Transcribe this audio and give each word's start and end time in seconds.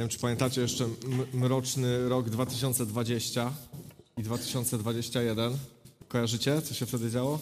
wiem, 0.00 0.08
czy 0.08 0.18
pamiętacie 0.18 0.60
jeszcze 0.60 0.88
mroczny 1.34 2.08
rok 2.08 2.30
2020 2.30 3.52
i 4.16 4.22
2021. 4.22 5.56
Kojarzycie, 6.08 6.62
co 6.62 6.74
się 6.74 6.86
wtedy 6.86 7.10
działo? 7.10 7.38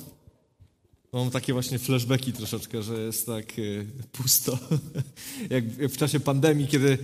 Mam 1.13 1.31
takie 1.31 1.53
właśnie 1.53 1.79
flashbacki 1.79 2.33
troszeczkę, 2.33 2.83
że 2.83 3.01
jest 3.01 3.27
tak 3.27 3.59
y, 3.59 3.87
pusto. 4.13 4.59
jak, 5.51 5.65
w 5.65 5.97
czasie 5.97 6.21
pandemii, 6.21 6.67
kiedy, 6.67 6.99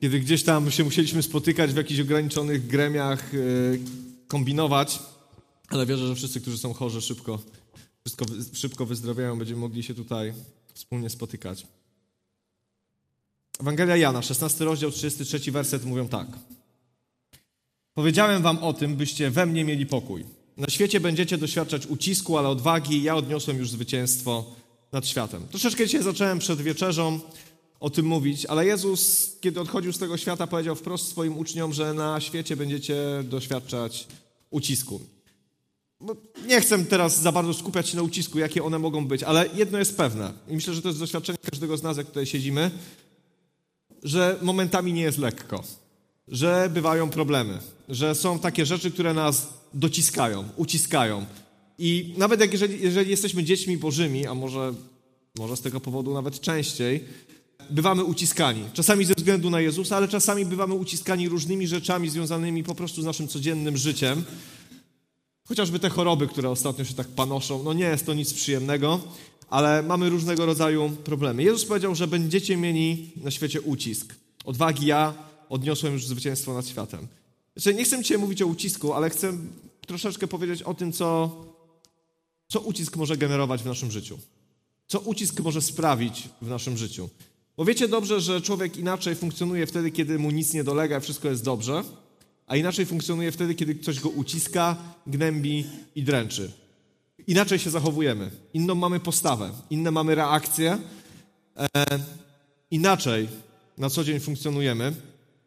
kiedy 0.00 0.20
gdzieś 0.20 0.42
tam 0.42 0.70
się 0.70 0.84
musieliśmy 0.84 1.22
spotykać 1.22 1.72
w 1.72 1.76
jakichś 1.76 2.00
ograniczonych 2.00 2.66
gremiach, 2.66 3.34
y, 3.34 3.80
kombinować, 4.28 4.98
ale 5.68 5.86
wierzę, 5.86 6.06
że 6.06 6.14
wszyscy, 6.14 6.40
którzy 6.40 6.58
są 6.58 6.72
chorzy, 6.72 7.00
szybko, 7.00 7.38
wszystko, 8.06 8.24
szybko 8.52 8.86
wyzdrowiają, 8.86 9.38
będziemy 9.38 9.60
mogli 9.60 9.82
się 9.82 9.94
tutaj 9.94 10.32
wspólnie 10.74 11.10
spotykać. 11.10 11.66
Ewangelia 13.60 13.96
Jana, 13.96 14.22
16 14.22 14.64
rozdział, 14.64 14.90
33 14.90 15.52
werset 15.52 15.84
mówią 15.84 16.08
tak. 16.08 16.26
Powiedziałem 17.94 18.42
wam 18.42 18.58
o 18.58 18.72
tym, 18.72 18.96
byście 18.96 19.30
we 19.30 19.46
mnie 19.46 19.64
mieli 19.64 19.86
pokój. 19.86 20.24
Na 20.56 20.66
świecie 20.70 21.00
będziecie 21.00 21.38
doświadczać 21.38 21.86
ucisku, 21.86 22.38
ale 22.38 22.48
odwagi. 22.48 23.02
Ja 23.02 23.16
odniosłem 23.16 23.58
już 23.58 23.70
zwycięstwo 23.70 24.54
nad 24.92 25.06
światem. 25.06 25.48
Troszeczkę 25.48 25.86
dzisiaj 25.86 26.02
zacząłem 26.02 26.38
przed 26.38 26.62
wieczerzą 26.62 27.20
o 27.80 27.90
tym 27.90 28.06
mówić, 28.06 28.46
ale 28.46 28.66
Jezus, 28.66 29.32
kiedy 29.40 29.60
odchodził 29.60 29.92
z 29.92 29.98
tego 29.98 30.16
świata, 30.16 30.46
powiedział 30.46 30.76
wprost 30.76 31.08
swoim 31.08 31.38
uczniom, 31.38 31.72
że 31.72 31.94
na 31.94 32.20
świecie 32.20 32.56
będziecie 32.56 32.96
doświadczać 33.24 34.06
ucisku. 34.50 35.00
No, 36.00 36.16
nie 36.46 36.60
chcę 36.60 36.84
teraz 36.84 37.20
za 37.20 37.32
bardzo 37.32 37.54
skupiać 37.54 37.88
się 37.88 37.96
na 37.96 38.02
ucisku, 38.02 38.38
jakie 38.38 38.64
one 38.64 38.78
mogą 38.78 39.06
być, 39.06 39.22
ale 39.22 39.48
jedno 39.54 39.78
jest 39.78 39.96
pewne 39.96 40.32
i 40.48 40.54
myślę, 40.54 40.74
że 40.74 40.82
to 40.82 40.88
jest 40.88 41.00
doświadczenie 41.00 41.38
każdego 41.50 41.76
z 41.76 41.82
nas, 41.82 41.96
jak 41.96 42.06
tutaj 42.06 42.26
siedzimy, 42.26 42.70
że 44.02 44.38
momentami 44.42 44.92
nie 44.92 45.02
jest 45.02 45.18
lekko, 45.18 45.64
że 46.28 46.70
bywają 46.74 47.10
problemy, 47.10 47.58
że 47.88 48.14
są 48.14 48.38
takie 48.38 48.66
rzeczy, 48.66 48.90
które 48.90 49.14
nas 49.14 49.48
dociskają, 49.74 50.44
uciskają. 50.56 51.26
I 51.78 52.14
nawet 52.16 52.40
jak 52.40 52.52
jeżeli, 52.52 52.82
jeżeli 52.82 53.10
jesteśmy 53.10 53.44
dziećmi 53.44 53.76
bożymi, 53.76 54.26
a 54.26 54.34
może, 54.34 54.74
może 55.38 55.56
z 55.56 55.60
tego 55.60 55.80
powodu 55.80 56.14
nawet 56.14 56.40
częściej, 56.40 57.04
bywamy 57.70 58.04
uciskani. 58.04 58.64
Czasami 58.72 59.04
ze 59.04 59.14
względu 59.14 59.50
na 59.50 59.60
Jezusa, 59.60 59.96
ale 59.96 60.08
czasami 60.08 60.46
bywamy 60.46 60.74
uciskani 60.74 61.28
różnymi 61.28 61.66
rzeczami 61.66 62.10
związanymi 62.10 62.64
po 62.64 62.74
prostu 62.74 63.02
z 63.02 63.04
naszym 63.04 63.28
codziennym 63.28 63.76
życiem. 63.76 64.24
Chociażby 65.48 65.78
te 65.78 65.88
choroby, 65.88 66.26
które 66.26 66.50
ostatnio 66.50 66.84
się 66.84 66.94
tak 66.94 67.08
panoszą, 67.08 67.62
no 67.62 67.72
nie 67.72 67.84
jest 67.84 68.06
to 68.06 68.14
nic 68.14 68.34
przyjemnego, 68.34 69.00
ale 69.50 69.82
mamy 69.82 70.08
różnego 70.08 70.46
rodzaju 70.46 70.90
problemy. 71.04 71.42
Jezus 71.42 71.64
powiedział, 71.64 71.94
że 71.94 72.06
będziecie 72.06 72.56
mieli 72.56 73.10
na 73.16 73.30
świecie 73.30 73.60
ucisk. 73.60 74.14
Odwagi 74.44 74.86
ja 74.86 75.14
odniosłem 75.48 75.92
już 75.92 76.06
zwycięstwo 76.06 76.54
nad 76.54 76.68
światem. 76.68 77.06
Znaczy, 77.56 77.74
nie 77.74 77.84
chcę 77.84 78.02
dzisiaj 78.02 78.18
mówić 78.18 78.42
o 78.42 78.46
ucisku, 78.46 78.92
ale 78.92 79.10
chcę 79.10 79.32
troszeczkę 79.86 80.28
powiedzieć 80.28 80.62
o 80.62 80.74
tym, 80.74 80.92
co, 80.92 81.36
co 82.48 82.60
ucisk 82.60 82.96
może 82.96 83.16
generować 83.16 83.62
w 83.62 83.66
naszym 83.66 83.90
życiu. 83.90 84.18
Co 84.86 85.00
ucisk 85.00 85.40
może 85.40 85.62
sprawić 85.62 86.28
w 86.42 86.48
naszym 86.48 86.76
życiu. 86.76 87.08
Bo 87.56 87.64
wiecie 87.64 87.88
dobrze, 87.88 88.20
że 88.20 88.40
człowiek 88.40 88.76
inaczej 88.76 89.14
funkcjonuje 89.14 89.66
wtedy, 89.66 89.90
kiedy 89.90 90.18
mu 90.18 90.30
nic 90.30 90.54
nie 90.54 90.64
dolega, 90.64 91.00
wszystko 91.00 91.28
jest 91.28 91.44
dobrze, 91.44 91.84
a 92.46 92.56
inaczej 92.56 92.86
funkcjonuje 92.86 93.32
wtedy, 93.32 93.54
kiedy 93.54 93.74
ktoś 93.74 94.00
go 94.00 94.08
uciska, 94.08 94.76
gnębi 95.06 95.64
i 95.94 96.02
dręczy. 96.02 96.52
Inaczej 97.26 97.58
się 97.58 97.70
zachowujemy, 97.70 98.30
inną 98.54 98.74
mamy 98.74 99.00
postawę, 99.00 99.50
inne 99.70 99.90
mamy 99.90 100.14
reakcje, 100.14 100.78
e, 101.58 101.68
inaczej 102.70 103.28
na 103.78 103.90
co 103.90 104.04
dzień 104.04 104.20
funkcjonujemy. 104.20 104.94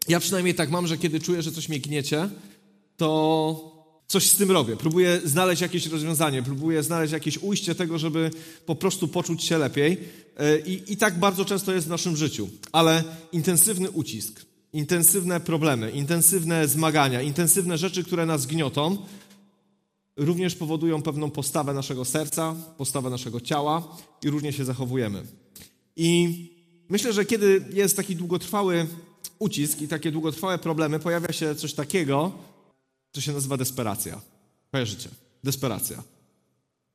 Ja 0.07 0.19
przynajmniej 0.19 0.55
tak 0.55 0.69
mam, 0.69 0.87
że 0.87 0.97
kiedy 0.97 1.19
czuję, 1.19 1.41
że 1.41 1.51
coś 1.51 1.69
mnie 1.69 1.79
gniecie, 1.79 2.29
to 2.97 3.73
coś 4.07 4.29
z 4.29 4.35
tym 4.35 4.51
robię. 4.51 4.77
Próbuję 4.77 5.21
znaleźć 5.25 5.61
jakieś 5.61 5.85
rozwiązanie, 5.85 6.43
próbuję 6.43 6.83
znaleźć 6.83 7.13
jakieś 7.13 7.37
ujście 7.37 7.75
tego, 7.75 7.99
żeby 7.99 8.31
po 8.65 8.75
prostu 8.75 9.07
poczuć 9.07 9.43
się 9.43 9.57
lepiej. 9.57 9.97
E, 10.37 10.59
I, 10.59 10.93
I 10.93 10.97
tak 10.97 11.19
bardzo 11.19 11.45
często 11.45 11.73
jest 11.73 11.87
w 11.87 11.89
naszym 11.89 12.17
życiu. 12.17 12.49
Ale 12.71 13.03
intensywny 13.31 13.91
ucisk, 13.91 14.45
intensywne 14.73 15.39
problemy, 15.39 15.91
intensywne 15.91 16.67
zmagania, 16.67 17.21
intensywne 17.21 17.77
rzeczy, 17.77 18.03
które 18.03 18.25
nas 18.25 18.45
gniotą, 18.45 18.97
również 20.17 20.55
powodują 20.55 21.01
pewną 21.01 21.31
postawę 21.31 21.73
naszego 21.73 22.05
serca, 22.05 22.55
postawę 22.77 23.09
naszego 23.09 23.41
ciała 23.41 23.97
i 24.23 24.29
różnie 24.29 24.53
się 24.53 24.65
zachowujemy. 24.65 25.23
I 25.95 26.51
myślę, 26.89 27.13
że 27.13 27.25
kiedy 27.25 27.65
jest 27.73 27.97
taki 27.97 28.15
długotrwały 28.15 28.87
ucisk 29.39 29.81
i 29.81 29.87
takie 29.87 30.11
długotrwałe 30.11 30.57
problemy, 30.57 30.99
pojawia 30.99 31.33
się 31.33 31.55
coś 31.55 31.73
takiego, 31.73 32.31
co 33.11 33.21
się 33.21 33.33
nazywa 33.33 33.57
desperacja. 33.57 34.21
Kojarzycie? 34.71 35.09
Desperacja. 35.43 36.03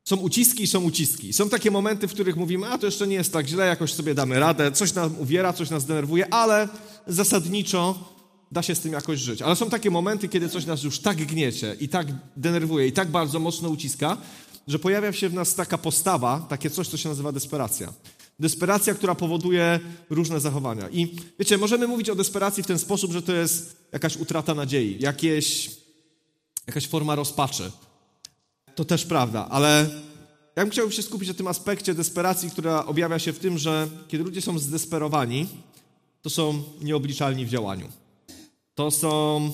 Są 0.05 0.17
uciski 0.17 0.63
i 0.63 0.67
są 0.67 0.81
uciski. 0.81 1.33
Są 1.33 1.49
takie 1.49 1.71
momenty, 1.71 2.09
w 2.09 2.13
których 2.13 2.37
mówimy, 2.37 2.67
a 2.67 2.79
to 2.79 2.87
jeszcze 2.87 3.07
nie 3.07 3.15
jest 3.15 3.33
tak 3.33 3.47
źle, 3.47 3.67
jakoś 3.67 3.93
sobie 3.93 4.15
damy 4.15 4.39
radę, 4.39 4.73
coś 4.73 4.95
nas 4.95 5.13
uwiera, 5.19 5.53
coś 5.53 5.71
nas 5.71 5.85
denerwuje, 5.87 6.35
ale 6.35 6.69
zasadniczo 7.07 8.18
da 8.53 8.63
się 8.63 8.75
z 8.75 8.81
tym 8.81 8.93
jakoś 8.93 9.21
żyć. 9.21 9.43
Ale 9.43 9.57
są 9.57 9.71
takie 9.71 9.91
momenty, 9.91 10.29
kiedy 10.29 10.49
coś 10.49 10.67
nas 10.67 10.83
już 10.83 10.99
tak 10.99 11.17
gniecie 11.17 11.77
i 11.81 11.89
tak 11.89 12.07
denerwuje 12.37 12.87
i 12.87 12.93
tak 12.93 13.09
bardzo 13.11 13.39
mocno 13.39 13.69
uciska, 13.69 14.17
że 14.69 14.79
pojawia 14.79 15.13
się 15.13 15.29
w 15.29 15.35
nas 15.35 15.55
taka 15.55 15.79
postawa, 15.79 16.47
takie 16.49 16.71
coś, 16.71 16.89
co 16.89 16.97
się 16.97 17.09
nazywa 17.09 17.33
desperacja. 17.33 17.93
Desperacja, 18.41 18.95
która 18.95 19.15
powoduje 19.15 19.81
różne 20.11 20.41
zachowania. 20.41 20.89
I 20.89 21.17
wiecie, 21.39 21.59
możemy 21.59 21.87
mówić 21.87 22.11
o 22.11 22.15
desperacji 22.15 22.63
w 22.63 22.67
ten 22.67 22.79
sposób, 22.79 23.13
że 23.13 23.23
to 23.23 23.33
jest 23.33 23.77
jakaś 23.93 24.17
utrata 24.17 24.55
nadziei, 24.55 24.97
jakieś, 25.01 25.71
jakaś 26.67 26.87
forma 26.89 27.15
rozpaczy. 27.15 27.71
To 28.75 28.85
też 28.85 29.05
prawda, 29.05 29.49
ale 29.51 29.91
ja 30.57 30.63
bym 30.63 30.71
chciał 30.71 30.91
się 30.91 31.03
skupić 31.03 31.29
na 31.29 31.35
tym 31.35 31.47
aspekcie 31.47 31.95
desperacji, 31.95 32.51
która 32.51 32.87
objawia 32.87 33.19
się 33.19 33.33
w 33.33 33.39
tym, 33.39 33.59
że 33.59 33.89
kiedy 34.09 34.25
ludzie 34.25 34.43
są 34.43 34.59
zdesperowani, 34.59 35.49
to 36.23 36.31
są 36.31 36.63
nieobliczalni 36.81 37.47
w 37.47 37.49
działaniu. 37.49 37.89
To 38.79 38.91
są 38.91 39.51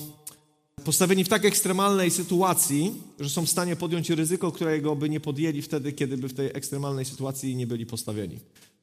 postawieni 0.84 1.24
w 1.24 1.28
tak 1.28 1.44
ekstremalnej 1.44 2.10
sytuacji, 2.10 3.02
że 3.20 3.30
są 3.30 3.46
w 3.46 3.50
stanie 3.50 3.76
podjąć 3.76 4.10
ryzyko, 4.10 4.52
którego 4.52 4.96
by 4.96 5.08
nie 5.08 5.20
podjęli 5.20 5.62
wtedy, 5.62 5.92
kiedy 5.92 6.16
by 6.16 6.28
w 6.28 6.34
tej 6.34 6.46
ekstremalnej 6.54 7.04
sytuacji 7.04 7.56
nie 7.56 7.66
byli 7.66 7.86
postawieni. 7.86 8.38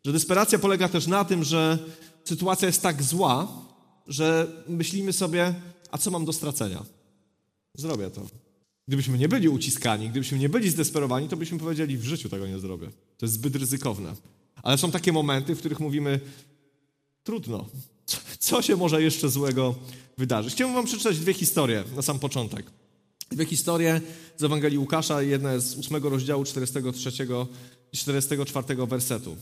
Że 0.05 0.11
desperacja 0.11 0.59
polega 0.59 0.89
też 0.89 1.07
na 1.07 1.25
tym, 1.25 1.43
że 1.43 1.79
sytuacja 2.23 2.67
jest 2.67 2.81
tak 2.81 3.03
zła, 3.03 3.47
że 4.07 4.47
myślimy 4.67 5.13
sobie, 5.13 5.53
a 5.91 5.97
co 5.97 6.11
mam 6.11 6.25
do 6.25 6.33
stracenia? 6.33 6.85
Zrobię 7.75 8.09
to. 8.09 8.21
Gdybyśmy 8.87 9.17
nie 9.17 9.29
byli 9.29 9.49
uciskani, 9.49 10.09
gdybyśmy 10.09 10.37
nie 10.37 10.49
byli 10.49 10.69
zdesperowani, 10.69 11.27
to 11.27 11.37
byśmy 11.37 11.59
powiedzieli, 11.59 11.97
w 11.97 12.03
życiu 12.03 12.29
tego 12.29 12.47
nie 12.47 12.59
zrobię. 12.59 12.89
To 13.17 13.25
jest 13.25 13.35
zbyt 13.35 13.55
ryzykowne. 13.55 14.15
Ale 14.63 14.77
są 14.77 14.91
takie 14.91 15.11
momenty, 15.11 15.55
w 15.55 15.59
których 15.59 15.79
mówimy, 15.79 16.19
trudno. 17.23 17.65
Co 18.39 18.61
się 18.61 18.75
może 18.75 19.03
jeszcze 19.03 19.29
złego 19.29 19.75
wydarzyć? 20.21 20.53
Chciałbym 20.53 20.75
wam 20.75 20.85
przeczytać 20.85 21.19
dwie 21.19 21.33
historie 21.33 21.83
na 21.95 22.01
sam 22.01 22.19
początek. 22.19 22.65
Dwie 23.31 23.45
historie 23.45 24.01
z 24.37 24.43
Ewangelii 24.43 24.77
Łukasza. 24.77 25.21
Jedna 25.21 25.53
jest 25.53 25.67
z 25.67 25.79
8 25.79 26.03
rozdziału 26.03 26.43
43 26.43 27.11
i 27.93 27.97
44 27.97 28.87
wersetu. 28.87 29.37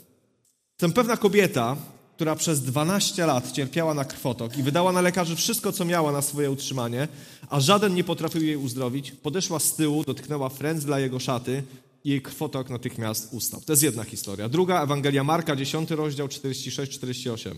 Tę 0.78 0.92
pewna 0.92 1.18
kobieta, 1.18 1.78
która 2.16 2.36
przez 2.36 2.62
12 2.62 3.26
lat 3.26 3.52
cierpiała 3.52 3.94
na 3.94 4.06
krwotok 4.06 4.58
i 4.58 4.64
wydała 4.64 4.92
na 4.92 5.02
lekarzy 5.02 5.36
wszystko, 5.36 5.72
co 5.72 5.86
miała 5.86 6.12
na 6.12 6.22
swoje 6.22 6.52
utrzymanie, 6.52 7.08
a 7.50 7.60
żaden 7.60 7.94
nie 7.94 8.04
potrafił 8.04 8.44
jej 8.44 8.58
uzdrowić, 8.58 9.12
podeszła 9.12 9.60
z 9.60 9.76
tyłu, 9.76 10.04
dotknęła 10.04 10.50
frędzla 10.50 11.00
jego 11.00 11.20
szaty 11.20 11.64
i 12.04 12.10
jej 12.10 12.22
krwotok 12.22 12.70
natychmiast 12.70 13.34
ustał. 13.34 13.62
To 13.62 13.74
jest 13.74 13.84
jedna 13.84 14.04
historia. 14.04 14.50
Druga, 14.50 14.84
Ewangelia 14.84 15.24
Marka, 15.24 15.56
10 15.56 15.92
rozdział 15.92 16.28
46-48. 16.28 17.56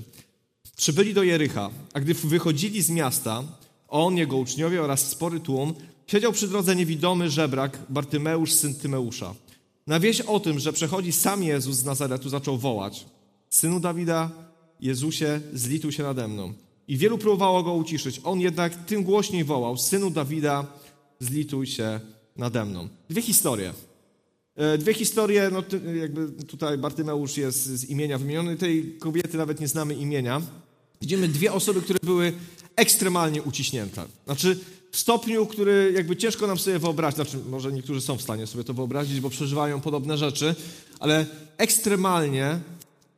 Przybyli 0.77 1.13
do 1.13 1.23
Jericha, 1.23 1.69
a 1.93 1.99
gdy 1.99 2.13
wychodzili 2.13 2.81
z 2.81 2.89
miasta, 2.89 3.43
on, 3.87 4.17
jego 4.17 4.37
uczniowie 4.37 4.81
oraz 4.81 5.09
spory 5.09 5.39
tłum, 5.39 5.73
siedział 6.07 6.31
przy 6.31 6.47
drodze 6.47 6.75
niewidomy 6.75 7.29
żebrak 7.29 7.79
Bartymeusz, 7.89 8.53
syn 8.53 8.75
Tymeusza. 8.75 9.33
Na 9.87 9.99
wieść 9.99 10.21
o 10.21 10.39
tym, 10.39 10.59
że 10.59 10.73
przechodzi 10.73 11.11
sam 11.11 11.43
Jezus 11.43 11.75
z 11.75 11.85
Nazaretu, 11.85 12.29
zaczął 12.29 12.57
wołać: 12.57 13.05
Synu 13.49 13.79
Dawida, 13.79 14.31
Jezusie, 14.79 15.41
zlituj 15.53 15.91
się 15.91 16.03
nade 16.03 16.27
mną. 16.27 16.53
I 16.87 16.97
wielu 16.97 17.17
próbowało 17.17 17.63
go 17.63 17.73
uciszyć. 17.73 18.21
On 18.23 18.39
jednak 18.39 18.85
tym 18.85 19.03
głośniej 19.03 19.43
wołał: 19.43 19.77
Synu 19.77 20.09
Dawida, 20.09 20.65
zlituj 21.19 21.67
się 21.67 21.99
nade 22.37 22.65
mną. 22.65 22.87
Dwie 23.09 23.21
historie. 23.21 23.73
E, 24.61 24.77
dwie 24.77 24.93
historie, 24.93 25.49
no 25.53 25.63
jakby 25.93 26.45
tutaj 26.45 26.77
Bartymeusz 26.77 27.37
jest 27.37 27.65
z 27.65 27.89
imienia 27.89 28.17
wymieniony, 28.17 28.57
tej 28.57 28.97
kobiety 28.99 29.37
nawet 29.37 29.59
nie 29.59 29.67
znamy 29.67 29.95
imienia. 29.95 30.41
Widzimy 31.01 31.27
dwie 31.27 31.53
osoby, 31.53 31.81
które 31.81 31.99
były 32.03 32.33
ekstremalnie 32.75 33.41
uciśnięte. 33.41 34.05
Znaczy 34.25 34.59
w 34.91 34.97
stopniu, 34.97 35.45
który 35.45 35.93
jakby 35.95 36.17
ciężko 36.17 36.47
nam 36.47 36.59
sobie 36.59 36.79
wyobrazić, 36.79 37.15
znaczy 37.15 37.37
może 37.49 37.71
niektórzy 37.71 38.01
są 38.01 38.17
w 38.17 38.21
stanie 38.21 38.47
sobie 38.47 38.63
to 38.63 38.73
wyobrazić, 38.73 39.19
bo 39.19 39.29
przeżywają 39.29 39.81
podobne 39.81 40.17
rzeczy, 40.17 40.55
ale 40.99 41.25
ekstremalnie 41.57 42.59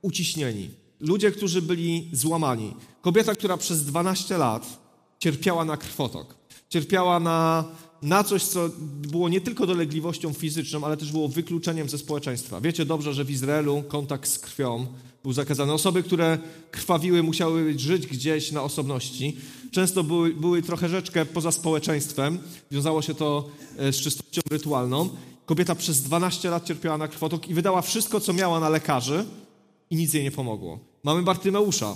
uciśnieni. 0.02 0.70
Ludzie, 1.00 1.32
którzy 1.32 1.62
byli 1.62 2.10
złamani. 2.14 2.74
Kobieta, 3.02 3.36
która 3.36 3.58
przez 3.58 3.86
12 3.86 4.38
lat 4.38 4.80
cierpiała 5.20 5.66
na 5.66 5.78
krwotok. 5.78 6.36
Cierpiała 6.70 7.20
na, 7.20 7.66
na 8.04 8.24
coś, 8.24 8.44
co 8.44 8.70
było 8.80 9.30
nie 9.30 9.42
tylko 9.42 9.68
dolegliwością 9.68 10.34
fizyczną, 10.34 10.84
ale 10.84 10.98
też 10.98 11.12
było 11.12 11.28
wykluczeniem 11.28 11.90
ze 11.90 11.98
społeczeństwa. 11.98 12.62
Wiecie 12.62 12.86
dobrze, 12.86 13.14
że 13.14 13.26
w 13.26 13.32
Izraelu 13.32 13.84
kontakt 13.88 14.30
z 14.30 14.40
krwią 14.40 14.88
był 15.24 15.34
zakazany. 15.34 15.74
Osoby, 15.74 16.04
które 16.04 16.38
krwawiły, 16.72 17.24
musiały 17.24 17.80
żyć 17.80 18.08
gdzieś 18.08 18.52
na 18.52 18.64
osobności. 18.64 19.38
Często 19.72 20.04
były, 20.04 20.34
były 20.34 20.62
trochę 20.62 20.90
rzeczkę 20.90 21.26
poza 21.26 21.52
społeczeństwem. 21.52 22.40
Wiązało 22.72 23.02
się 23.02 23.14
to 23.14 23.50
e, 23.78 23.94
z 23.94 23.96
czystością 23.96 24.42
rytualną. 24.52 25.10
Kobieta 25.46 25.76
przez 25.76 26.02
12 26.02 26.50
lat 26.50 26.66
cierpiała 26.66 26.98
na 26.98 27.08
krwotok 27.08 27.48
i 27.48 27.54
wydała 27.54 27.82
wszystko, 27.82 28.20
co 28.20 28.34
miała 28.34 28.60
na 28.60 28.70
lekarzy 28.70 29.26
i 29.90 29.96
nic 29.96 30.14
jej 30.14 30.24
nie 30.24 30.32
pomogło. 30.32 30.80
Mamy 31.04 31.22
Bartymeusza, 31.22 31.96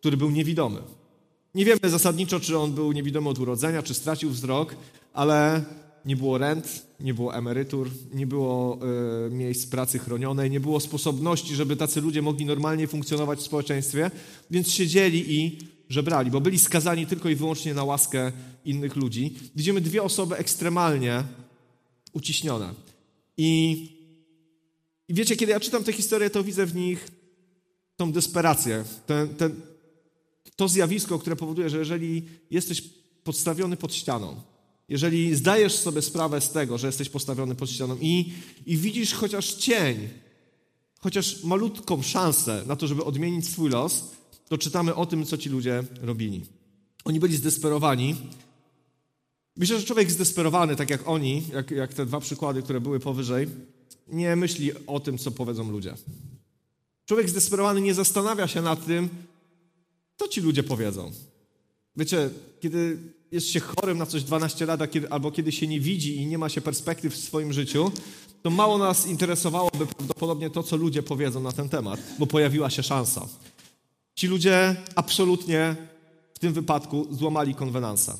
który 0.00 0.16
był 0.16 0.30
niewidomy. 0.30 0.80
Nie 1.54 1.64
wiemy 1.64 1.80
zasadniczo, 1.84 2.40
czy 2.40 2.58
on 2.58 2.72
był 2.72 2.92
niewidomy 2.92 3.28
od 3.28 3.38
urodzenia, 3.38 3.82
czy 3.82 3.94
stracił 3.94 4.30
wzrok, 4.30 4.74
ale 5.12 5.64
nie 6.04 6.16
było 6.16 6.38
rent, 6.38 6.86
nie 7.00 7.14
było 7.14 7.34
emerytur, 7.34 7.90
nie 8.14 8.26
było 8.26 8.78
y, 9.26 9.30
miejsc 9.30 9.66
pracy 9.66 9.98
chronionej, 9.98 10.50
nie 10.50 10.60
było 10.60 10.80
sposobności, 10.80 11.54
żeby 11.54 11.76
tacy 11.76 12.00
ludzie 12.00 12.22
mogli 12.22 12.46
normalnie 12.46 12.86
funkcjonować 12.86 13.38
w 13.38 13.42
społeczeństwie, 13.42 14.10
więc 14.50 14.70
siedzieli 14.70 15.34
i 15.34 15.58
żebrali, 15.88 16.30
bo 16.30 16.40
byli 16.40 16.58
skazani 16.58 17.06
tylko 17.06 17.28
i 17.28 17.34
wyłącznie 17.34 17.74
na 17.74 17.84
łaskę 17.84 18.32
innych 18.64 18.96
ludzi. 18.96 19.34
Widzimy 19.56 19.80
dwie 19.80 20.02
osoby 20.02 20.36
ekstremalnie 20.36 21.22
uciśnione. 22.12 22.74
I, 23.36 23.72
i 25.08 25.14
wiecie, 25.14 25.36
kiedy 25.36 25.52
ja 25.52 25.60
czytam 25.60 25.84
tę 25.84 25.92
historię, 25.92 26.30
to 26.30 26.44
widzę 26.44 26.66
w 26.66 26.74
nich 26.74 27.08
tą 27.96 28.12
desperację, 28.12 28.84
ten, 29.06 29.28
ten, 29.28 29.60
to 30.56 30.68
zjawisko, 30.68 31.18
które 31.18 31.36
powoduje, 31.36 31.70
że 31.70 31.78
jeżeli 31.78 32.22
jesteś 32.50 32.82
podstawiony 33.24 33.76
pod 33.76 33.94
ścianą, 33.94 34.40
jeżeli 34.88 35.34
zdajesz 35.34 35.76
sobie 35.76 36.02
sprawę 36.02 36.40
z 36.40 36.50
tego, 36.50 36.78
że 36.78 36.86
jesteś 36.86 37.08
postawiony 37.08 37.54
pod 37.54 37.70
ścianą 37.70 37.96
i, 38.00 38.32
i 38.66 38.76
widzisz 38.76 39.14
chociaż 39.14 39.54
cień, 39.54 40.08
chociaż 41.00 41.44
malutką 41.44 42.02
szansę 42.02 42.64
na 42.66 42.76
to, 42.76 42.86
żeby 42.86 43.04
odmienić 43.04 43.48
swój 43.48 43.70
los, 43.70 44.04
to 44.48 44.58
czytamy 44.58 44.94
o 44.94 45.06
tym, 45.06 45.26
co 45.26 45.38
ci 45.38 45.48
ludzie 45.48 45.84
robili. 46.02 46.42
Oni 47.04 47.20
byli 47.20 47.36
zdesperowani. 47.36 48.16
Myślę, 49.56 49.80
że 49.80 49.86
człowiek 49.86 50.10
zdesperowany, 50.10 50.76
tak 50.76 50.90
jak 50.90 51.08
oni, 51.08 51.42
jak, 51.52 51.70
jak 51.70 51.94
te 51.94 52.06
dwa 52.06 52.20
przykłady, 52.20 52.62
które 52.62 52.80
były 52.80 53.00
powyżej, 53.00 53.48
nie 54.08 54.36
myśli 54.36 54.70
o 54.86 55.00
tym, 55.00 55.18
co 55.18 55.30
powiedzą 55.30 55.70
ludzie. 55.70 55.94
Człowiek 57.06 57.28
zdesperowany 57.30 57.80
nie 57.80 57.94
zastanawia 57.94 58.48
się 58.48 58.62
nad 58.62 58.86
tym, 58.86 59.08
co 60.16 60.28
ci 60.28 60.40
ludzie 60.40 60.62
powiedzą. 60.62 61.12
Wiecie, 61.96 62.30
kiedy 62.60 62.98
jest 63.32 63.48
się 63.48 63.60
chorym 63.60 63.98
na 63.98 64.06
coś 64.06 64.22
12 64.22 64.66
lat, 64.66 64.80
albo 65.10 65.30
kiedy 65.30 65.52
się 65.52 65.66
nie 65.66 65.80
widzi 65.80 66.16
i 66.16 66.26
nie 66.26 66.38
ma 66.38 66.48
się 66.48 66.60
perspektyw 66.60 67.14
w 67.14 67.24
swoim 67.24 67.52
życiu, 67.52 67.92
to 68.42 68.50
mało 68.50 68.78
nas 68.78 69.06
interesowałoby 69.06 69.86
prawdopodobnie 69.86 70.50
to, 70.50 70.62
co 70.62 70.76
ludzie 70.76 71.02
powiedzą 71.02 71.40
na 71.40 71.52
ten 71.52 71.68
temat, 71.68 72.00
bo 72.18 72.26
pojawiła 72.26 72.70
się 72.70 72.82
szansa. 72.82 73.28
Ci 74.14 74.26
ludzie 74.26 74.76
absolutnie 74.94 75.76
w 76.34 76.38
tym 76.38 76.52
wypadku 76.52 77.06
złamali 77.10 77.54
konwenansa. 77.54 78.18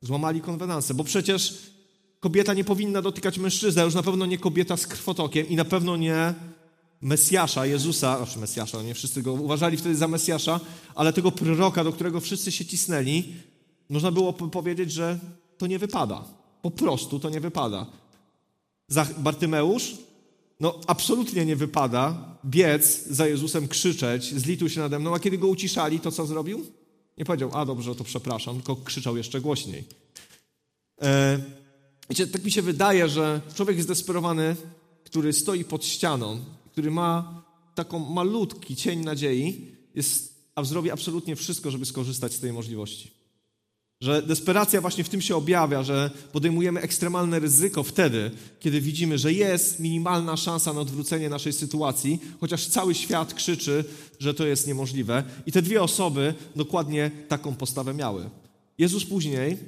Złamali 0.00 0.40
konwenansę, 0.40 0.94
bo 0.94 1.04
przecież 1.04 1.70
kobieta 2.20 2.54
nie 2.54 2.64
powinna 2.64 3.02
dotykać 3.02 3.38
mężczyzny, 3.38 3.82
a 3.82 3.84
już 3.84 3.94
na 3.94 4.02
pewno 4.02 4.26
nie 4.26 4.38
kobieta 4.38 4.76
z 4.76 4.86
krwotokiem 4.86 5.48
i 5.48 5.56
na 5.56 5.64
pewno 5.64 5.96
nie 5.96 6.34
Mesjasza, 7.00 7.66
Jezusa, 7.66 8.16
znaczy 8.16 8.38
Mesjasza, 8.38 8.82
nie 8.82 8.94
wszyscy 8.94 9.22
go 9.22 9.32
uważali 9.32 9.76
wtedy 9.76 9.96
za 9.96 10.08
Mesjasza, 10.08 10.60
ale 10.94 11.12
tego 11.12 11.32
proroka, 11.32 11.84
do 11.84 11.92
którego 11.92 12.20
wszyscy 12.20 12.52
się 12.52 12.64
cisnęli, 12.64 13.34
można 13.88 14.10
było 14.10 14.32
powiedzieć, 14.32 14.92
że 14.92 15.18
to 15.58 15.66
nie 15.66 15.78
wypada. 15.78 16.24
Po 16.62 16.70
prostu 16.70 17.20
to 17.20 17.30
nie 17.30 17.40
wypada. 17.40 17.86
Bartymeusz, 19.18 19.96
no 20.60 20.80
absolutnie 20.86 21.44
nie 21.46 21.56
wypada 21.56 22.36
biec 22.44 23.06
za 23.06 23.26
Jezusem, 23.26 23.68
krzyczeć, 23.68 24.34
zlituj 24.34 24.70
się 24.70 24.80
nade 24.80 24.98
mną, 24.98 25.14
a 25.14 25.20
kiedy 25.20 25.38
go 25.38 25.48
uciszali, 25.48 26.00
to 26.00 26.10
co 26.10 26.26
zrobił? 26.26 26.66
Nie 27.18 27.24
powiedział, 27.24 27.50
a 27.52 27.64
dobrze, 27.64 27.94
to 27.94 28.04
przepraszam, 28.04 28.54
tylko 28.54 28.76
krzyczał 28.76 29.16
jeszcze 29.16 29.40
głośniej. 29.40 29.84
E, 31.02 31.38
wiecie, 32.10 32.26
tak 32.26 32.44
mi 32.44 32.50
się 32.50 32.62
wydaje, 32.62 33.08
że 33.08 33.40
człowiek 33.54 33.82
zdesperowany, 33.82 34.56
który 35.04 35.32
stoi 35.32 35.64
pod 35.64 35.84
ścianą, 35.84 36.40
który 36.78 36.90
ma 36.90 37.42
taką 37.74 37.98
malutki 37.98 38.76
cień 38.76 39.04
nadziei, 39.04 39.74
jest, 39.94 40.34
a 40.54 40.64
zrobi 40.64 40.90
absolutnie 40.90 41.36
wszystko, 41.36 41.70
żeby 41.70 41.86
skorzystać 41.86 42.32
z 42.32 42.40
tej 42.40 42.52
możliwości. 42.52 43.10
Że 44.00 44.22
desperacja 44.22 44.80
właśnie 44.80 45.04
w 45.04 45.08
tym 45.08 45.20
się 45.20 45.36
objawia, 45.36 45.82
że 45.82 46.10
podejmujemy 46.32 46.80
ekstremalne 46.80 47.38
ryzyko 47.38 47.82
wtedy, 47.82 48.30
kiedy 48.60 48.80
widzimy, 48.80 49.18
że 49.18 49.32
jest 49.32 49.80
minimalna 49.80 50.36
szansa 50.36 50.72
na 50.72 50.80
odwrócenie 50.80 51.28
naszej 51.28 51.52
sytuacji, 51.52 52.20
chociaż 52.40 52.66
cały 52.66 52.94
świat 52.94 53.34
krzyczy, 53.34 53.84
że 54.18 54.34
to 54.34 54.46
jest 54.46 54.66
niemożliwe. 54.66 55.24
I 55.46 55.52
te 55.52 55.62
dwie 55.62 55.82
osoby 55.82 56.34
dokładnie 56.56 57.10
taką 57.28 57.54
postawę 57.54 57.94
miały. 57.94 58.30
Jezus 58.78 59.04
później 59.04 59.58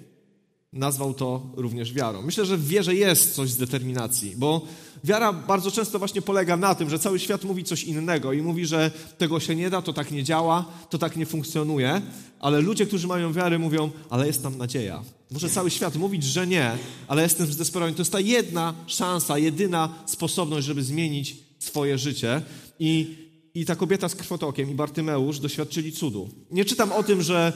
nazwał 0.72 1.14
to 1.14 1.52
również 1.56 1.92
wiarą. 1.92 2.22
Myślę, 2.22 2.46
że 2.46 2.56
w 2.56 2.66
wierze 2.66 2.94
jest 2.94 3.34
coś 3.34 3.50
z 3.50 3.56
determinacji, 3.56 4.34
bo 4.36 4.66
wiara 5.04 5.32
bardzo 5.32 5.70
często 5.70 5.98
właśnie 5.98 6.22
polega 6.22 6.56
na 6.56 6.74
tym, 6.74 6.90
że 6.90 6.98
cały 6.98 7.18
świat 7.18 7.44
mówi 7.44 7.64
coś 7.64 7.84
innego 7.84 8.32
i 8.32 8.42
mówi, 8.42 8.66
że 8.66 8.90
tego 9.18 9.40
się 9.40 9.56
nie 9.56 9.70
da, 9.70 9.82
to 9.82 9.92
tak 9.92 10.10
nie 10.10 10.24
działa, 10.24 10.64
to 10.90 10.98
tak 10.98 11.16
nie 11.16 11.26
funkcjonuje, 11.26 12.02
ale 12.40 12.60
ludzie, 12.60 12.86
którzy 12.86 13.06
mają 13.06 13.32
wiarę, 13.32 13.58
mówią, 13.58 13.90
ale 14.10 14.26
jest 14.26 14.42
tam 14.42 14.58
nadzieja. 14.58 15.02
Może 15.30 15.50
cały 15.50 15.70
świat 15.70 15.96
mówić, 15.96 16.24
że 16.24 16.46
nie, 16.46 16.72
ale 17.08 17.22
jestem 17.22 17.46
zdesperowany. 17.46 17.96
To 17.96 18.00
jest 18.00 18.12
ta 18.12 18.20
jedna 18.20 18.74
szansa, 18.86 19.38
jedyna 19.38 19.94
sposobność, 20.06 20.66
żeby 20.66 20.82
zmienić 20.82 21.36
swoje 21.58 21.98
życie 21.98 22.42
i 22.78 23.20
i 23.54 23.64
ta 23.64 23.76
kobieta 23.76 24.08
z 24.08 24.14
krwotokiem 24.14 24.70
i 24.70 24.74
Bartymeusz 24.74 25.38
doświadczyli 25.38 25.92
cudu. 25.92 26.28
Nie 26.50 26.64
czytam 26.64 26.92
o 26.92 27.02
tym, 27.02 27.22
że 27.22 27.52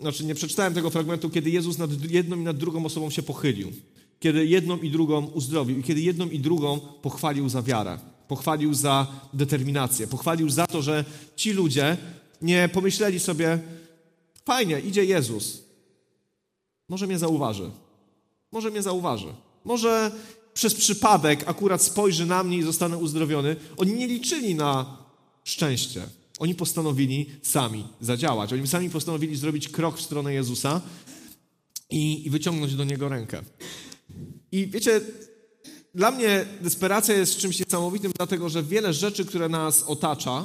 znaczy 0.00 0.24
nie 0.24 0.34
przeczytałem 0.34 0.74
tego 0.74 0.90
fragmentu, 0.90 1.30
kiedy 1.30 1.50
Jezus 1.50 1.78
nad 1.78 2.10
jedną 2.10 2.36
i 2.36 2.42
nad 2.42 2.56
drugą 2.56 2.86
osobą 2.86 3.10
się 3.10 3.22
pochylił. 3.22 3.72
Kiedy 4.20 4.46
jedną 4.46 4.78
i 4.78 4.90
drugą 4.90 5.26
uzdrowił 5.26 5.78
i 5.78 5.82
kiedy 5.82 6.00
jedną 6.00 6.28
i 6.28 6.38
drugą 6.38 6.80
pochwalił 6.80 7.48
za 7.48 7.62
wiarę, 7.62 7.98
pochwalił 8.28 8.74
za 8.74 9.06
determinację, 9.34 10.06
pochwalił 10.06 10.50
za 10.50 10.66
to, 10.66 10.82
że 10.82 11.04
ci 11.36 11.52
ludzie 11.52 11.96
nie 12.42 12.68
pomyśleli 12.68 13.20
sobie, 13.20 13.58
fajnie, 14.44 14.80
idzie 14.80 15.04
Jezus, 15.04 15.62
może 16.88 17.06
mnie 17.06 17.18
zauważy, 17.18 17.70
może 18.52 18.70
mnie 18.70 18.82
zauważy, 18.82 19.34
może 19.64 20.12
przez 20.54 20.74
przypadek 20.74 21.48
akurat 21.48 21.82
spojrzy 21.82 22.26
na 22.26 22.44
mnie 22.44 22.58
i 22.58 22.62
zostanę 22.62 22.96
uzdrowiony. 22.96 23.56
Oni 23.76 23.92
nie 23.92 24.06
liczyli 24.06 24.54
na 24.54 24.96
szczęście. 25.44 26.02
Oni 26.38 26.54
postanowili 26.54 27.26
sami 27.42 27.84
zadziałać. 28.00 28.52
Oni 28.52 28.66
sami 28.66 28.90
postanowili 28.90 29.36
zrobić 29.36 29.68
krok 29.68 29.98
w 29.98 30.02
stronę 30.02 30.34
Jezusa 30.34 30.80
i, 31.90 32.26
i 32.26 32.30
wyciągnąć 32.30 32.74
do 32.74 32.84
Niego 32.84 33.08
rękę. 33.08 33.42
I 34.52 34.66
wiecie, 34.66 35.00
dla 35.94 36.10
mnie 36.10 36.46
desperacja 36.60 37.14
jest 37.14 37.36
czymś 37.36 37.58
niesamowitym, 37.58 38.12
dlatego 38.16 38.48
że 38.48 38.62
wiele 38.62 38.92
rzeczy, 38.92 39.24
które 39.24 39.48
nas 39.48 39.82
otacza, 39.82 40.44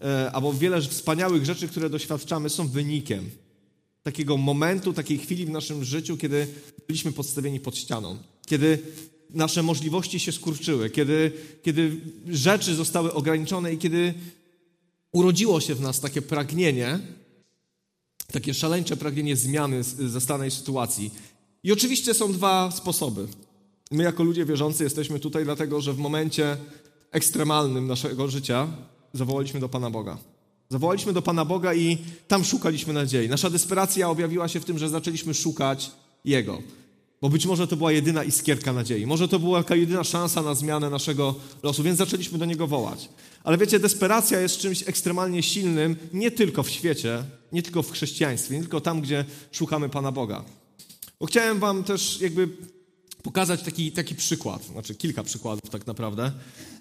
e, 0.00 0.32
albo 0.32 0.52
wiele 0.52 0.80
wspaniałych 0.82 1.44
rzeczy, 1.44 1.68
które 1.68 1.90
doświadczamy, 1.90 2.50
są 2.50 2.68
wynikiem 2.68 3.30
takiego 4.02 4.36
momentu, 4.36 4.92
takiej 4.92 5.18
chwili 5.18 5.46
w 5.46 5.50
naszym 5.50 5.84
życiu, 5.84 6.16
kiedy 6.16 6.46
byliśmy 6.86 7.12
podstawieni 7.12 7.60
pod 7.60 7.76
ścianą, 7.76 8.16
kiedy 8.46 8.78
nasze 9.30 9.62
możliwości 9.62 10.20
się 10.20 10.32
skurczyły, 10.32 10.90
kiedy, 10.90 11.32
kiedy 11.62 12.00
rzeczy 12.28 12.74
zostały 12.74 13.12
ograniczone 13.12 13.74
i 13.74 13.78
kiedy 13.78 14.14
urodziło 15.12 15.60
się 15.60 15.74
w 15.74 15.80
nas 15.80 16.00
takie 16.00 16.22
pragnienie, 16.22 16.98
takie 18.32 18.54
szaleńcze 18.54 18.96
pragnienie 18.96 19.36
zmiany 19.36 19.82
zastanej 19.82 20.50
sytuacji. 20.50 21.10
I 21.66 21.72
oczywiście 21.72 22.14
są 22.14 22.32
dwa 22.32 22.70
sposoby. 22.70 23.26
My, 23.90 24.02
jako 24.02 24.22
ludzie 24.22 24.44
wierzący, 24.44 24.84
jesteśmy 24.84 25.20
tutaj 25.20 25.44
dlatego, 25.44 25.80
że 25.80 25.92
w 25.92 25.98
momencie 25.98 26.56
ekstremalnym 27.10 27.86
naszego 27.86 28.28
życia 28.28 28.68
zawołaliśmy 29.12 29.60
do 29.60 29.68
Pana 29.68 29.90
Boga. 29.90 30.18
Zawołaliśmy 30.68 31.12
do 31.12 31.22
Pana 31.22 31.44
Boga 31.44 31.74
i 31.74 31.98
tam 32.28 32.44
szukaliśmy 32.44 32.92
nadziei. 32.92 33.28
Nasza 33.28 33.50
desperacja 33.50 34.10
objawiła 34.10 34.48
się 34.48 34.60
w 34.60 34.64
tym, 34.64 34.78
że 34.78 34.88
zaczęliśmy 34.88 35.34
szukać 35.34 35.90
Jego. 36.24 36.62
Bo 37.20 37.28
być 37.28 37.46
może 37.46 37.66
to 37.66 37.76
była 37.76 37.92
jedyna 37.92 38.24
iskierka 38.24 38.72
nadziei. 38.72 39.06
Może 39.06 39.28
to 39.28 39.38
była 39.38 39.58
jaka 39.58 39.76
jedyna 39.76 40.04
szansa 40.04 40.42
na 40.42 40.54
zmianę 40.54 40.90
naszego 40.90 41.34
losu, 41.62 41.82
więc 41.82 41.98
zaczęliśmy 41.98 42.38
do 42.38 42.44
Niego 42.44 42.66
wołać. 42.66 43.08
Ale 43.44 43.58
wiecie, 43.58 43.78
desperacja 43.78 44.40
jest 44.40 44.58
czymś 44.58 44.88
ekstremalnie 44.88 45.42
silnym 45.42 45.96
nie 46.12 46.30
tylko 46.30 46.62
w 46.62 46.70
świecie, 46.70 47.22
nie 47.52 47.62
tylko 47.62 47.82
w 47.82 47.90
chrześcijaństwie, 47.90 48.54
nie 48.54 48.60
tylko 48.60 48.80
tam, 48.80 49.00
gdzie 49.00 49.24
szukamy 49.52 49.88
Pana 49.88 50.12
Boga. 50.12 50.44
Bo 51.20 51.26
chciałem 51.26 51.58
wam 51.58 51.84
też 51.84 52.20
jakby 52.20 52.48
pokazać 53.22 53.62
taki, 53.62 53.92
taki 53.92 54.14
przykład, 54.14 54.64
znaczy 54.64 54.94
kilka 54.94 55.22
przykładów 55.22 55.70
tak 55.70 55.86
naprawdę, 55.86 56.32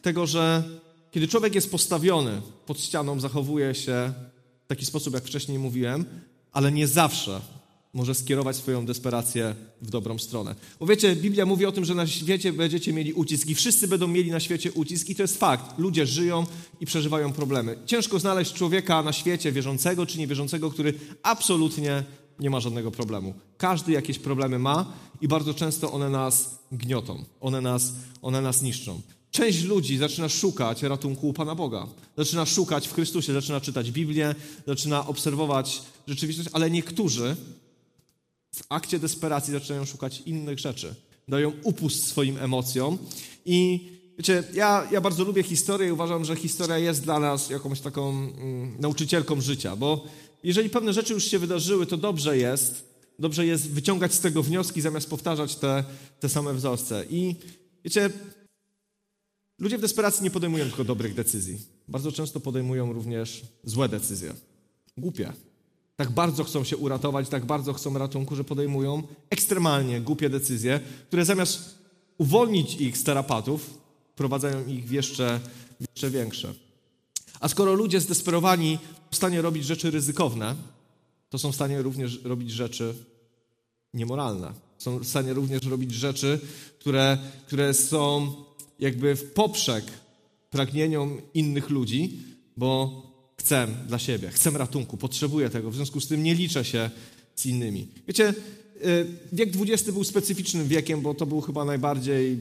tego, 0.02 0.28
że 0.28 0.64
kiedy 1.12 1.28
człowiek 1.28 1.56
jest 1.56 1.72
postawiony 1.72 2.42
pod 2.66 2.80
ścianą, 2.80 3.20
zachowuje 3.20 3.76
się 3.76 4.14
w 4.66 4.68
taki 4.68 4.86
sposób, 4.86 5.14
jak 5.14 5.24
wcześniej 5.24 5.60
mówiłem, 5.60 6.06
ale 6.52 6.72
nie 6.72 6.88
zawsze 6.88 7.42
może 7.94 8.16
skierować 8.16 8.56
swoją 8.56 8.86
desperację 8.86 9.56
w 9.82 9.90
dobrą 9.90 10.18
stronę. 10.18 10.56
Bo 10.80 10.86
wiecie, 10.86 11.16
Biblia 11.16 11.46
mówi 11.46 11.66
o 11.66 11.72
tym, 11.72 11.86
że 11.86 11.96
na 11.96 12.08
świecie 12.08 12.54
będziecie 12.54 12.94
mieli 12.94 13.14
ucisk 13.14 13.48
i 13.48 13.56
wszyscy 13.56 13.88
będą 13.88 14.08
mieli 14.08 14.32
na 14.32 14.40
świecie 14.40 14.72
ucisk 14.72 15.10
i 15.10 15.16
to 15.16 15.22
jest 15.22 15.40
fakt. 15.40 15.80
Ludzie 15.80 16.06
żyją 16.06 16.46
i 16.80 16.86
przeżywają 16.86 17.34
problemy. 17.34 17.78
Ciężko 17.86 18.20
znaleźć 18.20 18.54
człowieka 18.54 19.04
na 19.04 19.14
świecie, 19.14 19.52
wierzącego 19.52 20.06
czy 20.06 20.20
niewierzącego, 20.20 20.72
który 20.72 20.94
absolutnie 21.24 22.04
nie 22.40 22.50
ma 22.50 22.60
żadnego 22.60 22.92
problemu. 22.92 23.34
Każdy 23.58 23.92
jakieś 23.92 24.20
problemy 24.20 24.60
ma 24.60 24.94
i 25.22 25.28
bardzo 25.28 25.54
często 25.54 25.92
one 25.92 26.10
nas 26.10 26.60
gniotą, 26.72 27.24
one 27.42 27.62
nas, 27.62 27.94
one 28.22 28.42
nas 28.42 28.62
niszczą. 28.62 29.02
Część 29.32 29.64
ludzi 29.64 29.98
zaczyna 29.98 30.30
szukać 30.30 30.84
ratunku 30.84 31.30
u 31.30 31.34
Pana 31.34 31.56
Boga. 31.56 31.88
Zaczyna 32.18 32.46
szukać 32.46 32.88
w 32.88 32.94
Chrystusie, 32.94 33.34
zaczyna 33.34 33.62
czytać 33.62 33.92
Biblię, 33.92 34.36
zaczyna 34.68 35.08
obserwować 35.08 35.82
rzeczywistość, 36.08 36.50
ale 36.54 36.72
niektórzy 36.72 37.36
w 38.56 38.64
akcie 38.70 39.00
desperacji 39.00 39.54
zaczynają 39.54 39.86
szukać 39.86 40.22
innych 40.26 40.60
rzeczy. 40.60 40.96
Dają 41.28 41.52
upust 41.64 42.08
swoim 42.08 42.38
emocjom 42.38 42.98
i 43.46 43.90
wiecie, 44.18 44.44
ja, 44.54 44.88
ja 44.92 45.02
bardzo 45.02 45.24
lubię 45.24 45.44
historię 45.44 45.88
i 45.88 45.92
uważam, 45.92 46.26
że 46.26 46.36
historia 46.36 46.78
jest 46.78 47.04
dla 47.04 47.20
nas 47.20 47.50
jakąś 47.50 47.82
taką 47.82 48.10
mm, 48.10 48.76
nauczycielką 48.80 49.42
życia, 49.42 49.76
bo 49.76 50.06
jeżeli 50.46 50.70
pewne 50.70 50.94
rzeczy 50.94 51.14
już 51.14 51.24
się 51.24 51.40
wydarzyły, 51.40 51.86
to 51.86 51.98
dobrze 51.98 52.38
jest, 52.38 52.86
dobrze 53.20 53.46
jest 53.46 53.70
wyciągać 53.72 54.14
z 54.14 54.20
tego 54.20 54.44
wnioski, 54.44 54.82
zamiast 54.82 55.10
powtarzać 55.10 55.56
te, 55.56 55.84
te 56.20 56.30
same 56.30 56.54
wzorce. 56.54 57.06
I 57.10 57.36
wiecie, 57.84 58.10
ludzie 59.60 59.78
w 59.78 59.82
desperacji 59.82 60.24
nie 60.24 60.32
podejmują 60.32 60.66
tylko 60.66 60.84
dobrych 60.84 61.14
decyzji. 61.14 61.62
Bardzo 61.88 62.12
często 62.12 62.40
podejmują 62.40 62.94
również 62.94 63.42
złe 63.64 63.90
decyzje. 63.90 64.34
Głupie. 64.98 65.34
Tak 65.96 66.12
bardzo 66.12 66.44
chcą 66.44 66.64
się 66.64 66.78
uratować, 66.78 67.30
tak 67.30 67.46
bardzo 67.46 67.74
chcą 67.74 67.98
ratunku, 67.98 68.36
że 68.36 68.44
podejmują 68.44 69.04
ekstremalnie 69.30 70.02
głupie 70.02 70.30
decyzje, 70.30 70.80
które 71.08 71.26
zamiast 71.26 71.80
uwolnić 72.18 72.76
ich 72.76 72.98
z 72.98 73.04
terapatów, 73.04 73.78
prowadzają 74.16 74.68
ich 74.68 74.86
w 74.86 74.92
jeszcze, 74.92 75.40
w 75.80 75.86
jeszcze 75.90 76.10
większe. 76.10 76.65
A 77.40 77.48
skoro 77.48 77.74
ludzie 77.74 78.02
zdesperowani 78.02 78.80
są 78.82 78.96
w 79.12 79.16
stanie 79.16 79.42
robić 79.42 79.66
rzeczy 79.66 79.92
ryzykowne, 79.92 80.56
to 81.30 81.38
są 81.38 81.52
w 81.52 81.56
stanie 81.56 81.82
również 81.82 82.24
robić 82.24 82.52
rzeczy 82.52 82.96
niemoralne. 83.94 84.54
Są 84.78 85.00
w 85.00 85.08
stanie 85.08 85.34
również 85.34 85.66
robić 85.66 85.94
rzeczy, 85.94 86.40
które, 86.80 87.18
które 87.48 87.74
są 87.74 88.34
jakby 88.80 89.16
w 89.16 89.24
poprzek 89.34 89.86
pragnieniom 90.50 91.22
innych 91.34 91.70
ludzi, 91.70 92.20
bo 92.58 93.02
chcę 93.38 93.68
dla 93.88 94.00
siebie, 94.00 94.30
chcę 94.30 94.52
ratunku, 94.52 94.98
potrzebuję 94.98 95.50
tego, 95.50 95.72
w 95.72 95.76
związku 95.76 96.02
z 96.02 96.08
tym 96.08 96.24
nie 96.24 96.36
liczę 96.36 96.66
się 96.66 96.90
z 97.36 97.46
innymi. 97.46 97.88
Wiecie, 98.08 98.34
y, 98.86 99.08
wiek 99.34 99.50
XX 99.62 99.92
był 99.92 100.04
specyficznym 100.04 100.68
wiekiem, 100.68 101.02
bo 101.02 101.14
to 101.14 101.26
był 101.26 101.42
chyba 101.42 101.66
najbardziej, 101.66 102.40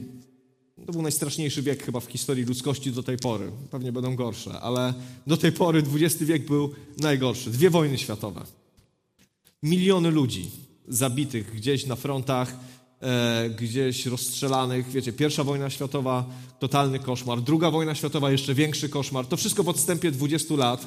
to 0.85 0.91
był 0.91 1.01
najstraszniejszy 1.01 1.61
wiek 1.61 1.83
chyba 1.83 1.99
w 1.99 2.05
historii 2.05 2.45
ludzkości 2.45 2.91
do 2.91 3.03
tej 3.03 3.17
pory. 3.17 3.51
Pewnie 3.71 3.91
będą 3.91 4.15
gorsze, 4.15 4.59
ale 4.61 4.93
do 5.27 5.37
tej 5.37 5.51
pory 5.51 5.83
XX 5.93 6.23
wiek 6.23 6.45
był 6.45 6.73
najgorszy. 6.97 7.49
Dwie 7.49 7.69
wojny 7.69 7.97
światowe. 7.97 8.41
Miliony 9.63 10.11
ludzi 10.11 10.51
zabitych 10.87 11.55
gdzieś 11.55 11.85
na 11.85 11.95
frontach, 11.95 12.55
e, 13.01 13.49
gdzieś 13.49 14.05
rozstrzelanych. 14.05 14.91
Wiecie, 14.91 15.13
pierwsza 15.13 15.43
wojna 15.43 15.69
światowa, 15.69 16.25
totalny 16.59 16.99
koszmar. 16.99 17.41
Druga 17.41 17.71
wojna 17.71 17.95
światowa, 17.95 18.31
jeszcze 18.31 18.53
większy 18.53 18.89
koszmar. 18.89 19.25
To 19.25 19.37
wszystko 19.37 19.63
w 19.63 19.69
odstępie 19.69 20.11
20 20.11 20.55
lat. 20.55 20.85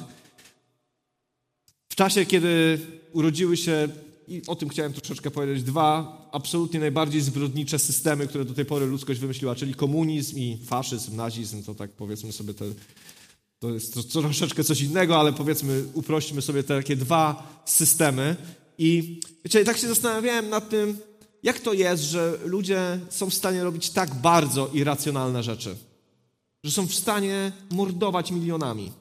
W 1.89 1.95
czasie, 1.95 2.25
kiedy 2.25 2.79
urodziły 3.13 3.57
się, 3.57 3.89
i 4.29 4.41
o 4.47 4.55
tym 4.55 4.69
chciałem 4.69 4.93
troszeczkę 4.93 5.31
powiedzieć, 5.31 5.63
dwa 5.63 6.19
absolutnie 6.31 6.79
najbardziej 6.79 7.21
zbrodnicze 7.21 7.79
systemy, 7.79 8.27
które 8.27 8.45
do 8.45 8.53
tej 8.53 8.65
pory 8.65 8.85
ludzkość 8.85 9.19
wymyśliła, 9.19 9.55
czyli 9.55 9.73
komunizm 9.73 10.37
i 10.37 10.57
faszyzm, 10.65 11.15
nazizm, 11.15 11.63
to 11.63 11.75
tak 11.75 11.91
powiedzmy 11.91 12.31
sobie 12.31 12.53
te, 12.53 12.65
to 13.59 13.69
jest 13.69 13.93
to, 13.93 14.03
to 14.03 14.21
troszeczkę 14.21 14.63
coś 14.63 14.81
innego, 14.81 15.19
ale 15.19 15.33
powiedzmy, 15.33 15.83
uprośćmy 15.93 16.41
sobie 16.41 16.63
te 16.63 16.77
takie 16.77 16.95
dwa 16.95 17.53
systemy. 17.65 18.35
I 18.77 19.19
wiecie, 19.45 19.65
tak 19.65 19.77
się 19.77 19.87
zastanawiałem 19.87 20.49
nad 20.49 20.69
tym, 20.69 20.97
jak 21.43 21.59
to 21.59 21.73
jest, 21.73 22.03
że 22.03 22.39
ludzie 22.45 22.99
są 23.09 23.29
w 23.29 23.33
stanie 23.33 23.63
robić 23.63 23.89
tak 23.89 24.15
bardzo 24.15 24.69
irracjonalne 24.73 25.43
rzeczy? 25.43 25.75
Że 26.63 26.71
są 26.71 26.87
w 26.87 26.93
stanie 26.93 27.51
mordować 27.71 28.31
milionami. 28.31 28.91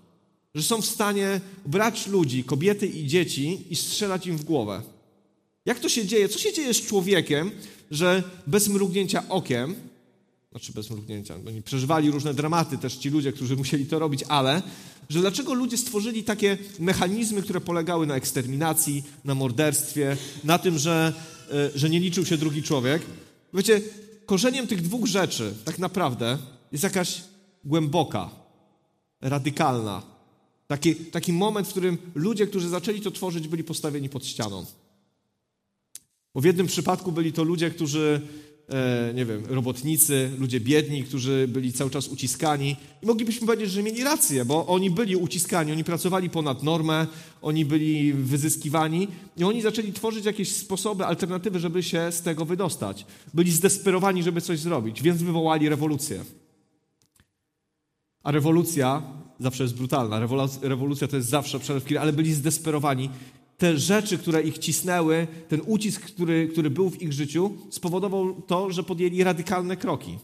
Że 0.55 0.63
są 0.63 0.83
w 0.83 0.87
stanie 0.87 1.41
brać 1.67 2.07
ludzi, 2.07 2.45
kobiety 2.45 2.87
i 2.87 3.07
dzieci 3.07 3.67
i 3.71 3.77
strzelać 3.77 4.27
im 4.27 4.37
w 4.39 4.45
głowę. 4.45 4.83
Jak 5.69 5.79
to 5.79 5.89
się 5.89 6.07
dzieje? 6.07 6.29
Co 6.29 6.39
się 6.39 6.53
dzieje 6.53 6.75
z 6.75 6.87
człowiekiem, 6.87 7.51
że 7.91 8.23
bez 8.47 8.69
mrugnięcia 8.69 9.29
okiem, 9.29 9.75
znaczy 10.51 10.73
bez 10.73 10.91
mrugnięcia, 10.91 11.35
oni 11.49 11.63
przeżywali 11.63 12.11
różne 12.11 12.35
dramaty 12.35 12.79
też 12.79 12.97
ci 12.97 13.11
ludzie, 13.11 13.33
którzy 13.33 13.57
musieli 13.57 13.87
to 13.87 13.99
robić, 13.99 14.25
ale 14.29 14.63
że 15.09 15.21
dlaczego 15.21 15.55
ludzie 15.55 15.77
stworzyli 15.77 16.25
takie 16.25 16.59
mechanizmy, 16.79 17.43
które 17.43 17.61
polegały 17.61 18.07
na 18.07 18.17
eksterminacji, 18.17 19.03
na 19.25 19.35
morderstwie, 19.35 20.17
na 20.45 20.59
tym, 20.59 20.79
że 20.79 21.13
E, 21.53 21.79
że 21.79 21.91
nie 21.91 22.01
liczył 22.01 22.27
się 22.27 22.37
drugi 22.37 22.63
człowiek. 22.63 23.03
Wiecie, 23.55 23.81
korzeniem 24.27 24.67
tych 24.67 24.83
dwóch 24.83 25.07
rzeczy 25.07 25.55
tak 25.65 25.79
naprawdę 25.79 26.39
jest 26.73 26.85
jakaś 26.85 27.23
głęboka, 27.65 28.31
radykalna. 29.21 30.03
Taki, 30.67 30.95
taki 30.95 31.33
moment, 31.33 31.67
w 31.67 31.71
którym 31.71 31.99
ludzie, 32.15 32.47
którzy 32.47 32.69
zaczęli 32.69 33.01
to 33.01 33.11
tworzyć, 33.11 33.49
byli 33.49 33.65
postawieni 33.65 34.09
pod 34.09 34.27
ścianą. 34.27 34.67
Bo 36.39 36.43
w 36.43 36.45
jednym 36.45 36.67
przypadku 36.67 37.13
byli 37.13 37.33
to 37.33 37.45
ludzie, 37.45 37.71
którzy 37.71 38.21
e, 38.69 39.13
nie 39.15 39.25
wiem, 39.25 39.43
robotnicy, 39.49 40.31
ludzie 40.39 40.61
biedni, 40.61 41.05
którzy 41.05 41.49
byli 41.49 41.73
cały 41.73 41.91
czas 41.91 42.09
uciskani. 42.09 42.77
I 43.03 43.07
moglibyśmy 43.07 43.47
powiedzieć, 43.47 43.71
że 43.71 43.83
mieli 43.83 44.05
rację, 44.05 44.45
bo 44.45 44.67
oni 44.67 44.91
byli 44.91 45.17
uciskani, 45.17 45.73
oni 45.73 45.85
pracowali 45.85 46.31
ponad 46.31 46.63
normę, 46.63 47.07
oni 47.43 47.65
byli 47.65 48.13
wyzyskiwani 48.13 49.09
i 49.37 49.45
oni 49.45 49.63
zaczęli 49.63 49.93
tworzyć 49.93 50.25
jakieś 50.25 50.53
sposoby, 50.53 51.07
alternatywy, 51.07 51.59
żeby 51.59 51.83
się 51.83 52.13
z 52.13 52.23
tego 52.23 52.45
wydostać. 52.45 53.07
Byli 53.35 53.53
zdesperowani, 53.53 54.23
żeby 54.23 54.41
coś 54.41 54.59
zrobić, 54.59 55.03
więc 55.03 55.23
wywołali 55.23 55.69
rewolucję. 55.69 56.25
A 58.23 58.31
rewolucja 58.31 59.03
zawsze 59.41 59.63
jest 59.63 59.75
brutalna. 59.75 60.21
Rewolucja 60.63 61.09
to 61.09 61.17
jest 61.17 61.29
zawsze 61.29 61.59
przelew 61.59 61.85
ale 62.01 62.13
byli 62.13 62.35
zdesperowani 62.35 63.11
te 63.59 63.79
rzeczy, 63.79 64.19
które 64.19 64.43
ich 64.43 64.59
cisnęły, 64.59 65.27
ten 65.49 65.61
ucisk, 65.67 66.03
który, 66.03 66.49
który 66.49 66.71
był 66.71 66.91
w 66.91 67.03
ich 67.03 67.13
życiu, 67.13 67.57
spowodował 67.71 68.43
to, 68.43 68.71
że 68.71 68.83
podjęli 68.83 69.25
radykalne 69.25 69.77
kroki. 69.77 70.19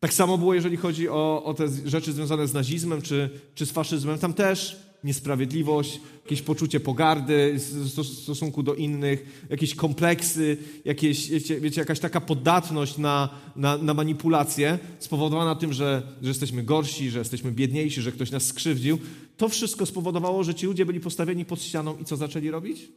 Tak 0.00 0.14
samo 0.14 0.38
było, 0.38 0.54
jeżeli 0.54 0.76
chodzi 0.76 1.08
o, 1.08 1.44
o 1.44 1.54
te 1.54 1.68
rzeczy 1.84 2.12
związane 2.12 2.46
z 2.46 2.54
nazizmem 2.54 3.02
czy, 3.02 3.30
czy 3.54 3.66
z 3.66 3.70
faszyzmem. 3.70 4.18
Tam 4.18 4.34
też 4.34 4.89
niesprawiedliwość, 5.04 6.00
jakieś 6.24 6.42
poczucie 6.42 6.80
pogardy 6.80 7.54
w 7.58 7.88
stosunku 8.04 8.62
do 8.62 8.74
innych, 8.74 9.46
jakieś 9.50 9.74
kompleksy, 9.74 10.56
jakieś, 10.84 11.30
wiecie, 11.30 11.60
wiecie 11.60 11.80
jakaś 11.80 12.00
taka 12.00 12.20
podatność 12.20 12.98
na, 12.98 13.28
na, 13.56 13.78
na 13.78 13.94
manipulację 13.94 14.78
spowodowana 14.98 15.54
tym, 15.54 15.72
że, 15.72 16.02
że 16.22 16.28
jesteśmy 16.28 16.62
gorsi, 16.62 17.10
że 17.10 17.18
jesteśmy 17.18 17.52
biedniejsi, 17.52 18.02
że 18.02 18.12
ktoś 18.12 18.30
nas 18.30 18.46
skrzywdził. 18.46 18.98
To 19.36 19.48
wszystko 19.48 19.86
spowodowało, 19.86 20.44
że 20.44 20.54
ci 20.54 20.66
ludzie 20.66 20.86
byli 20.86 21.00
postawieni 21.00 21.44
pod 21.44 21.62
ścianą 21.62 21.96
i 21.98 22.04
co 22.04 22.16
zaczęli 22.16 22.50
robić? 22.50 22.88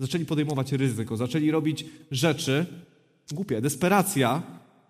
Zaczęli 0.00 0.26
podejmować 0.26 0.72
ryzyko, 0.72 1.16
zaczęli 1.16 1.50
robić 1.50 1.84
rzeczy 2.10 2.66
głupie. 3.32 3.60
Desperacja 3.60 4.42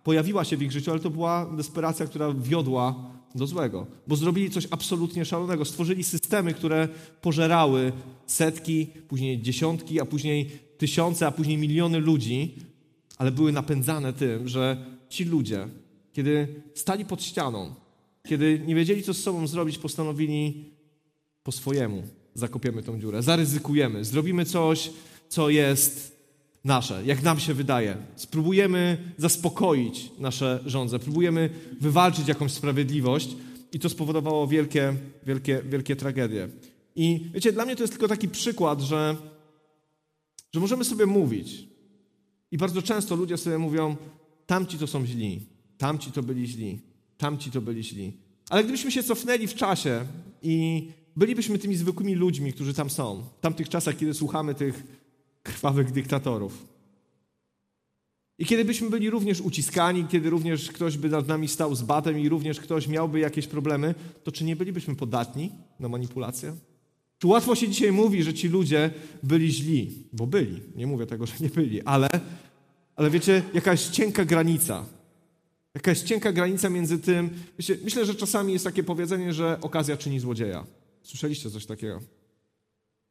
pojawiła 0.04 0.44
się 0.44 0.56
w 0.56 0.62
ich 0.62 0.72
życiu, 0.72 0.90
ale 0.90 1.00
to 1.00 1.10
była 1.10 1.50
desperacja, 1.56 2.06
która 2.06 2.34
wiodła 2.34 3.10
do 3.34 3.46
złego, 3.46 3.86
bo 4.06 4.16
zrobili 4.16 4.50
coś 4.50 4.66
absolutnie 4.70 5.24
szalonego. 5.24 5.64
Stworzyli 5.64 6.04
systemy, 6.04 6.54
które 6.54 6.88
pożerały 7.20 7.92
setki, 8.26 8.86
później 9.08 9.42
dziesiątki, 9.42 10.00
a 10.00 10.04
później 10.04 10.50
tysiące, 10.78 11.26
a 11.26 11.30
później 11.30 11.58
miliony 11.58 11.98
ludzi, 11.98 12.54
ale 13.18 13.32
były 13.32 13.52
napędzane 13.52 14.12
tym, 14.12 14.48
że 14.48 14.86
ci 15.08 15.24
ludzie, 15.24 15.68
kiedy 16.12 16.62
stali 16.74 17.04
pod 17.04 17.22
ścianą, 17.22 17.74
kiedy 18.28 18.62
nie 18.66 18.74
wiedzieli, 18.74 19.02
co 19.02 19.14
z 19.14 19.22
sobą 19.22 19.46
zrobić, 19.46 19.78
postanowili 19.78 20.64
po 21.42 21.52
swojemu 21.52 22.02
zakopiemy 22.34 22.82
tą 22.82 23.00
dziurę, 23.00 23.22
zaryzykujemy, 23.22 24.04
zrobimy 24.04 24.44
coś, 24.44 24.90
co 25.28 25.50
jest 25.50 26.13
nasze, 26.64 27.02
jak 27.06 27.22
nam 27.22 27.40
się 27.40 27.54
wydaje. 27.54 27.96
Spróbujemy 28.16 29.12
zaspokoić 29.16 30.10
nasze 30.18 30.60
żądze, 30.66 30.98
próbujemy 30.98 31.50
wywalczyć 31.80 32.28
jakąś 32.28 32.52
sprawiedliwość 32.52 33.28
i 33.72 33.78
to 33.78 33.88
spowodowało 33.88 34.46
wielkie, 34.46 34.94
wielkie, 35.26 35.62
wielkie 35.68 35.96
tragedie. 35.96 36.48
I 36.96 37.30
wiecie, 37.34 37.52
dla 37.52 37.64
mnie 37.64 37.76
to 37.76 37.82
jest 37.82 37.92
tylko 37.92 38.08
taki 38.08 38.28
przykład, 38.28 38.80
że, 38.80 39.16
że 40.52 40.60
możemy 40.60 40.84
sobie 40.84 41.06
mówić. 41.06 41.68
I 42.50 42.58
bardzo 42.58 42.82
często 42.82 43.16
ludzie 43.16 43.36
sobie 43.36 43.58
mówią, 43.58 43.96
tamci 44.46 44.78
to 44.78 44.86
są 44.86 45.06
źli, 45.06 45.46
tamci 45.78 46.12
to 46.12 46.22
byli 46.22 46.46
źli, 46.46 46.80
tamci 47.16 47.50
to 47.50 47.60
byli 47.60 47.84
źli. 47.84 48.12
Ale 48.50 48.64
gdybyśmy 48.64 48.92
się 48.92 49.02
cofnęli 49.02 49.46
w 49.46 49.54
czasie 49.54 50.04
i 50.42 50.88
bylibyśmy 51.16 51.58
tymi 51.58 51.76
zwykłymi 51.76 52.14
ludźmi, 52.14 52.52
którzy 52.52 52.74
tam 52.74 52.90
są, 52.90 53.22
w 53.38 53.40
tamtych 53.40 53.68
czasach, 53.68 53.96
kiedy 53.96 54.14
słuchamy 54.14 54.54
tych 54.54 55.03
krwawych 55.44 55.92
dyktatorów. 55.92 56.66
I 58.38 58.46
kiedy 58.46 58.64
byśmy 58.64 58.90
byli 58.90 59.10
również 59.10 59.40
uciskani, 59.40 60.04
kiedy 60.04 60.30
również 60.30 60.68
ktoś 60.68 60.96
by 60.96 61.08
nad 61.08 61.28
nami 61.28 61.48
stał 61.48 61.74
z 61.74 61.82
batem 61.82 62.18
i 62.18 62.28
również 62.28 62.60
ktoś 62.60 62.88
miałby 62.88 63.18
jakieś 63.18 63.46
problemy, 63.46 63.94
to 64.24 64.32
czy 64.32 64.44
nie 64.44 64.56
bylibyśmy 64.56 64.96
podatni 64.96 65.52
na 65.80 65.88
manipulację? 65.88 66.56
Tu 67.18 67.28
łatwo 67.28 67.54
się 67.54 67.68
dzisiaj 67.68 67.92
mówi, 67.92 68.22
że 68.22 68.34
ci 68.34 68.48
ludzie 68.48 68.90
byli 69.22 69.52
źli, 69.52 69.92
bo 70.12 70.26
byli. 70.26 70.60
Nie 70.76 70.86
mówię 70.86 71.06
tego, 71.06 71.26
że 71.26 71.34
nie 71.40 71.48
byli, 71.48 71.82
ale, 71.82 72.08
ale 72.96 73.10
wiecie, 73.10 73.42
jakaś 73.54 73.86
cienka 73.86 74.24
granica. 74.24 74.86
Jakaś 75.74 76.00
cienka 76.00 76.32
granica 76.32 76.70
między 76.70 76.98
tym. 76.98 77.30
Wiecie, 77.58 77.78
myślę, 77.84 78.06
że 78.06 78.14
czasami 78.14 78.52
jest 78.52 78.64
takie 78.64 78.84
powiedzenie, 78.84 79.32
że 79.32 79.58
okazja 79.60 79.96
czyni 79.96 80.20
złodzieja. 80.20 80.64
Słyszeliście 81.02 81.50
coś 81.50 81.66
takiego? 81.66 82.00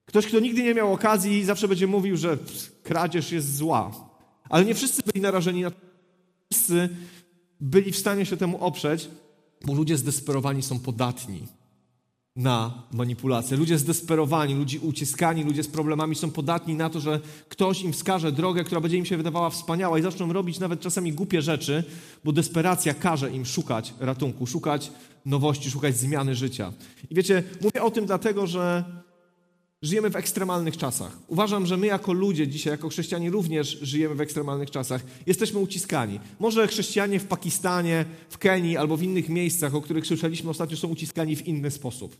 Ktoś, 0.05 0.27
kto 0.27 0.39
nigdy 0.39 0.63
nie 0.63 0.73
miał 0.73 0.93
okazji, 0.93 1.45
zawsze 1.45 1.67
będzie 1.67 1.87
mówił, 1.87 2.17
że 2.17 2.37
kradzież 2.83 3.31
jest 3.31 3.55
zła. 3.55 3.91
Ale 4.49 4.65
nie 4.65 4.75
wszyscy 4.75 5.01
byli 5.05 5.21
narażeni 5.21 5.61
na 5.61 5.71
to. 5.71 5.77
Wszyscy 6.51 6.89
byli 7.59 7.91
w 7.91 7.97
stanie 7.97 8.25
się 8.25 8.37
temu 8.37 8.57
oprzeć, 8.57 9.09
bo 9.65 9.73
ludzie 9.73 9.97
zdesperowani 9.97 10.63
są 10.63 10.79
podatni 10.79 11.47
na 12.35 12.83
manipulację. 12.91 13.57
Ludzie 13.57 13.77
zdesperowani, 13.77 14.53
ludzie 14.55 14.79
uciskani, 14.79 15.43
ludzie 15.43 15.63
z 15.63 15.67
problemami 15.67 16.15
są 16.15 16.31
podatni 16.31 16.75
na 16.75 16.89
to, 16.89 16.99
że 16.99 17.19
ktoś 17.49 17.81
im 17.81 17.93
wskaże 17.93 18.31
drogę, 18.31 18.63
która 18.63 18.81
będzie 18.81 18.97
im 18.97 19.05
się 19.05 19.17
wydawała 19.17 19.49
wspaniała 19.49 19.99
i 19.99 20.01
zaczną 20.01 20.33
robić 20.33 20.59
nawet 20.59 20.81
czasami 20.81 21.13
głupie 21.13 21.41
rzeczy, 21.41 21.83
bo 22.23 22.31
desperacja 22.31 22.93
każe 22.93 23.31
im 23.31 23.45
szukać 23.45 23.93
ratunku, 23.99 24.47
szukać 24.47 24.91
nowości, 25.25 25.71
szukać 25.71 25.97
zmiany 25.97 26.35
życia. 26.35 26.73
I 27.09 27.15
wiecie, 27.15 27.43
mówię 27.61 27.83
o 27.83 27.91
tym 27.91 28.05
dlatego, 28.05 28.47
że 28.47 28.83
żyjemy 29.83 30.09
w 30.09 30.15
ekstremalnych 30.15 30.77
czasach. 30.77 31.17
Uważam, 31.27 31.65
że 31.65 31.77
my 31.77 31.87
jako 31.87 32.13
ludzie 32.13 32.47
dzisiaj, 32.47 32.71
jako 32.71 32.89
chrześcijanie 32.89 33.29
również 33.29 33.79
żyjemy 33.81 34.15
w 34.15 34.21
ekstremalnych 34.21 34.71
czasach. 34.71 35.03
Jesteśmy 35.25 35.59
uciskani. 35.59 36.19
Może 36.39 36.67
chrześcijanie 36.67 37.19
w 37.19 37.25
Pakistanie, 37.25 38.05
w 38.29 38.37
Kenii 38.37 38.77
albo 38.77 38.97
w 38.97 39.03
innych 39.03 39.29
miejscach, 39.29 39.75
o 39.75 39.81
których 39.81 40.07
słyszeliśmy 40.07 40.49
ostatnio, 40.49 40.77
są 40.77 40.87
uciskani 40.87 41.35
w 41.35 41.47
inny 41.47 41.71
sposób. 41.71 42.17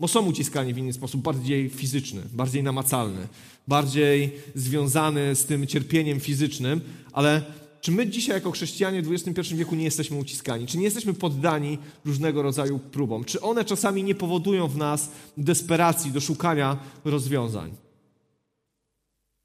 Bo 0.00 0.08
są 0.08 0.26
uciskani 0.26 0.74
w 0.74 0.78
inny 0.78 0.92
sposób, 0.92 1.22
bardziej 1.22 1.70
fizyczny, 1.70 2.22
bardziej 2.32 2.62
namacalny, 2.62 3.28
bardziej 3.68 4.32
związany 4.54 5.34
z 5.34 5.44
tym 5.44 5.66
cierpieniem 5.66 6.20
fizycznym, 6.20 6.80
ale 7.12 7.42
czy 7.86 7.92
my 7.92 8.06
dzisiaj 8.06 8.34
jako 8.34 8.50
chrześcijanie 8.50 9.02
w 9.02 9.12
XXI 9.12 9.54
wieku 9.54 9.74
nie 9.74 9.84
jesteśmy 9.84 10.16
uciskani? 10.16 10.66
Czy 10.66 10.78
nie 10.78 10.84
jesteśmy 10.84 11.14
poddani 11.14 11.78
różnego 12.04 12.42
rodzaju 12.42 12.78
próbom? 12.78 13.24
Czy 13.24 13.40
one 13.40 13.64
czasami 13.64 14.04
nie 14.04 14.14
powodują 14.14 14.68
w 14.68 14.76
nas 14.76 15.10
desperacji 15.36 16.10
do 16.10 16.20
szukania 16.20 16.76
rozwiązań? 17.04 17.74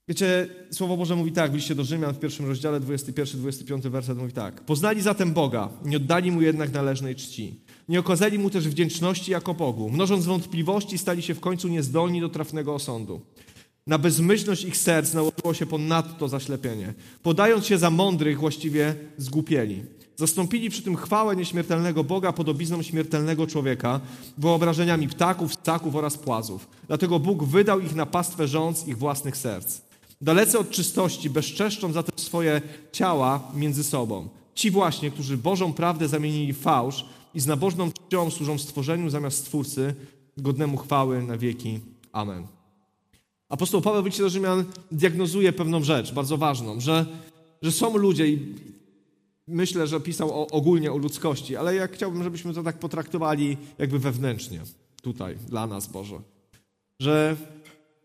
Wiecie, 0.08 0.48
Słowo 0.72 0.98
Boże 0.98 1.16
mówi 1.16 1.32
tak, 1.32 1.52
w 1.52 1.56
liście 1.56 1.76
do 1.76 1.84
Rzymian 1.84 2.14
w 2.14 2.20
pierwszym 2.20 2.46
rozdziale, 2.46 2.80
21-25 2.80 3.90
werset 3.90 4.18
mówi 4.18 4.34
tak. 4.34 4.62
Poznali 4.62 5.02
zatem 5.02 5.34
Boga, 5.34 5.70
nie 5.86 5.98
oddali 5.98 6.32
Mu 6.32 6.42
jednak 6.42 6.74
należnej 6.74 7.16
czci. 7.16 7.60
Nie 7.90 8.00
okazali 8.00 8.40
Mu 8.40 8.50
też 8.50 8.68
wdzięczności 8.68 9.32
jako 9.32 9.54
Bogu. 9.54 9.90
Mnożąc 9.90 10.26
wątpliwości, 10.26 10.98
stali 10.98 11.22
się 11.22 11.34
w 11.34 11.40
końcu 11.40 11.68
niezdolni 11.68 12.22
do 12.22 12.30
trafnego 12.30 12.76
osądu. 12.76 13.22
Na 13.88 13.98
bezmyślność 13.98 14.64
ich 14.64 14.78
serc 14.78 15.14
nałożyło 15.14 15.54
się 15.54 15.66
ponadto 15.66 16.28
zaślepienie. 16.28 16.94
Podając 17.24 17.66
się 17.66 17.78
za 17.78 17.90
mądrych, 17.90 18.40
właściwie 18.40 18.96
zgłupieli. 19.18 19.84
Zastąpili 20.16 20.70
przy 20.70 20.82
tym 20.82 20.96
chwałę 20.96 21.36
nieśmiertelnego 21.36 22.04
Boga 22.04 22.34
podobizną 22.34 22.82
śmiertelnego 22.82 23.48
człowieka, 23.48 24.00
wyobrażeniami 24.38 25.08
ptaków, 25.08 25.54
ssaków 25.54 25.96
oraz 25.96 26.18
płazów. 26.18 26.68
Dlatego 26.88 27.20
Bóg 27.20 27.44
wydał 27.44 27.80
ich 27.80 27.96
na 27.96 28.06
pastwę 28.06 28.48
rząd 28.48 28.88
ich 28.88 28.98
własnych 28.98 29.38
serc. 29.38 29.82
Dalece 30.22 30.60
od 30.60 30.70
czystości 30.70 31.30
bezczeszczą 31.30 31.92
zatem 31.92 32.20
swoje 32.20 32.62
ciała 32.92 33.52
między 33.56 33.84
sobą. 33.84 34.30
Ci 34.56 34.72
właśnie, 34.72 35.12
którzy 35.12 35.38
Bożą 35.38 35.74
prawdę 35.74 36.08
zamienili 36.08 36.54
w 36.54 36.60
fałsz 36.60 37.06
i 37.34 37.40
z 37.40 37.48
nabożną 37.48 37.92
czcią 37.92 38.32
służą 38.32 38.58
stworzeniu 38.58 39.10
zamiast 39.10 39.38
Stwórcy, 39.38 39.96
godnemu 40.38 40.78
chwały 40.78 41.24
na 41.24 41.38
wieki. 41.38 41.80
Amen. 42.12 42.61
Apostoł 43.52 43.82
Paweł 43.82 44.04
w 44.04 44.06
liście 44.06 44.24
do 44.24 44.30
Rzymian 44.30 44.66
diagnozuje 44.92 45.54
pewną 45.54 45.84
rzecz, 45.84 46.14
bardzo 46.14 46.38
ważną, 46.38 46.80
że, 46.80 47.06
że 47.62 47.72
są 47.72 47.98
ludzie 47.98 48.28
i 48.28 48.56
myślę, 49.48 49.88
że 49.88 50.00
pisał 50.00 50.42
o, 50.42 50.48
ogólnie 50.48 50.92
o 50.92 50.98
ludzkości, 50.98 51.56
ale 51.56 51.76
ja 51.76 51.88
chciałbym, 51.88 52.24
żebyśmy 52.24 52.54
to 52.54 52.64
tak 52.64 52.80
potraktowali 52.80 53.58
jakby 53.78 54.00
wewnętrznie, 54.00 54.62
tutaj, 55.02 55.38
dla 55.48 55.68
nas, 55.68 55.88
Boże. 55.88 56.20
Że 57.00 57.36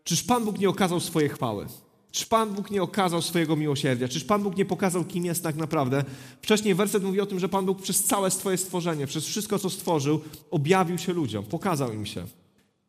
czyż 0.03 0.23
Pan 0.23 0.45
Bóg 0.45 0.59
nie 0.59 0.69
okazał 0.69 0.99
swojej 0.99 1.29
chwały? 1.29 1.65
Czyż 2.11 2.25
Pan 2.25 2.53
Bóg 2.53 2.71
nie 2.71 2.83
okazał 2.83 3.21
swojego 3.21 3.55
miłosierdzia? 3.55 4.07
Czyż 4.07 4.23
Pan 4.23 4.43
Bóg 4.43 4.57
nie 4.57 4.65
pokazał, 4.65 5.05
kim 5.05 5.25
jest 5.25 5.43
tak 5.43 5.55
naprawdę? 5.55 6.03
Wcześniej 6.41 6.75
werset 6.75 7.03
mówi 7.03 7.21
o 7.21 7.25
tym, 7.25 7.39
że 7.39 7.49
Pan 7.49 7.65
Bóg 7.65 7.81
przez 7.81 8.03
całe 8.03 8.31
swoje 8.31 8.57
stworzenie, 8.57 9.07
przez 9.07 9.25
wszystko, 9.25 9.59
co 9.59 9.69
stworzył, 9.69 10.21
objawił 10.51 10.97
się 10.97 11.13
ludziom, 11.13 11.45
pokazał 11.45 11.93
im 11.93 12.05
się. 12.05 12.25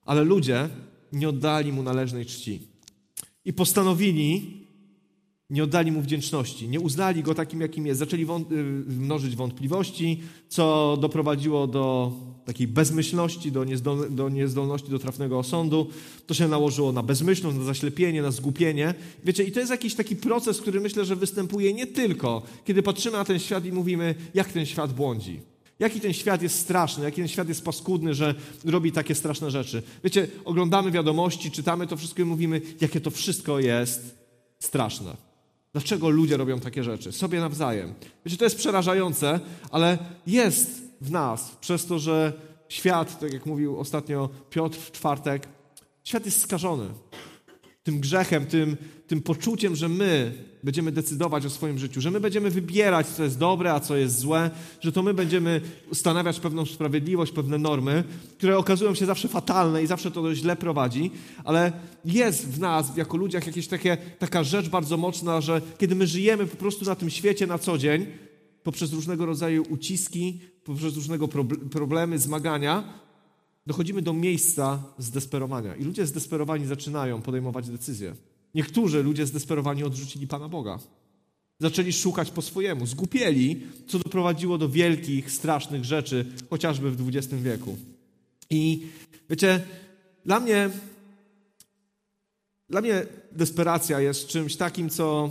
Ale 0.05 0.25
ludzie 0.25 0.69
nie 1.13 1.29
oddali 1.29 1.73
mu 1.73 1.83
należnej 1.83 2.27
czci. 2.27 2.61
I 3.45 3.53
postanowili, 3.53 4.59
nie 5.51 5.65
oddali 5.65 5.93
mu 5.93 6.01
wdzięczności, 6.01 6.69
nie 6.69 6.81
uznali 6.81 7.23
go 7.23 7.35
takim, 7.35 7.61
jakim 7.61 7.87
jest. 7.87 7.99
Zaczęli 7.99 8.25
wąt 8.25 8.53
y, 8.53 8.55
mnożyć 8.87 9.37
wątpliwości, 9.37 10.21
co 10.49 10.97
doprowadziło 11.01 11.67
do 11.67 12.13
takiej 12.45 12.69
bezmyślności, 12.69 13.53
do, 13.53 13.65
niezdol 13.65 14.15
do 14.15 14.29
niezdolności 14.29 14.91
do 14.91 14.99
trafnego 14.99 15.39
osądu. 15.39 15.89
To 16.27 16.35
się 16.35 16.49
nałożyło 16.49 16.93
na 16.93 17.03
bezmyślność, 17.03 17.57
na 17.57 17.65
zaślepienie, 17.65 18.23
na 18.23 18.31
zgłupienie. 18.31 18.95
Wiecie, 19.25 19.45
i 19.45 19.53
to 19.53 19.61
jest 19.61 19.71
jakiś 19.71 19.95
taki 19.95 20.17
proces, 20.17 20.61
który 20.61 20.81
myślę, 20.81 21.05
że 21.05 21.17
występuje 21.17 21.73
nie 21.73 21.87
tylko, 21.87 22.43
kiedy 22.65 22.83
patrzymy 22.83 23.17
na 23.17 23.25
ten 23.25 23.39
świat 23.39 23.65
i 23.65 23.73
mówimy, 23.73 24.15
jak 24.35 24.53
ten 24.53 24.67
świat 24.67 24.93
błądzi. 24.93 25.41
Jaki 25.79 26.01
ten 26.01 26.13
świat 26.13 26.43
jest 26.43 26.59
straszny, 26.59 27.05
jaki 27.05 27.17
ten 27.17 27.29
świat 27.29 27.49
jest 27.49 27.65
paskudny, 27.65 28.15
że 28.15 28.35
robi 28.65 28.93
takie 28.93 29.15
straszne 29.15 29.51
rzeczy. 29.51 29.83
Wiecie, 30.05 30.29
oglądamy 30.45 30.91
wiadomości, 30.91 31.51
czytamy 31.51 31.87
to 31.87 31.97
wszystko 31.97 32.23
i 32.23 32.25
mówimy, 32.25 32.61
jakie 32.81 33.01
to 33.01 33.11
wszystko 33.11 33.59
jest 33.59 34.19
straszne. 34.59 35.17
Dlaczego 35.73 36.11
ludzie 36.11 36.37
robią 36.37 36.61
takie 36.61 36.85
rzeczy? 36.85 37.13
Sobie 37.13 37.41
nawzajem. 37.41 37.95
Wiecie, 38.25 38.37
to 38.37 38.45
jest 38.45 38.57
przerażające, 38.57 39.41
ale 39.71 39.99
jest 40.27 40.83
w 41.01 41.11
nas, 41.11 41.57
przez 41.61 41.87
to, 41.87 41.99
że 41.99 42.33
świat, 42.69 43.21
tak 43.21 43.33
jak 43.33 43.47
mówił 43.47 43.79
ostatnio 43.79 44.29
Piotr 44.51 44.79
w 44.79 44.93
czwartek, 44.93 45.49
świat 46.05 46.27
jest 46.27 46.41
skażony 46.41 46.89
tym 47.89 48.01
grzechem, 48.01 48.47
tym, 48.47 48.77
tym 49.07 49.23
poczuciem, 49.23 49.77
że 49.77 49.89
my 49.89 50.33
będziemy 50.63 50.93
decydować 50.93 51.47
o 51.47 51.51
swoim 51.51 51.79
życiu, 51.79 52.01
że 52.01 52.11
my 52.11 52.21
będziemy 52.21 52.51
wybierać, 52.51 53.07
co 53.07 53.25
jest 53.25 53.39
dobre, 53.39 53.73
a 53.73 53.81
co 53.81 53.97
jest 53.97 54.19
złe, 54.19 54.51
że 54.81 54.93
to 54.93 55.03
my 55.03 55.15
będziemy 55.15 55.61
ustanawiać 55.91 56.41
pewną 56.41 56.67
sprawiedliwość, 56.67 57.33
pewne 57.33 57.59
normy, 57.59 58.05
które 58.39 58.59
okazują 58.59 58.95
się 58.95 59.07
zawsze 59.07 59.29
fatalne 59.29 59.83
i 59.83 59.87
zawsze 59.87 60.11
to 60.11 60.35
źle 60.35 60.57
prowadzi, 60.57 61.11
ale 61.45 61.73
jest 62.05 62.49
w 62.49 62.61
nas, 62.61 62.97
jako 62.97 63.17
ludziach, 63.17 63.47
jakieś 63.47 63.69
takie, 63.69 63.97
taka 64.19 64.45
rzecz 64.45 64.69
bardzo 64.69 64.97
mocna, 64.97 65.41
że 65.41 65.61
kiedy 65.79 65.95
my 65.95 66.07
żyjemy 66.07 66.47
po 66.47 66.57
prostu 66.57 66.85
na 66.85 66.95
tym 66.95 67.11
świecie 67.11 67.47
na 67.47 67.59
co 67.59 67.79
dzień, 67.79 68.07
poprzez 68.63 68.93
różnego 68.93 69.27
rodzaju 69.27 69.65
uciski, 69.71 70.41
poprzez 70.65 70.95
różnego 70.95 71.29
problemy, 71.71 72.19
zmagania, 72.19 72.85
dochodzimy 73.69 74.03
do 74.03 74.13
miejsca 74.13 74.83
zdesperowania. 74.99 75.77
I 75.77 75.85
ludzie 75.85 76.07
zdesperowani 76.07 76.67
zaczynają 76.67 77.23
podejmować 77.23 77.69
decyzje. 77.69 78.15
Niektórzy 78.55 79.03
ludzie 79.03 79.27
zdesperowani 79.27 79.85
odrzucili 79.85 80.27
Pana 80.27 80.49
Boga. 80.49 80.79
Zaczęli 81.61 81.93
szukać 81.93 82.31
po 82.31 82.43
swojemu, 82.43 82.87
zgupieli, 82.87 83.61
co 83.87 83.99
doprowadziło 83.99 84.59
do 84.59 84.69
wielkich, 84.69 85.31
strasznych 85.31 85.85
rzeczy, 85.85 86.27
chociażby 86.51 86.91
w 86.91 87.09
XX 87.09 87.43
wieku. 87.43 87.79
I 88.51 88.87
wiecie, 89.31 89.67
dla 90.25 90.41
mnie, 90.41 90.71
dla 92.69 92.81
mnie 92.81 93.07
desperacja 93.33 94.01
jest 94.01 94.27
czymś 94.27 94.57
takim, 94.57 94.91
co. 94.91 95.31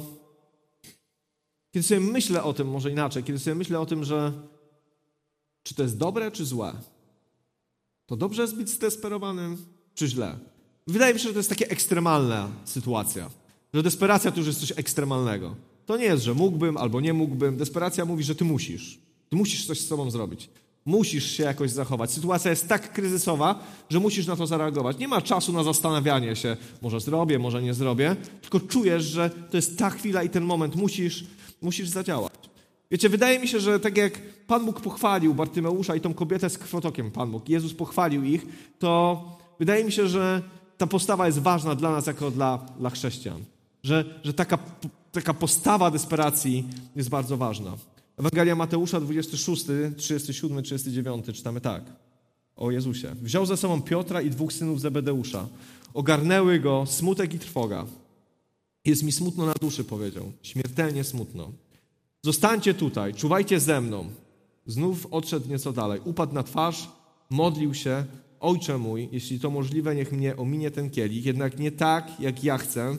Kiedy 1.72 1.88
sobie 1.88 2.00
myślę 2.00 2.44
o 2.44 2.54
tym, 2.54 2.68
może 2.68 2.92
inaczej, 2.92 3.24
kiedy 3.24 3.40
sobie 3.40 3.56
myślę 3.56 3.80
o 3.80 3.86
tym, 3.86 4.04
że 4.04 4.34
czy 5.64 5.76
to 5.76 5.84
jest 5.84 5.98
dobre, 5.98 6.32
czy 6.32 6.46
złe, 6.46 6.74
to 8.08 8.16
dobrze 8.16 8.42
jest 8.42 8.56
być 8.56 8.70
zdesperowanym, 8.70 9.58
czy 9.96 10.08
źle? 10.08 10.38
Wydaje 10.88 11.14
mi 11.14 11.20
się, 11.20 11.28
że 11.28 11.34
to 11.34 11.40
jest 11.40 11.50
taka 11.50 11.66
ekstremalna 11.66 12.50
sytuacja. 12.66 13.30
Że 13.74 13.84
desperacja 13.84 14.32
to 14.32 14.38
już 14.38 14.48
jest 14.48 14.60
coś 14.60 14.74
ekstremalnego. 14.76 15.56
To 15.86 15.98
nie 15.98 16.06
jest, 16.06 16.24
że 16.24 16.34
mógłbym 16.34 16.78
albo 16.78 17.02
nie 17.02 17.14
mógłbym. 17.14 17.58
Desperacja 17.58 18.06
mówi, 18.06 18.24
że 18.24 18.36
ty 18.36 18.46
musisz. 18.46 19.00
Ty 19.30 19.36
musisz 19.36 19.66
coś 19.66 19.80
z 19.80 19.88
sobą 19.88 20.12
zrobić. 20.12 20.50
Musisz 20.86 21.32
się 21.32 21.44
jakoś 21.44 21.72
zachować. 21.72 22.12
Sytuacja 22.12 22.52
jest 22.52 22.68
tak 22.68 22.94
kryzysowa, 22.94 23.60
że 23.90 24.00
musisz 24.00 24.28
na 24.28 24.36
to 24.36 24.48
zareagować. 24.48 24.98
Nie 24.98 25.08
ma 25.08 25.22
czasu 25.22 25.54
na 25.54 25.64
zastanawianie 25.64 26.36
się, 26.36 26.58
może 26.82 27.00
zrobię, 27.00 27.40
może 27.40 27.62
nie 27.64 27.74
zrobię, 27.74 28.16
tylko 28.42 28.60
czujesz, 28.60 29.04
że 29.04 29.30
to 29.30 29.58
jest 29.58 29.78
ta 29.78 29.90
chwila 29.90 30.24
i 30.24 30.30
ten 30.30 30.44
moment. 30.44 30.76
Musisz, 30.76 31.24
musisz 31.62 31.90
zadziałać. 31.90 32.34
Wiecie, 32.92 33.10
wydaje 33.10 33.40
mi 33.40 33.48
się, 33.48 33.60
że 33.60 33.80
tak 33.80 33.98
jak 33.98 34.22
Pan 34.48 34.66
Bóg 34.66 34.82
pochwalił 34.82 35.34
Bartymeusza 35.34 35.96
i 35.96 36.02
tą 36.02 36.14
kobietę 36.14 36.50
z 36.50 36.58
krwotokiem, 36.58 37.12
Pan 37.12 37.32
Bóg, 37.32 37.50
Jezus 37.50 37.74
pochwalił 37.74 38.24
ich, 38.24 38.46
to 38.80 39.24
wydaje 39.60 39.84
mi 39.84 39.92
się, 39.92 40.08
że 40.08 40.42
ta 40.78 40.88
postawa 40.88 41.26
jest 41.26 41.40
ważna 41.40 41.76
dla 41.76 41.92
nas 41.92 42.08
jako 42.08 42.32
dla, 42.32 42.66
dla 42.80 42.90
chrześcijan. 42.90 43.44
Że, 43.84 44.20
że 44.24 44.34
taka, 44.34 44.58
taka 45.12 45.34
postawa 45.34 45.92
desperacji 45.92 46.68
jest 46.96 47.10
bardzo 47.10 47.38
ważna. 47.38 47.78
Ewangelia 48.18 48.56
Mateusza 48.56 49.00
26, 49.00 49.66
37, 49.98 50.64
39 50.64 51.26
czytamy 51.34 51.62
tak 51.62 51.84
o 52.56 52.72
Jezusie. 52.72 53.16
Wziął 53.22 53.46
ze 53.46 53.58
sobą 53.58 53.82
Piotra 53.82 54.22
i 54.22 54.30
dwóch 54.30 54.54
synów 54.54 54.82
Zebedeusza. 54.82 55.48
Ogarnęły 55.94 56.60
go 56.60 56.86
smutek 56.88 57.34
i 57.34 57.40
trwoga. 57.40 57.86
Jest 58.86 59.04
mi 59.04 59.12
smutno 59.12 59.46
na 59.46 59.54
duszy, 59.62 59.84
powiedział. 59.84 60.32
Śmiertelnie 60.42 61.04
smutno. 61.04 61.52
Zostańcie 62.24 62.74
tutaj, 62.74 63.14
czuwajcie 63.14 63.60
ze 63.60 63.82
mną. 63.82 64.10
Znów 64.66 65.08
odszedł 65.12 65.50
nieco 65.50 65.74
dalej. 65.74 66.02
Upadł 66.06 66.34
na 66.34 66.44
twarz, 66.44 66.90
modlił 67.30 67.74
się. 67.74 68.06
Ojcze 68.40 68.78
mój, 68.78 69.10
jeśli 69.12 69.40
to 69.40 69.50
możliwe, 69.50 69.96
niech 69.96 70.12
mnie 70.12 70.38
ominie 70.38 70.72
ten 70.72 70.90
kielich, 70.90 71.26
jednak 71.26 71.60
nie 71.60 71.72
tak, 71.72 72.20
jak 72.20 72.44
ja 72.44 72.58
chcę, 72.58 72.98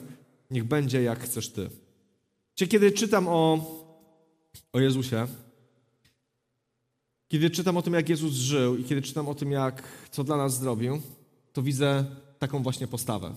niech 0.51 0.63
będzie, 0.63 1.03
jak 1.03 1.19
chcesz 1.19 1.49
Ty. 1.49 1.69
Czy 2.55 2.67
kiedy 2.67 2.91
czytam 2.91 3.27
o, 3.27 3.65
o 4.73 4.79
Jezusie, 4.79 5.27
kiedy 7.27 7.49
czytam 7.49 7.77
o 7.77 7.81
tym, 7.81 7.93
jak 7.93 8.09
Jezus 8.09 8.33
żył 8.33 8.77
i 8.77 8.83
kiedy 8.83 9.01
czytam 9.01 9.27
o 9.27 9.35
tym, 9.35 9.51
jak, 9.51 9.83
co 10.11 10.23
dla 10.23 10.37
nas 10.37 10.59
zrobił, 10.59 11.01
to 11.53 11.61
widzę 11.61 12.05
taką 12.39 12.63
właśnie 12.63 12.87
postawę. 12.87 13.35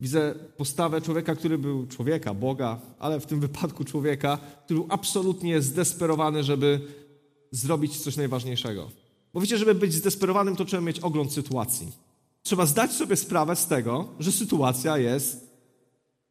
Widzę 0.00 0.34
postawę 0.56 1.00
człowieka, 1.00 1.34
który 1.34 1.58
był 1.58 1.86
człowieka, 1.86 2.34
Boga, 2.34 2.80
ale 2.98 3.20
w 3.20 3.26
tym 3.26 3.40
wypadku 3.40 3.84
człowieka, 3.84 4.38
który 4.64 4.80
był 4.80 4.88
absolutnie 4.90 5.62
zdesperowany, 5.62 6.44
żeby 6.44 6.80
zrobić 7.50 7.98
coś 7.98 8.16
najważniejszego. 8.16 8.90
Bo 9.34 9.40
wiecie, 9.40 9.58
żeby 9.58 9.74
być 9.74 9.94
zdesperowanym, 9.94 10.56
to 10.56 10.64
trzeba 10.64 10.82
mieć 10.82 11.00
ogląd 11.00 11.32
sytuacji. 11.32 11.92
Trzeba 12.42 12.66
zdać 12.66 12.92
sobie 12.92 13.16
sprawę 13.16 13.56
z 13.56 13.66
tego, 13.66 14.08
że 14.20 14.32
sytuacja 14.32 14.98
jest 14.98 15.50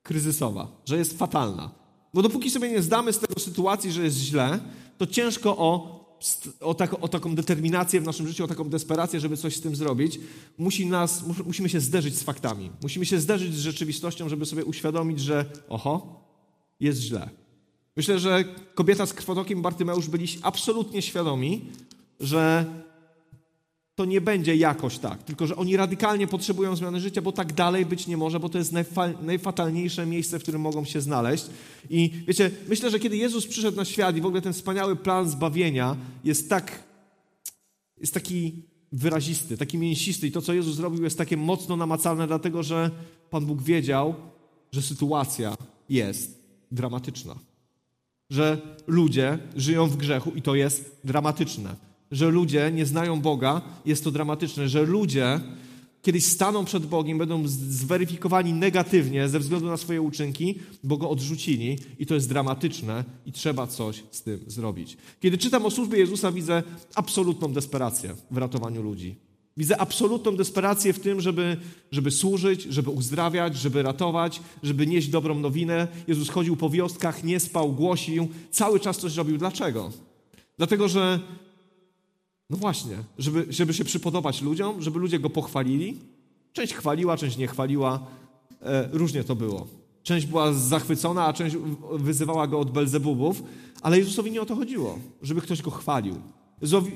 kryzysowa, 0.03 0.67
że 0.86 0.97
jest 0.97 1.17
fatalna. 1.17 1.71
Bo 2.13 2.21
dopóki 2.21 2.49
sobie 2.49 2.69
nie 2.69 2.82
zdamy 2.82 3.13
z 3.13 3.19
tego 3.19 3.39
sytuacji, 3.39 3.91
że 3.91 4.03
jest 4.03 4.17
źle, 4.17 4.60
to 4.97 5.08
ciężko 5.08 5.58
o 5.58 5.98
o, 6.60 6.73
tak, 6.73 7.03
o, 7.03 7.08
taką 7.08 7.36
determinację 7.36 8.01
w 8.01 8.05
naszym 8.05 8.27
życiu, 8.27 8.43
o 8.43 8.47
taką 8.47 8.69
desperację, 8.69 9.19
żeby 9.19 9.38
coś 9.38 9.55
z 9.55 9.62
tym 9.62 9.75
zrobić, 9.75 10.19
musi 10.58 10.86
nas, 10.86 11.23
musimy 11.45 11.69
się 11.69 11.79
zderzyć 11.79 12.15
z 12.15 12.23
faktami. 12.23 12.71
Musimy 12.82 13.05
się 13.05 13.19
zderzyć 13.19 13.55
z 13.55 13.60
rzeczywistością, 13.60 14.29
żeby 14.29 14.45
sobie 14.45 14.65
uświadomić, 14.65 15.19
że 15.19 15.45
oho, 15.69 16.25
jest 16.79 17.01
źle. 17.01 17.29
Myślę, 17.97 18.19
że 18.19 18.43
kobieta 18.75 19.05
z 19.05 19.13
krwotokiem 19.13 19.62
Bartymeusz 19.62 20.08
byli 20.08 20.27
absolutnie 20.41 21.01
świadomi, 21.01 21.65
że 22.19 22.65
to 23.99 24.05
nie 24.05 24.21
będzie 24.21 24.55
jakoś 24.55 24.97
tak, 24.97 25.23
tylko 25.23 25.47
że 25.47 25.55
oni 25.55 25.77
radykalnie 25.77 26.27
potrzebują 26.27 26.75
zmiany 26.75 26.99
życia, 26.99 27.21
bo 27.21 27.31
tak 27.31 27.53
dalej 27.53 27.85
być 27.85 28.07
nie 28.07 28.17
może, 28.17 28.39
bo 28.39 28.49
to 28.49 28.57
jest 28.57 28.73
najfa- 28.73 29.23
najfatalniejsze 29.23 30.05
miejsce, 30.05 30.39
w 30.39 30.41
którym 30.41 30.62
mogą 30.62 30.85
się 30.85 31.01
znaleźć. 31.01 31.45
I 31.89 32.12
wiecie, 32.27 32.51
myślę, 32.67 32.89
że 32.89 32.99
kiedy 32.99 33.17
Jezus 33.17 33.47
przyszedł 33.47 33.77
na 33.77 33.85
świat 33.85 34.17
i 34.17 34.21
w 34.21 34.25
ogóle 34.25 34.41
ten 34.41 34.53
wspaniały 34.53 34.95
plan 34.95 35.29
zbawienia 35.29 35.95
jest 36.23 36.49
tak, 36.49 36.83
jest 37.97 38.13
taki 38.13 38.63
wyrazisty, 38.91 39.57
taki 39.57 39.77
mięsisty 39.77 40.27
i 40.27 40.31
to, 40.31 40.41
co 40.41 40.53
Jezus 40.53 40.75
zrobił 40.75 41.03
jest 41.03 41.17
takie 41.17 41.38
mocno 41.38 41.77
namacalne, 41.77 42.27
dlatego 42.27 42.63
że 42.63 42.91
Pan 43.29 43.45
Bóg 43.45 43.62
wiedział, 43.62 44.15
że 44.71 44.81
sytuacja 44.81 45.55
jest 45.89 46.43
dramatyczna. 46.71 47.35
Że 48.29 48.62
ludzie 48.88 49.39
żyją 49.55 49.88
w 49.88 49.97
grzechu 49.97 50.31
i 50.35 50.41
to 50.41 50.55
jest 50.55 50.99
dramatyczne 51.03 51.88
że 52.11 52.29
ludzie 52.29 52.71
nie 52.71 52.85
znają 52.85 53.21
Boga, 53.21 53.61
jest 53.85 54.03
to 54.03 54.11
dramatyczne, 54.11 54.69
że 54.69 54.85
ludzie 54.85 55.39
kiedyś 56.01 56.25
staną 56.25 56.65
przed 56.65 56.85
Bogiem, 56.85 57.17
będą 57.17 57.43
zweryfikowani 57.47 58.53
negatywnie 58.53 59.29
ze 59.29 59.39
względu 59.39 59.67
na 59.67 59.77
swoje 59.77 60.01
uczynki, 60.01 60.55
bo 60.83 60.97
go 60.97 61.09
odrzucili 61.09 61.77
i 61.99 62.05
to 62.05 62.13
jest 62.13 62.29
dramatyczne 62.29 63.03
i 63.25 63.31
trzeba 63.31 63.67
coś 63.67 64.03
z 64.11 64.21
tym 64.21 64.39
zrobić. 64.47 64.97
Kiedy 65.19 65.37
czytam 65.37 65.65
o 65.65 65.71
służbie 65.71 65.99
Jezusa, 65.99 66.31
widzę 66.31 66.63
absolutną 66.95 67.53
desperację 67.53 68.15
w 68.31 68.37
ratowaniu 68.37 68.81
ludzi. 68.81 69.15
Widzę 69.57 69.77
absolutną 69.77 70.35
desperację 70.35 70.93
w 70.93 70.99
tym, 70.99 71.21
żeby, 71.21 71.57
żeby 71.91 72.11
służyć, 72.11 72.63
żeby 72.63 72.89
uzdrawiać, 72.89 73.57
żeby 73.57 73.83
ratować, 73.83 74.41
żeby 74.63 74.87
nieść 74.87 75.07
dobrą 75.07 75.39
nowinę. 75.39 75.87
Jezus 76.07 76.29
chodził 76.29 76.55
po 76.55 76.69
wioskach, 76.69 77.23
nie 77.23 77.39
spał, 77.39 77.73
głosił, 77.73 78.27
cały 78.51 78.79
czas 78.79 78.97
coś 78.97 79.15
robił. 79.15 79.37
Dlaczego? 79.37 79.91
Dlatego, 80.57 80.87
że 80.87 81.19
no 82.49 82.57
właśnie, 82.57 82.95
żeby, 83.17 83.45
żeby 83.49 83.73
się 83.73 83.83
przypodobać 83.83 84.41
ludziom, 84.41 84.81
żeby 84.81 84.99
ludzie 84.99 85.19
go 85.19 85.29
pochwalili. 85.29 85.97
Część 86.53 86.73
chwaliła, 86.73 87.17
część 87.17 87.38
nie 87.38 87.47
chwaliła. 87.47 88.07
E, 88.62 88.89
różnie 88.91 89.23
to 89.23 89.35
było. 89.35 89.67
Część 90.03 90.25
była 90.25 90.53
zachwycona, 90.53 91.25
a 91.25 91.33
część 91.33 91.55
wyzywała 91.93 92.47
go 92.47 92.59
od 92.59 92.71
Belzebubów, 92.71 93.43
ale 93.81 93.97
Jezusowi 93.97 94.31
nie 94.31 94.41
o 94.41 94.45
to 94.45 94.55
chodziło, 94.55 94.99
żeby 95.21 95.41
ktoś 95.41 95.62
go 95.62 95.71
chwalił. 95.71 96.15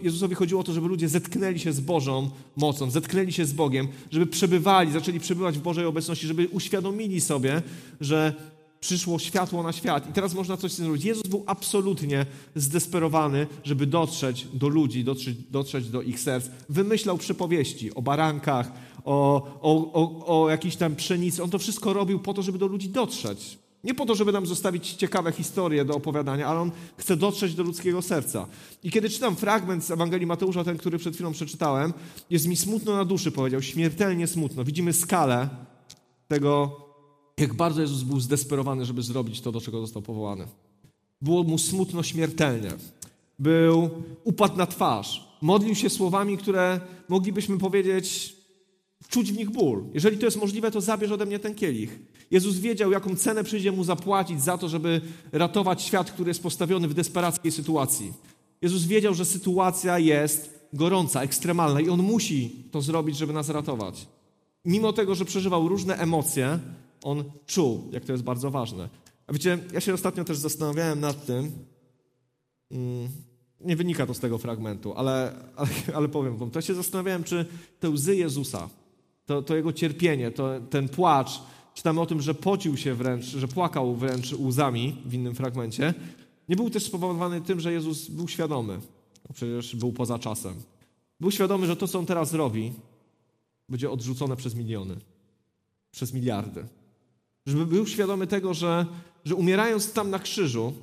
Jezusowi, 0.04 0.36
chodziło 0.36 0.62
o 0.62 0.63
to, 0.63 0.74
żeby 0.74 0.88
ludzie 0.88 1.10
zetknęli 1.10 1.60
się 1.60 1.74
z 1.74 1.80
Bożą 1.80 2.30
mocą, 2.56 2.89
zetknęli 2.89 3.32
się 3.32 3.46
z 3.46 3.54
Bogiem, 3.54 3.88
żeby 4.12 4.28
przebywali, 4.28 4.92
zaczęli 4.92 5.20
przebywać 5.20 5.58
w 5.58 5.62
Bożej 5.62 5.86
obecności, 5.86 6.28
żeby 6.28 6.48
uświadomili 6.48 7.22
sobie, 7.22 7.62
że 8.02 8.34
przyszło 8.84 9.19
światło 9.19 9.63
na 9.63 9.72
świat 9.72 10.10
i 10.10 10.13
teraz 10.13 10.34
można 10.34 10.58
coś 10.58 10.72
zrobić. 10.72 11.06
Jezus 11.06 11.28
był 11.28 11.43
absolutnie 11.48 12.26
zdesperowany, 12.56 13.48
żeby 13.63 13.86
dotrzeć 13.86 14.48
do 14.54 14.67
ludzi, 14.67 15.04
dotrzeć, 15.04 15.38
dotrzeć 15.52 15.89
do 15.89 16.02
ich 16.02 16.19
serc. 16.19 16.46
Wymyślał 16.69 17.17
przypowieści 17.17 17.96
o 17.96 18.02
barankach, 18.02 18.72
o, 19.06 19.43
o, 19.62 19.93
o, 19.93 20.41
o 20.41 20.50
jakiejś 20.50 20.76
tam 20.76 20.96
pszenicy. 20.96 21.43
On 21.43 21.50
to 21.50 21.60
wszystko 21.60 21.93
robił 21.93 22.19
po 22.19 22.34
to, 22.34 22.41
żeby 22.41 22.58
do 22.58 22.67
ludzi 22.67 22.89
dotrzeć. 22.89 23.58
Nie 23.84 23.93
po 23.93 24.06
to, 24.06 24.15
żeby 24.15 24.32
nam 24.32 24.46
zostawić 24.46 24.93
ciekawe 24.93 25.32
historie 25.32 25.86
do 25.86 25.96
opowiadania, 25.96 26.48
ale 26.48 26.60
on 26.60 26.72
chce 26.98 27.17
dotrzeć 27.17 27.56
do 27.56 27.63
ludzkiego 27.63 28.02
serca. 28.02 28.48
I 28.84 28.91
kiedy 28.91 29.10
czytam 29.10 29.36
fragment 29.36 29.84
z 29.84 29.91
Ewangelii 29.91 30.28
Mateusza, 30.28 30.63
ten, 30.63 30.78
który 30.78 30.98
przed 30.98 31.13
chwilą 31.13 31.32
przeczytałem, 31.32 31.93
jest 32.30 32.48
mi 32.48 32.56
smutno 32.56 32.96
na 32.96 33.06
duszy, 33.06 33.32
powiedział, 33.32 33.62
śmiertelnie 33.62 34.28
smutno. 34.28 34.63
Widzimy 34.63 34.93
skalę 34.93 35.50
tego 36.28 36.83
jak 37.38 37.54
bardzo 37.54 37.82
Jezus 37.82 38.04
był 38.04 38.19
zdesperowany, 38.19 38.86
żeby 38.86 39.02
zrobić 39.02 39.41
to, 39.41 39.52
do 39.52 39.62
czego 39.62 39.82
został 39.82 40.02
powołany. 40.02 40.48
Było 41.22 41.43
mu 41.43 41.58
smutno 41.58 42.04
śmiertelnie. 42.04 42.72
Był, 43.39 43.89
upadł 44.24 44.58
na 44.58 44.67
twarz. 44.67 45.38
Modlił 45.41 45.76
się 45.76 45.89
słowami, 45.89 46.38
które 46.38 46.82
moglibyśmy 47.10 47.58
powiedzieć, 47.58 48.36
czuć 49.10 49.32
w 49.32 49.38
nich 49.38 49.50
ból. 49.50 49.84
Jeżeli 49.93 50.17
to 50.17 50.26
jest 50.26 50.38
możliwe, 50.38 50.72
to 50.72 50.82
zabierz 50.82 51.12
ode 51.12 51.26
mnie 51.26 51.39
ten 51.39 51.56
kielich. 51.56 52.00
Jezus 52.32 52.58
wiedział, 52.58 52.91
jaką 52.91 53.15
cenę 53.15 53.43
przyjdzie 53.43 53.72
mu 53.72 53.84
zapłacić 53.84 54.43
za 54.43 54.58
to, 54.58 54.69
żeby 54.69 55.02
ratować 55.32 55.82
świat, 55.82 56.12
który 56.12 56.30
jest 56.30 56.43
postawiony 56.43 56.88
w 56.88 56.93
desperackiej 56.93 57.52
sytuacji. 57.52 58.13
Jezus 58.62 58.84
wiedział, 58.84 59.13
że 59.13 59.26
sytuacja 59.26 60.00
jest 60.00 60.67
gorąca, 60.74 61.22
ekstremalna 61.22 61.82
i 61.82 61.89
on 61.89 62.02
musi 62.02 62.56
to 62.72 62.82
zrobić, 62.82 63.17
żeby 63.17 63.34
nas 63.34 63.50
ratować. 63.50 64.08
Mimo 64.65 64.93
tego, 64.93 65.15
że 65.15 65.26
przeżywał 65.26 65.67
różne 65.67 65.98
emocje, 65.98 66.60
on 67.04 67.24
czuł, 67.46 67.89
jak 67.92 68.06
to 68.06 68.12
jest 68.12 68.24
bardzo 68.24 68.52
ważne. 68.52 68.89
A 69.28 69.34
wiecie, 69.34 69.60
ja 69.74 69.82
się 69.82 69.94
ostatnio 69.94 70.24
też 70.24 70.38
zastanawiałem 70.38 71.00
nad 71.00 71.26
tym, 71.26 71.52
mm, 72.72 73.10
nie 73.62 73.76
wynika 73.76 74.06
to 74.06 74.13
z 74.13 74.20
tego 74.20 74.38
fragmentu, 74.38 74.94
ale, 74.94 75.34
ale, 75.56 75.70
ale 75.96 76.10
powiem 76.10 76.38
wam, 76.38 76.52
to 76.52 76.58
ja 76.58 76.62
się 76.62 76.76
zastanawiałem, 76.76 77.24
czy 77.24 77.46
te 77.80 77.89
łzy 77.89 78.16
Jezusa, 78.16 78.70
to, 79.26 79.42
to 79.42 79.56
jego 79.56 79.74
cierpienie, 79.74 80.32
to, 80.32 80.50
ten 80.70 80.89
płacz, 80.89 81.42
czytamy 81.74 82.02
o 82.02 82.06
tym, 82.06 82.22
że 82.22 82.34
pocił 82.34 82.78
się 82.78 82.94
wręcz, 82.96 83.26
że 83.26 83.48
płakał 83.48 83.96
wręcz 83.96 84.34
łzami 84.34 85.02
w 85.06 85.13
innym 85.13 85.36
fragmencie, 85.36 85.94
nie 86.50 86.56
był 86.56 86.70
też 86.70 86.86
spowodowany 86.86 87.42
tym, 87.42 87.60
że 87.60 87.74
Jezus 87.74 88.10
był 88.10 88.28
świadomy, 88.28 88.80
bo 89.28 89.34
przecież 89.34 89.76
był 89.76 89.94
poza 89.94 90.20
czasem. 90.20 90.54
Był 91.20 91.32
świadomy, 91.32 91.68
że 91.68 91.76
to, 91.76 91.88
co 91.88 92.00
on 92.00 92.06
teraz 92.06 92.34
robi, 92.34 92.74
będzie 93.70 93.92
odrzucone 93.92 94.36
przez 94.36 94.56
miliony, 94.56 94.96
przez 95.92 96.13
miliardy. 96.13 96.66
Żeby 97.46 97.66
był 97.66 97.88
świadomy 97.88 98.28
tego, 98.28 98.54
że, 98.54 98.86
że 99.26 99.36
umierając 99.36 99.94
tam 99.94 100.10
na 100.10 100.20
krzyżu, 100.20 100.74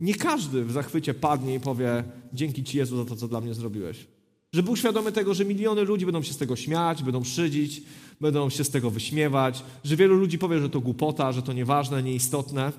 nie 0.00 0.14
każdy 0.14 0.64
w 0.64 0.72
zachwycie 0.72 1.14
padnie 1.14 1.54
i 1.54 1.60
powie: 1.60 2.04
Dzięki 2.32 2.64
Ci 2.64 2.78
Jezu 2.78 2.96
za 2.96 3.04
to, 3.04 3.16
co 3.16 3.28
dla 3.28 3.40
mnie 3.40 3.54
zrobiłeś. 3.54 4.06
Że 4.52 4.62
był 4.62 4.76
świadomy 4.76 5.12
tego, 5.12 5.34
że 5.34 5.44
miliony 5.44 5.82
ludzi 5.82 6.06
będą 6.06 6.22
się 6.22 6.32
z 6.32 6.38
tego 6.38 6.56
śmiać, 6.56 7.02
będą 7.02 7.24
szydzić, 7.24 7.82
będą 8.20 8.50
się 8.50 8.64
z 8.64 8.70
tego 8.70 8.90
wyśmiewać, 8.90 9.64
że 9.84 9.96
wielu 9.96 10.16
ludzi 10.16 10.38
powie, 10.38 10.58
że 10.58 10.70
to 10.70 10.80
głupota, 10.80 11.32
że 11.32 11.42
to 11.42 11.52
nieważne, 11.52 12.02
nieistotne. 12.02 12.72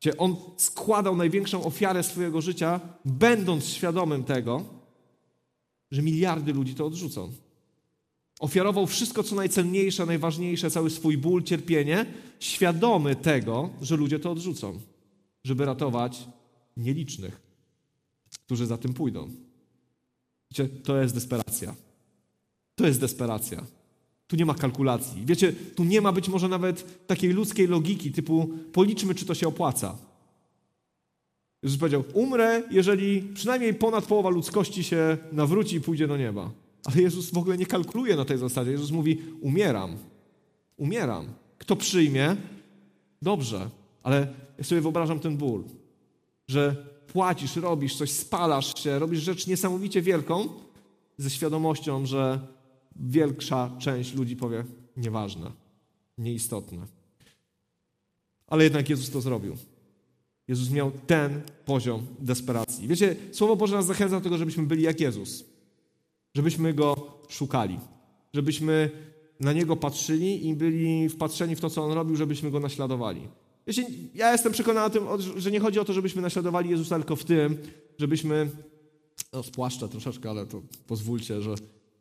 Gdzie 0.00 0.16
on 0.16 0.36
składał 0.56 1.16
największą 1.16 1.64
ofiarę 1.64 2.02
swojego 2.02 2.40
życia, 2.40 2.80
będąc 3.04 3.68
świadomym 3.68 4.24
tego, 4.24 4.64
że 5.90 6.02
miliardy 6.02 6.52
ludzi 6.52 6.74
to 6.74 6.86
odrzucą. 6.86 7.32
Ofiarował 8.42 8.86
wszystko, 8.86 9.22
co 9.22 9.34
najcenniejsze, 9.34 10.06
najważniejsze, 10.06 10.70
cały 10.70 10.90
swój 10.90 11.18
ból, 11.18 11.42
cierpienie, 11.42 12.06
świadomy 12.40 13.16
tego, 13.16 13.70
że 13.82 13.96
ludzie 13.96 14.18
to 14.18 14.30
odrzucą, 14.30 14.80
żeby 15.44 15.64
ratować 15.64 16.28
nielicznych, 16.76 17.40
którzy 18.46 18.66
za 18.66 18.78
tym 18.78 18.94
pójdą. 18.94 19.30
Wiecie, 20.50 20.68
to 20.68 21.02
jest 21.02 21.14
desperacja. 21.14 21.74
To 22.74 22.86
jest 22.86 23.00
desperacja. 23.00 23.64
Tu 24.26 24.36
nie 24.36 24.46
ma 24.46 24.54
kalkulacji. 24.54 25.22
Wiecie, 25.26 25.52
tu 25.52 25.84
nie 25.84 26.00
ma 26.00 26.12
być 26.12 26.28
może 26.28 26.48
nawet 26.48 27.06
takiej 27.06 27.32
ludzkiej 27.32 27.66
logiki 27.66 28.12
typu 28.12 28.50
policzmy, 28.72 29.14
czy 29.14 29.26
to 29.26 29.34
się 29.34 29.48
opłaca. 29.48 29.98
Jezus 31.62 31.78
powiedział, 31.78 32.04
umrę, 32.14 32.62
jeżeli 32.70 33.22
przynajmniej 33.34 33.74
ponad 33.74 34.04
połowa 34.04 34.30
ludzkości 34.30 34.84
się 34.84 35.18
nawróci 35.32 35.76
i 35.76 35.80
pójdzie 35.80 36.08
do 36.08 36.16
nieba. 36.16 36.61
Ale 36.84 37.02
Jezus 37.02 37.30
w 37.30 37.38
ogóle 37.38 37.58
nie 37.58 37.66
kalkuluje 37.66 38.16
na 38.16 38.24
tej 38.24 38.38
zasadzie. 38.38 38.70
Jezus 38.70 38.90
mówi, 38.90 39.18
umieram. 39.40 39.96
Umieram. 40.76 41.26
Kto 41.58 41.76
przyjmie, 41.76 42.36
dobrze. 43.22 43.70
Ale 44.02 44.34
ja 44.58 44.64
sobie 44.64 44.80
wyobrażam 44.80 45.20
ten 45.20 45.36
ból, 45.36 45.64
że 46.48 46.86
płacisz, 47.06 47.56
robisz 47.56 47.96
coś, 47.96 48.10
spalasz 48.10 48.82
się, 48.82 48.98
robisz 48.98 49.20
rzecz 49.20 49.46
niesamowicie 49.46 50.02
wielką, 50.02 50.48
ze 51.18 51.30
świadomością, 51.30 52.06
że 52.06 52.46
większa 52.96 53.70
część 53.78 54.14
ludzi 54.14 54.36
powie 54.36 54.64
nieważne, 54.96 55.50
nieistotne. 56.18 56.86
Ale 58.46 58.64
jednak 58.64 58.90
Jezus 58.90 59.10
to 59.10 59.20
zrobił. 59.20 59.56
Jezus 60.48 60.70
miał 60.70 60.90
ten 61.06 61.40
poziom 61.64 62.06
desperacji. 62.18 62.88
Wiecie, 62.88 63.16
Słowo 63.32 63.56
Boże 63.56 63.76
nas 63.76 63.86
zachęca 63.86 64.16
do 64.16 64.20
tego, 64.20 64.38
żebyśmy 64.38 64.62
byli 64.62 64.82
jak 64.82 65.00
Jezus. 65.00 65.44
Żebyśmy 66.34 66.74
Go 66.74 67.18
szukali. 67.28 67.80
Żebyśmy 68.34 68.90
na 69.40 69.52
Niego 69.52 69.76
patrzyli 69.76 70.48
i 70.48 70.54
byli 70.54 71.08
wpatrzeni 71.08 71.56
w 71.56 71.60
to, 71.60 71.70
co 71.70 71.84
On 71.84 71.92
robił, 71.92 72.16
żebyśmy 72.16 72.50
Go 72.50 72.60
naśladowali. 72.60 73.28
Wiecie, 73.66 73.86
ja 74.14 74.32
jestem 74.32 74.52
przekonany 74.52 74.86
o 74.86 74.90
tym, 74.90 75.04
że 75.36 75.50
nie 75.50 75.60
chodzi 75.60 75.78
o 75.78 75.84
to, 75.84 75.92
żebyśmy 75.92 76.22
naśladowali 76.22 76.70
Jezusa, 76.70 76.96
tylko 76.96 77.16
w 77.16 77.24
tym, 77.24 77.58
żebyśmy, 77.98 78.50
no 79.32 79.42
spłaszczę 79.42 79.88
troszeczkę, 79.88 80.30
ale 80.30 80.46
to 80.46 80.62
pozwólcie, 80.86 81.42
że 81.42 81.56
w 81.56 81.60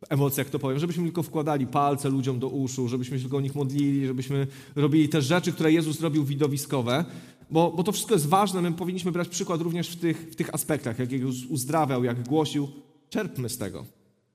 emocjach 0.10 0.50
to 0.50 0.60
powiem, 0.60 0.80
żebyśmy 0.80 1.04
tylko 1.04 1.24
wkładali 1.24 1.67
palce 1.67 2.10
ludziom 2.10 2.39
do 2.39 2.48
uszu, 2.48 2.88
żebyśmy 2.88 3.17
się 3.17 3.22
tylko 3.22 3.38
o 3.38 3.41
nich 3.41 3.56
modlili, 3.56 4.08
żebyśmy 4.08 4.48
robili 4.76 5.10
te 5.10 5.22
rzeczy, 5.22 5.52
które 5.52 5.72
Jezus 5.72 6.02
robił 6.02 6.24
widowiskowe, 6.24 7.06
bo, 7.52 7.72
bo 7.72 7.84
to 7.84 7.91
wszystko 7.91 8.13
jest 8.13 8.28
ważne. 8.28 8.62
My 8.62 8.72
powinniśmy 8.72 9.12
brać 9.12 9.28
przykład 9.28 9.62
również 9.62 9.89
w 9.89 10.00
tych, 10.00 10.30
w 10.32 10.36
tych 10.36 10.54
aspektach, 10.54 11.00
jak 11.00 11.12
Jezus 11.12 11.46
uzdrawiał, 11.46 12.04
jak 12.04 12.28
głosił. 12.28 12.67
Czerpmy 13.10 13.50
z 13.50 13.58
tego. 13.58 13.86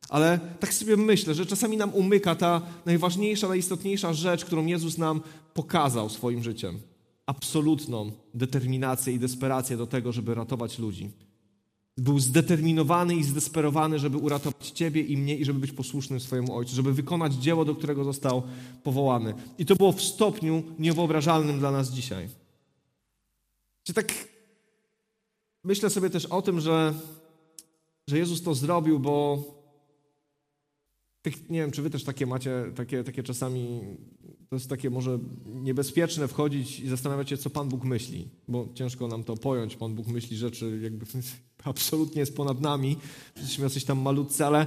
Ale 0.09 0.41
tak 0.61 0.75
sobie 0.75 0.97
myślę, 0.97 1.35
że 1.35 1.47
czasami 1.47 1.77
nam 1.77 1.95
umyka 1.95 2.35
ta 2.35 2.63
najważniejsza, 2.87 3.49
najistotniejsza 3.49 4.13
rzecz, 4.13 4.45
którą 4.45 4.67
Jezus 4.67 4.99
nam 4.99 5.21
pokazał 5.55 6.11
swoim 6.11 6.43
życiem. 6.43 6.79
Absolutną 7.27 8.13
determinację 8.35 9.13
i 9.13 9.19
desperację 9.19 9.77
do 9.77 9.87
tego, 9.87 10.13
żeby 10.13 10.35
ratować 10.35 10.79
ludzi. 10.79 11.11
Był 11.99 12.19
zdeterminowany 12.19 13.17
i 13.17 13.25
zdesperowany, 13.25 13.99
żeby 13.99 14.17
uratować 14.17 14.71
Ciebie 14.71 15.03
i 15.03 15.17
mnie 15.17 15.37
i 15.37 15.45
żeby 15.45 15.61
być 15.61 15.73
posłusznym 15.73 16.21
swojemu 16.21 16.57
Ojcu, 16.57 16.75
żeby 16.75 16.93
wykonać 16.93 17.35
dzieło, 17.35 17.65
do 17.65 17.75
którego 17.75 18.05
został 18.05 18.43
powołany. 18.83 19.35
I 19.59 19.67
to 19.67 19.77
było 19.77 19.93
w 19.93 20.03
stopniu 20.03 20.63
niewyobrażalnym 20.79 21.59
dla 21.59 21.71
nas 21.71 21.91
dzisiaj. 21.91 22.29
Czy 23.83 23.95
tak 23.95 24.15
myślę 25.65 25.91
sobie 25.91 26.11
też 26.11 26.27
o 26.27 26.43
tym, 26.43 26.61
że, 26.61 26.95
że 28.07 28.19
Jezus 28.19 28.43
to 28.43 28.55
zrobił, 28.55 29.01
bo 29.01 29.45
tak, 31.31 31.51
nie 31.51 31.61
wiem, 31.61 31.71
czy 31.71 31.83
wy 31.83 31.91
też 31.91 32.05
takie 32.05 32.27
macie, 32.27 32.65
takie, 32.77 33.05
takie 33.05 33.23
czasami, 33.23 33.81
to 34.49 34.57
jest 34.57 34.71
takie 34.71 34.91
może 34.91 35.19
niebezpieczne 35.47 36.29
wchodzić 36.29 36.81
i 36.81 36.89
zastanawiać 36.89 37.31
się, 37.31 37.37
co 37.37 37.51
Pan 37.51 37.69
Bóg 37.69 37.85
myśli, 37.85 38.29
bo 38.49 38.69
ciężko 38.75 39.09
nam 39.09 39.25
to 39.25 39.37
pojąć. 39.37 39.77
Pan 39.77 39.95
Bóg 39.95 40.07
myśli 40.07 40.37
rzeczy 40.37 40.81
jakby 40.83 41.07
absolutnie 41.65 42.21
jest 42.21 42.37
ponad 42.37 42.61
nami, 42.61 42.97
jesteśmy 43.37 43.65
jacyś 43.65 43.85
tam 43.85 44.01
malutcy, 44.01 44.47
ale 44.47 44.67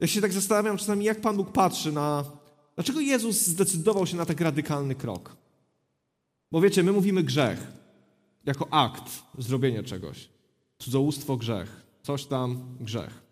ja 0.00 0.06
się 0.06 0.20
tak 0.20 0.32
zastanawiam 0.32 0.76
czasami, 0.76 1.04
jak 1.04 1.20
Pan 1.20 1.36
Bóg 1.36 1.52
patrzy 1.52 1.92
na... 1.92 2.24
Dlaczego 2.74 3.00
Jezus 3.00 3.46
zdecydował 3.46 4.06
się 4.06 4.16
na 4.16 4.26
tak 4.26 4.40
radykalny 4.40 4.94
krok? 4.94 5.36
Bo 6.52 6.60
wiecie, 6.60 6.82
my 6.82 6.92
mówimy 6.92 7.22
grzech 7.22 7.72
jako 8.46 8.72
akt 8.72 9.22
zrobienia 9.38 9.82
czegoś. 9.82 10.28
Cudzołóstwo, 10.78 11.36
grzech. 11.36 11.86
Coś 12.02 12.24
tam, 12.24 12.76
grzech. 12.80 13.23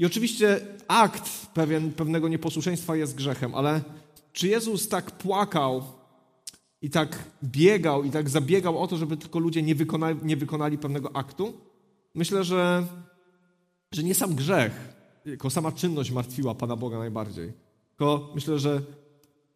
I 0.00 0.04
oczywiście 0.04 0.60
akt 0.88 1.46
pewien, 1.54 1.92
pewnego 1.92 2.28
nieposłuszeństwa 2.28 2.96
jest 2.96 3.14
grzechem, 3.14 3.54
ale 3.54 3.80
czy 4.32 4.48
Jezus 4.48 4.88
tak 4.88 5.10
płakał 5.10 5.82
i 6.82 6.90
tak 6.90 7.18
biegał 7.44 8.04
i 8.04 8.10
tak 8.10 8.30
zabiegał 8.30 8.78
o 8.78 8.86
to, 8.86 8.96
żeby 8.96 9.16
tylko 9.16 9.38
ludzie 9.38 9.62
nie 9.62 9.74
wykonali, 9.74 10.18
nie 10.22 10.36
wykonali 10.36 10.78
pewnego 10.78 11.16
aktu? 11.16 11.52
Myślę, 12.14 12.44
że, 12.44 12.86
że 13.92 14.02
nie 14.02 14.14
sam 14.14 14.34
grzech, 14.34 14.72
tylko 15.24 15.50
sama 15.50 15.72
czynność 15.72 16.10
martwiła 16.10 16.54
Pana 16.54 16.76
Boga 16.76 16.98
najbardziej. 16.98 17.52
Tylko 17.88 18.32
myślę, 18.34 18.58
że 18.58 18.82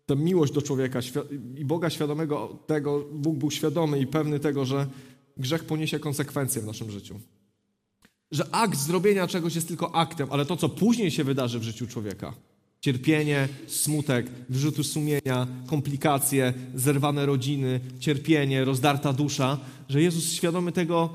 ta 0.07 0.15
miłość 0.15 0.53
do 0.53 0.63
człowieka 0.63 1.01
i 1.57 1.65
Boga 1.65 1.91
świadomego 1.91 2.59
tego, 2.67 3.05
Bóg 3.13 3.37
był 3.37 3.51
świadomy 3.51 4.01
i 4.01 4.07
pewny 4.07 4.41
tego, 4.41 4.65
że 4.65 4.87
grzech 5.37 5.65
poniesie 5.65 5.99
konsekwencje 5.99 6.63
w 6.63 6.67
naszym 6.67 6.91
życiu. 6.91 7.21
Że 8.31 8.55
akt 8.55 8.79
zrobienia 8.79 9.27
czegoś 9.27 9.55
jest 9.55 9.69
tylko 9.69 9.95
aktem, 9.95 10.29
ale 10.31 10.47
to, 10.47 10.57
co 10.57 10.69
później 10.69 11.11
się 11.11 11.25
wydarzy 11.25 11.59
w 11.59 11.63
życiu 11.63 11.87
człowieka, 11.87 12.35
cierpienie, 12.81 13.49
smutek, 13.67 14.27
wyrzuty 14.49 14.85
sumienia, 14.85 15.47
komplikacje, 15.67 16.55
zerwane 16.75 17.27
rodziny, 17.27 17.81
cierpienie, 18.01 18.65
rozdarta 18.65 19.13
dusza, 19.13 19.59
że 19.89 20.03
Jezus 20.03 20.33
świadomy 20.33 20.73
tego, 20.73 21.11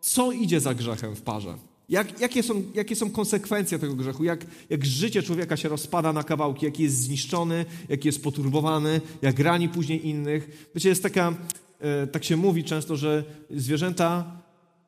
co 0.00 0.32
idzie 0.32 0.60
za 0.60 0.74
grzechem 0.74 1.16
w 1.16 1.22
parze. 1.22 1.54
Jak, 1.88 2.20
jakie, 2.20 2.42
są, 2.42 2.62
jakie 2.74 2.96
są 2.96 3.10
konsekwencje 3.10 3.78
tego 3.78 3.94
grzechu? 3.94 4.24
Jak, 4.24 4.46
jak 4.70 4.84
życie 4.84 5.22
człowieka 5.22 5.56
się 5.56 5.68
rozpada 5.68 6.12
na 6.12 6.24
kawałki, 6.24 6.66
jaki 6.66 6.82
jest 6.82 6.96
zniszczony, 6.96 7.64
jaki 7.88 8.08
jest 8.08 8.22
poturbowany, 8.22 9.00
jak 9.22 9.38
rani 9.38 9.68
później 9.68 10.08
innych. 10.08 10.68
Wiecie, 10.74 10.88
jest 10.88 11.02
taka, 11.02 11.34
e, 11.80 12.06
tak 12.06 12.24
się 12.24 12.36
mówi 12.36 12.64
często, 12.64 12.96
że 12.96 13.24
zwierzęta, 13.50 14.41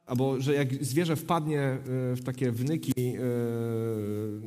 albo 0.06 0.40
że 0.40 0.54
jak 0.54 0.84
zwierzę 0.84 1.16
wpadnie 1.16 1.60
e, 1.60 1.80
w 2.16 2.20
takie 2.24 2.50
wnyki, 2.50 2.92
e, 2.98 3.20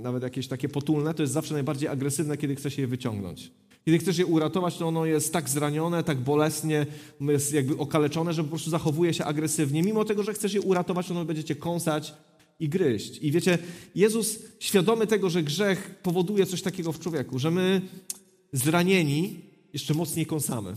nawet 0.02 0.24
jakieś 0.24 0.48
takie 0.48 0.70
potulne, 0.70 1.14
to 1.14 1.24
jest 1.24 1.34
zawsze 1.34 1.54
najbardziej 1.54 1.90
agresywne, 1.90 2.38
kiedy 2.38 2.56
chce 2.56 2.72
się 2.72 2.82
je 2.82 2.88
wyciągnąć. 2.88 3.52
Kiedy 3.86 3.98
chcesz 3.98 4.18
je 4.18 4.26
uratować, 4.26 4.78
to 4.78 4.88
ono 4.88 5.06
jest 5.06 5.34
tak 5.34 5.50
zranione, 5.50 6.04
tak 6.04 6.18
bolesnie, 6.18 6.86
jest 7.22 7.54
jakby 7.54 7.78
okaleczone, 7.78 8.34
że 8.34 8.44
po 8.44 8.50
prostu 8.50 8.70
zachowuje 8.70 9.14
się 9.14 9.26
agresywnie. 9.26 9.84
Mimo 9.84 10.06
tego, 10.06 10.24
że 10.24 10.34
chcesz 10.34 10.54
je 10.54 10.62
uratować, 10.62 11.12
ono 11.12 11.26
będzie 11.26 11.44
cię 11.44 11.56
kąsać, 11.56 12.14
i 12.60 12.70
gryźć. 12.70 13.20
I 13.22 13.32
wiecie, 13.32 13.58
Jezus 13.96 14.40
świadomy 14.60 15.08
tego, 15.08 15.30
że 15.30 15.44
grzech 15.44 15.96
powoduje 16.04 16.46
coś 16.46 16.62
takiego 16.62 16.92
w 16.92 17.00
człowieku, 17.00 17.40
że 17.40 17.52
my 17.52 17.82
zranieni 18.52 19.40
jeszcze 19.74 19.94
mocniej 19.94 20.26
kąsamy. 20.26 20.74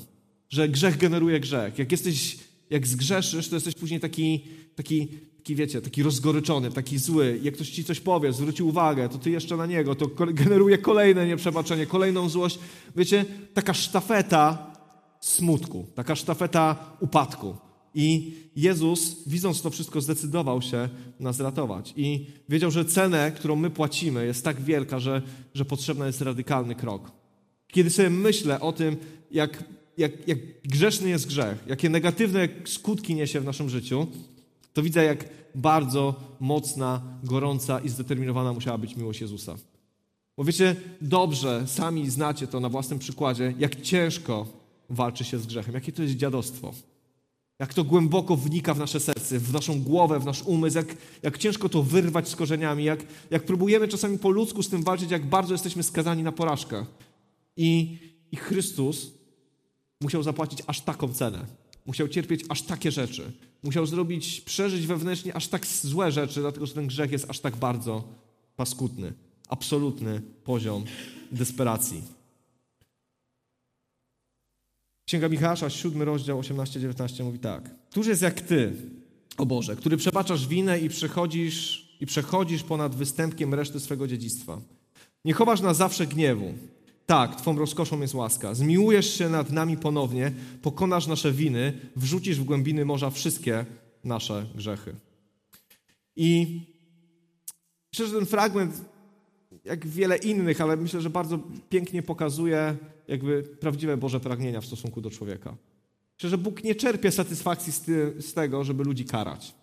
Że 0.49 0.69
grzech 0.69 0.97
generuje 0.97 1.41
grzech. 1.41 1.79
Jak 1.79 1.93
jesteś, 1.93 2.39
jak 2.71 2.87
zgrzeszysz, 2.87 3.49
to 3.49 3.57
jesteś 3.57 3.75
później 3.75 4.01
taki, 4.01 4.45
taki, 4.75 5.09
taki 5.37 5.55
wiecie, 5.55 5.81
taki 5.81 6.03
rozgoryczony, 6.03 6.71
taki 6.71 6.99
zły. 6.99 7.41
Jak 7.43 7.55
ktoś 7.55 7.71
ci 7.71 7.85
coś 7.85 8.01
powie, 8.01 8.33
zwróci 8.33 8.63
uwagę, 8.63 9.09
to 9.09 9.19
ty 9.19 9.31
jeszcze 9.31 9.57
na 9.57 9.67
niego, 9.67 9.95
to 9.95 10.07
generuje 10.45 10.79
kolejne 10.79 11.27
nieprzebaczenie, 11.27 11.87
kolejną 11.87 12.29
złość. 12.29 12.59
Wiecie, 12.97 13.25
taka 13.55 13.75
sztafeta 13.75 14.73
smutku, 15.21 15.87
taka 15.95 16.17
sztafeta 16.17 16.97
upadku. 17.01 17.57
I 17.95 18.35
Jezus, 18.57 19.17
widząc 19.27 19.63
to 19.63 19.71
wszystko, 19.71 20.01
zdecydował 20.01 20.63
się 20.63 20.89
nas 21.21 21.41
ratować. 21.41 21.95
I 21.97 22.27
wiedział, 22.49 22.71
że 22.71 22.85
cenę, 22.85 23.33
którą 23.33 23.57
my 23.57 23.71
płacimy, 23.71 24.27
jest 24.27 24.45
tak 24.45 24.61
wielka, 24.61 24.99
że, 24.99 25.23
że 25.55 25.65
potrzebny 25.65 26.07
jest 26.07 26.21
radykalny 26.21 26.75
krok. 26.75 27.13
Kiedy 27.67 27.91
sobie 27.91 28.11
myślę 28.11 28.61
o 28.61 28.73
tym, 28.73 28.97
jak, 29.31 29.65
jak, 30.01 30.29
jak 30.29 30.39
grzeszny 30.65 31.09
jest 31.09 31.27
grzech, 31.27 31.65
jakie 31.67 31.89
negatywne 31.89 32.49
skutki 32.65 33.15
niesie 33.15 33.41
w 33.41 33.45
naszym 33.45 33.69
życiu, 33.69 34.07
to 34.73 34.83
widzę, 34.83 35.05
jak 35.05 35.29
bardzo 35.55 36.15
mocna, 36.41 37.01
gorąca 37.25 37.79
i 37.79 37.89
zdeterminowana 37.89 38.53
musiała 38.53 38.79
być 38.79 38.97
miłość 38.97 39.21
Jezusa. 39.21 39.57
Bo 40.37 40.45
wiecie, 40.45 40.77
dobrze, 41.01 41.65
sami 41.67 42.11
znacie 42.11 42.47
to 42.47 42.61
na 42.61 42.69
własnym 42.69 42.99
przykładzie, 42.99 43.55
jak 43.59 43.81
ciężko 43.81 44.47
walczy 44.91 45.25
się 45.25 45.39
z 45.39 45.47
grzechem, 45.47 45.75
jakie 45.75 45.93
to 45.93 46.03
jest 46.03 46.15
dziadostwo. 46.15 46.75
Jak 47.59 47.75
to 47.75 47.85
głęboko 47.85 48.37
wnika 48.37 48.75
w 48.75 48.79
nasze 48.79 49.01
serce, 49.01 49.39
w 49.39 49.53
naszą 49.53 49.83
głowę, 49.83 50.21
w 50.21 50.25
nasz 50.25 50.43
umysł, 50.43 50.77
jak, 50.77 50.97
jak 51.23 51.39
ciężko 51.39 51.69
to 51.69 51.83
wyrwać 51.83 52.29
z 52.29 52.37
korzeniami, 52.37 52.85
jak, 52.85 53.01
jak 53.31 53.45
próbujemy 53.45 53.89
czasami 53.89 54.19
po 54.19 54.31
ludzku 54.31 54.63
z 54.63 54.69
tym 54.69 54.83
walczyć, 54.83 55.11
jak 55.11 55.27
bardzo 55.27 55.55
jesteśmy 55.55 55.83
skazani 55.83 56.23
na 56.23 56.33
porażkę. 56.33 56.87
I, 57.57 57.99
I 58.33 58.37
Chrystus 58.37 59.20
musiał 60.01 60.23
zapłacić 60.23 60.63
aż 60.67 60.81
taką 60.81 61.15
cenę. 61.15 61.47
Musiał 61.87 62.09
cierpieć 62.09 62.45
aż 62.49 62.63
takie 62.63 62.91
rzeczy. 62.91 63.33
Musiał 63.63 63.87
zrobić, 63.87 64.41
przeżyć 64.41 64.87
wewnętrznie 64.87 65.37
aż 65.37 65.49
tak 65.49 65.67
złe 65.67 66.13
rzeczy, 66.13 66.41
dlatego 66.41 66.67
że 66.67 66.75
ten 66.75 66.87
grzech 66.87 67.13
jest 67.13 67.31
aż 67.31 67.41
tak 67.41 67.57
bardzo 67.57 68.05
paskudny. 68.57 69.13
Absolutny 69.49 70.23
poziom 70.45 70.85
desperacji. 71.33 72.03
Księga 75.07 75.29
Michała, 75.29 75.71
7 75.71 76.03
rozdział 76.03 76.41
18-19 76.41 77.25
mówi 77.25 77.39
tak. 77.39 77.71
Któż 77.91 78.07
jest 78.07 78.23
jak 78.23 78.41
ty, 78.41 78.73
o 79.37 79.47
Boże, 79.47 79.77
który 79.77 79.97
przebaczasz 79.97 80.47
winę 80.47 80.79
i 80.79 80.89
przechodzisz, 80.89 81.89
i 82.01 82.07
przechodzisz 82.07 82.63
ponad 82.63 82.95
występkiem 82.95 83.55
reszty 83.55 83.81
swego 83.81 84.09
dziedzictwa. 84.09 84.61
Nie 85.25 85.33
chowasz 85.33 85.61
na 85.61 85.75
zawsze 85.75 86.07
gniewu. 86.07 86.55
Tak, 87.11 87.37
Twą 87.37 87.59
rozkoszą 87.59 88.01
jest 88.01 88.15
łaska. 88.15 88.55
Zmiłujesz 88.55 89.19
się 89.19 89.29
nad 89.29 89.53
nami 89.53 89.77
ponownie, 89.77 90.33
pokonasz 90.63 91.07
nasze 91.07 91.33
winy, 91.33 91.73
wrzucisz 91.97 92.41
w 92.41 92.45
głębiny 92.45 92.85
morza 92.85 93.11
wszystkie 93.11 93.67
nasze 94.05 94.47
grzechy. 94.55 94.95
I 96.17 96.61
myślę, 97.93 98.07
że 98.07 98.15
ten 98.15 98.27
fragment, 98.27 98.85
jak 99.65 99.87
wiele 99.87 100.17
innych, 100.17 100.61
ale 100.61 100.77
myślę, 100.77 101.01
że 101.01 101.11
bardzo 101.11 101.39
pięknie 101.69 102.03
pokazuje 102.03 102.77
jakby 103.09 103.43
prawdziwe 103.43 103.97
Boże 103.97 104.21
pragnienia 104.21 104.61
w 104.61 104.67
stosunku 104.67 105.01
do 105.01 105.11
człowieka. 105.11 105.57
Myślę, 106.19 106.31
że 106.31 106.39
Bóg 106.39 106.65
nie 106.65 106.75
czerpie 106.75 107.13
satysfakcji 107.13 107.73
z, 107.73 107.81
ty, 107.81 108.15
z 108.19 108.35
tego, 108.35 108.65
żeby 108.65 108.85
ludzi 108.85 109.05
karać. 109.05 109.55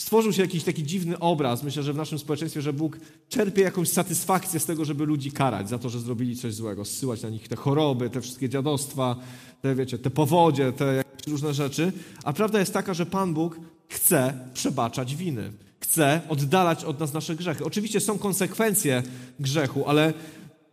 Stworzył 0.00 0.32
się 0.32 0.42
jakiś 0.42 0.64
taki 0.64 0.82
dziwny 0.82 1.18
obraz, 1.18 1.62
myślę, 1.62 1.82
że 1.82 1.92
w 1.92 1.96
naszym 1.96 2.18
społeczeństwie, 2.18 2.62
że 2.62 2.72
Bóg 2.72 2.98
czerpie 3.28 3.62
jakąś 3.62 3.88
satysfakcję 3.88 4.60
z 4.60 4.66
tego, 4.66 4.84
żeby 4.84 5.06
ludzi 5.06 5.32
karać 5.32 5.68
za 5.68 5.78
to, 5.78 5.88
że 5.88 6.00
zrobili 6.00 6.36
coś 6.36 6.54
złego, 6.54 6.84
zsyłać 6.84 7.22
na 7.22 7.28
nich 7.28 7.48
te 7.48 7.56
choroby, 7.56 8.10
te 8.10 8.20
wszystkie 8.20 8.48
dziadostwa, 8.48 9.16
te, 9.62 9.74
wiecie, 9.74 9.98
te 9.98 10.10
powodzie, 10.10 10.72
te 10.72 11.02
różne 11.26 11.54
rzeczy. 11.54 11.92
A 12.24 12.32
prawda 12.32 12.58
jest 12.58 12.72
taka, 12.72 12.94
że 12.94 13.06
Pan 13.06 13.34
Bóg 13.34 13.60
chce 13.88 14.38
przebaczać 14.54 15.16
winy. 15.16 15.52
Chce 15.80 16.20
oddalać 16.28 16.84
od 16.84 17.00
nas 17.00 17.12
nasze 17.12 17.36
grzechy. 17.36 17.64
Oczywiście 17.64 18.00
są 18.00 18.18
konsekwencje 18.18 19.02
grzechu, 19.40 19.84
ale 19.86 20.12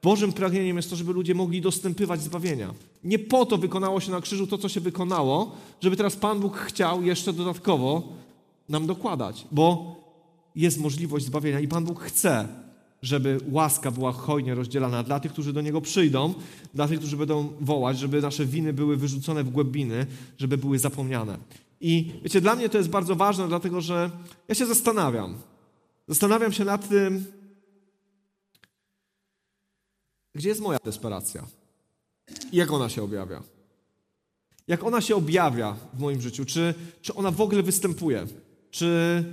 Bożym 0.03 0.33
pragnieniem 0.33 0.77
jest 0.77 0.89
to, 0.89 0.95
żeby 0.95 1.13
ludzie 1.13 1.35
mogli 1.35 1.61
dostępywać 1.61 2.21
zbawienia. 2.21 2.73
Nie 3.03 3.19
po 3.19 3.45
to 3.45 3.57
wykonało 3.57 3.99
się 3.99 4.11
na 4.11 4.21
krzyżu 4.21 4.47
to, 4.47 4.57
co 4.57 4.69
się 4.69 4.79
wykonało, 4.79 5.55
żeby 5.81 5.97
teraz 5.97 6.15
Pan 6.15 6.39
Bóg 6.39 6.57
chciał 6.57 7.03
jeszcze 7.03 7.33
dodatkowo 7.33 8.26
nam 8.69 8.87
dokładać, 8.87 9.47
bo 9.51 9.95
jest 10.55 10.79
możliwość 10.79 11.25
zbawienia 11.25 11.59
i 11.59 11.67
Pan 11.67 11.85
Bóg 11.85 12.03
chce, 12.03 12.47
żeby 13.01 13.39
łaska 13.51 13.91
była 13.91 14.11
hojnie 14.11 14.55
rozdzielana 14.55 15.03
dla 15.03 15.19
tych, 15.19 15.31
którzy 15.31 15.53
do 15.53 15.61
Niego 15.61 15.81
przyjdą, 15.81 16.33
dla 16.73 16.87
tych, 16.87 16.99
którzy 16.99 17.17
będą 17.17 17.49
wołać, 17.61 17.99
żeby 17.99 18.21
nasze 18.21 18.45
winy 18.45 18.73
były 18.73 18.97
wyrzucone 18.97 19.43
w 19.43 19.49
głębiny, 19.49 20.05
żeby 20.37 20.57
były 20.57 20.79
zapomniane. 20.79 21.37
I 21.81 22.11
wiecie, 22.23 22.41
dla 22.41 22.55
mnie 22.55 22.69
to 22.69 22.77
jest 22.77 22.89
bardzo 22.89 23.15
ważne, 23.15 23.47
dlatego 23.47 23.81
że 23.81 24.11
ja 24.47 24.55
się 24.55 24.65
zastanawiam. 24.65 25.37
Zastanawiam 26.07 26.51
się 26.53 26.65
nad 26.65 26.89
tym, 26.89 27.25
gdzie 30.35 30.49
jest 30.49 30.61
moja 30.61 30.79
desperacja 30.85 31.47
i 32.51 32.57
jak 32.57 32.71
ona 32.71 32.89
się 32.89 33.03
objawia. 33.03 33.43
Jak 34.67 34.83
ona 34.83 35.01
się 35.01 35.15
objawia 35.15 35.75
w 35.93 35.99
moim 35.99 36.21
życiu? 36.21 36.45
Czy, 36.45 36.73
czy 37.01 37.13
ona 37.13 37.31
w 37.31 37.41
ogóle 37.41 37.63
występuje? 37.63 38.27
Czy, 38.77 39.23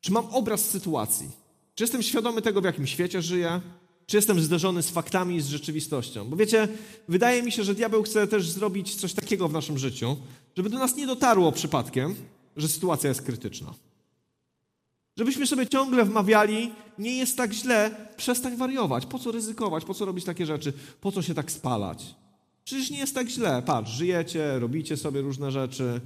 czy 0.00 0.12
mam 0.12 0.26
obraz 0.26 0.68
sytuacji? 0.70 1.30
Czy 1.74 1.84
jestem 1.84 2.02
świadomy 2.02 2.42
tego, 2.42 2.60
w 2.60 2.64
jakim 2.64 2.86
świecie 2.86 3.22
żyję? 3.22 3.60
Czy 4.06 4.16
jestem 4.16 4.40
zderzony 4.40 4.82
z 4.82 4.90
faktami 4.90 5.36
i 5.36 5.40
z 5.40 5.46
rzeczywistością? 5.46 6.24
Bo 6.24 6.36
wiecie, 6.36 6.68
wydaje 7.08 7.42
mi 7.42 7.52
się, 7.52 7.64
że 7.64 7.74
diabeł 7.74 8.02
chce 8.02 8.26
też 8.26 8.50
zrobić 8.50 8.94
coś 8.94 9.12
takiego 9.12 9.48
w 9.48 9.52
naszym 9.52 9.78
życiu, 9.78 10.16
żeby 10.56 10.70
do 10.70 10.78
nas 10.78 10.96
nie 10.96 11.06
dotarło 11.06 11.52
przypadkiem, 11.52 12.14
że 12.56 12.68
sytuacja 12.68 13.08
jest 13.08 13.22
krytyczna. 13.22 13.74
Żebyśmy 15.16 15.46
sobie 15.46 15.66
ciągle 15.66 16.04
wmawiali, 16.04 16.72
nie 16.98 17.16
jest 17.16 17.36
tak 17.36 17.52
źle, 17.52 18.08
przestań 18.16 18.56
wariować. 18.56 19.06
Po 19.06 19.18
co 19.18 19.32
ryzykować? 19.32 19.84
Po 19.84 19.94
co 19.94 20.04
robić 20.04 20.24
takie 20.24 20.46
rzeczy? 20.46 20.72
Po 21.00 21.12
co 21.12 21.22
się 21.22 21.34
tak 21.34 21.52
spalać? 21.52 22.14
Przecież 22.64 22.90
nie 22.90 22.98
jest 22.98 23.14
tak 23.14 23.28
źle. 23.28 23.62
Patrz, 23.66 23.90
żyjecie, 23.90 24.58
robicie 24.58 24.96
sobie 24.96 25.20
różne 25.20 25.52
rzeczy. 25.52 26.00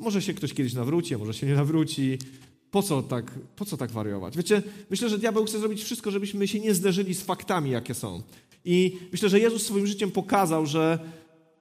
Może 0.00 0.22
się 0.22 0.34
ktoś 0.34 0.54
kiedyś 0.54 0.74
nawróci, 0.74 1.14
a 1.14 1.18
może 1.18 1.34
się 1.34 1.46
nie 1.46 1.54
nawróci. 1.54 2.18
Po 2.70 2.82
co, 2.82 3.02
tak, 3.02 3.30
po 3.56 3.64
co 3.64 3.76
tak 3.76 3.90
wariować? 3.90 4.36
Wiecie, 4.36 4.62
myślę, 4.90 5.08
że 5.08 5.18
diabeł 5.18 5.44
chce 5.44 5.58
zrobić 5.58 5.82
wszystko, 5.82 6.10
żebyśmy 6.10 6.48
się 6.48 6.60
nie 6.60 6.74
zderzyli 6.74 7.14
z 7.14 7.22
faktami, 7.22 7.70
jakie 7.70 7.94
są. 7.94 8.22
I 8.64 8.98
myślę, 9.12 9.28
że 9.28 9.40
Jezus 9.40 9.62
swoim 9.62 9.86
życiem 9.86 10.10
pokazał, 10.10 10.66
że, 10.66 10.98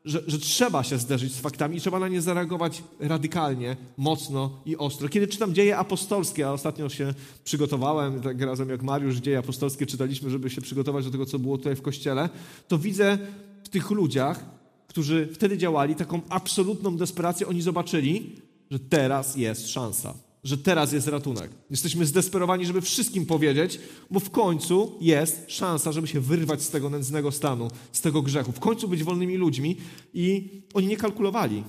że, 0.06 0.22
że, 0.28 0.40
trzeba 0.40 0.84
się 0.84 0.98
zderzyć 0.98 1.34
z 1.34 1.40
faktami 1.40 1.78
i 1.78 1.82
trzeba 1.82 2.00
na 2.00 2.08
nie 2.08 2.22
zareagować 2.22 2.84
radykalnie, 3.00 3.78
mocno 3.98 4.62
i 4.66 4.78
ostro. 4.78 5.10
Kiedy 5.10 5.28
czytam 5.28 5.54
dzieje 5.54 5.78
apostolskie, 5.78 6.48
a 6.48 6.52
ostatnio 6.52 6.90
się 6.90 7.14
przygotowałem, 7.44 8.22
tak 8.22 8.42
razem 8.42 8.70
jak 8.70 8.84
Mariusz, 8.84 9.16
dzieje 9.16 9.38
apostolskie 9.38 9.86
czytaliśmy, 9.86 10.30
żeby 10.30 10.50
się 10.50 10.62
przygotować 10.62 11.06
do 11.06 11.12
tego, 11.12 11.26
co 11.26 11.40
było 11.40 11.58
tutaj 11.58 11.76
w 11.76 11.82
kościele, 11.82 12.30
to 12.68 12.78
widzę 12.78 13.18
w 13.64 13.70
tych 13.70 13.92
ludziach, 13.92 14.59
którzy 14.90 15.30
wtedy 15.34 15.58
działali, 15.58 15.96
taką 15.96 16.22
absolutną 16.30 16.98
desperację. 16.98 17.48
Oni 17.48 17.62
zobaczyli, 17.62 18.36
że 18.72 18.80
teraz 18.80 19.36
jest 19.36 19.70
szansa, 19.70 20.14
że 20.44 20.58
teraz 20.58 20.92
jest 20.92 21.08
ratunek. 21.08 21.52
Jesteśmy 21.70 22.06
zdesperowani, 22.06 22.66
żeby 22.66 22.82
wszystkim 22.82 23.26
powiedzieć, 23.26 23.80
bo 24.12 24.20
w 24.20 24.30
końcu 24.30 24.98
jest 25.02 25.46
szansa, 25.48 25.92
żeby 25.92 26.08
się 26.08 26.20
wyrwać 26.20 26.62
z 26.62 26.70
tego 26.70 26.90
nędznego 26.90 27.32
stanu, 27.32 27.68
z 27.92 28.02
tego 28.02 28.22
grzechu. 28.22 28.52
W 28.52 28.60
końcu 28.60 28.88
być 28.88 29.04
wolnymi 29.04 29.38
ludźmi 29.38 29.78
i 30.14 30.50
oni 30.74 30.88
nie 30.88 30.98
kalkulowali. 30.98 31.64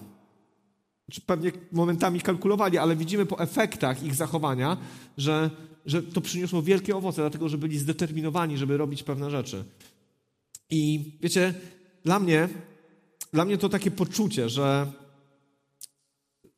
Znaczy, 1.09 1.21
pewnie 1.27 1.53
momentami 1.73 2.21
kalkulowali, 2.21 2.79
ale 2.79 2.97
widzimy 2.97 3.27
po 3.27 3.41
efektach 3.41 4.03
ich 4.03 4.15
zachowania, 4.15 4.77
że, 5.17 5.51
że 5.87 6.03
to 6.03 6.21
przyniosło 6.21 6.63
wielkie 6.63 6.97
owoce, 6.97 7.23
dlatego 7.23 7.49
że 7.49 7.59
byli 7.59 7.79
zdeterminowani, 7.79 8.59
żeby 8.59 8.77
robić 8.77 9.03
pewne 9.03 9.31
rzeczy. 9.31 9.65
I 10.71 11.13
wiecie, 11.21 11.55
dla 12.05 12.21
mnie, 12.21 12.49
dla 13.33 13.45
mnie 13.45 13.59
to 13.59 13.69
takie 13.69 13.91
poczucie, 13.91 14.49
że, 14.49 14.93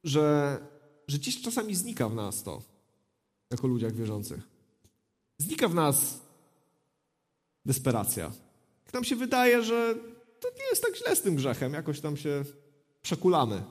że, 0.04 0.58
że 1.08 1.18
gdzieś 1.18 1.42
czasami 1.42 1.74
znika 1.74 2.08
w 2.08 2.14
nas 2.14 2.42
to, 2.42 2.62
jako 3.50 3.66
ludziach 3.66 3.92
wierzących. 3.92 4.40
Znika 5.38 5.68
w 5.68 5.74
nas 5.74 6.20
desperacja. 7.64 8.32
Jak 8.84 8.94
nam 8.94 9.04
się 9.04 9.16
wydaje, 9.16 9.62
że 9.62 9.94
to 10.40 10.48
nie 10.58 10.64
jest 10.70 10.82
tak 10.82 10.96
źle 10.96 11.16
z 11.16 11.22
tym 11.22 11.34
grzechem, 11.36 11.72
jakoś 11.72 12.00
tam 12.00 12.16
się 12.16 12.44
przekulamy. 13.02 13.62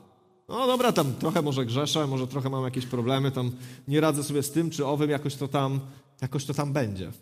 No 0.48 0.66
dobra, 0.66 0.92
tam 0.92 1.14
trochę 1.14 1.42
może 1.42 1.66
grzeszę, 1.66 2.06
może 2.06 2.26
trochę 2.26 2.50
mam 2.50 2.64
jakieś 2.64 2.86
problemy, 2.86 3.30
tam 3.30 3.52
nie 3.88 4.00
radzę 4.00 4.24
sobie 4.24 4.42
z 4.42 4.50
tym 4.50 4.70
czy 4.70 4.86
owym, 4.86 5.10
jakoś 5.10 5.36
to 5.36 5.48
tam, 5.48 5.80
jakoś 6.20 6.44
to 6.44 6.54
tam 6.54 6.72
będzie. 6.72 7.12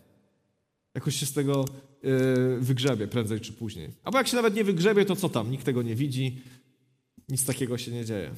Jakoś 0.95 1.15
się 1.15 1.25
z 1.25 1.33
tego 1.33 1.65
yy, 2.03 2.11
wygrzebie 2.59 3.07
prędzej 3.07 3.39
czy 3.39 3.53
później. 3.53 3.89
Albo 4.03 4.17
jak 4.17 4.27
się 4.27 4.35
nawet 4.35 4.55
nie 4.55 4.63
wygrzebie, 4.63 5.05
to 5.05 5.15
co 5.15 5.29
tam? 5.29 5.51
Nikt 5.51 5.65
tego 5.65 5.81
nie 5.81 5.95
widzi, 5.95 6.41
nic 7.29 7.45
takiego 7.45 7.77
się 7.77 7.91
nie 7.91 8.05
dzieje. 8.05 8.31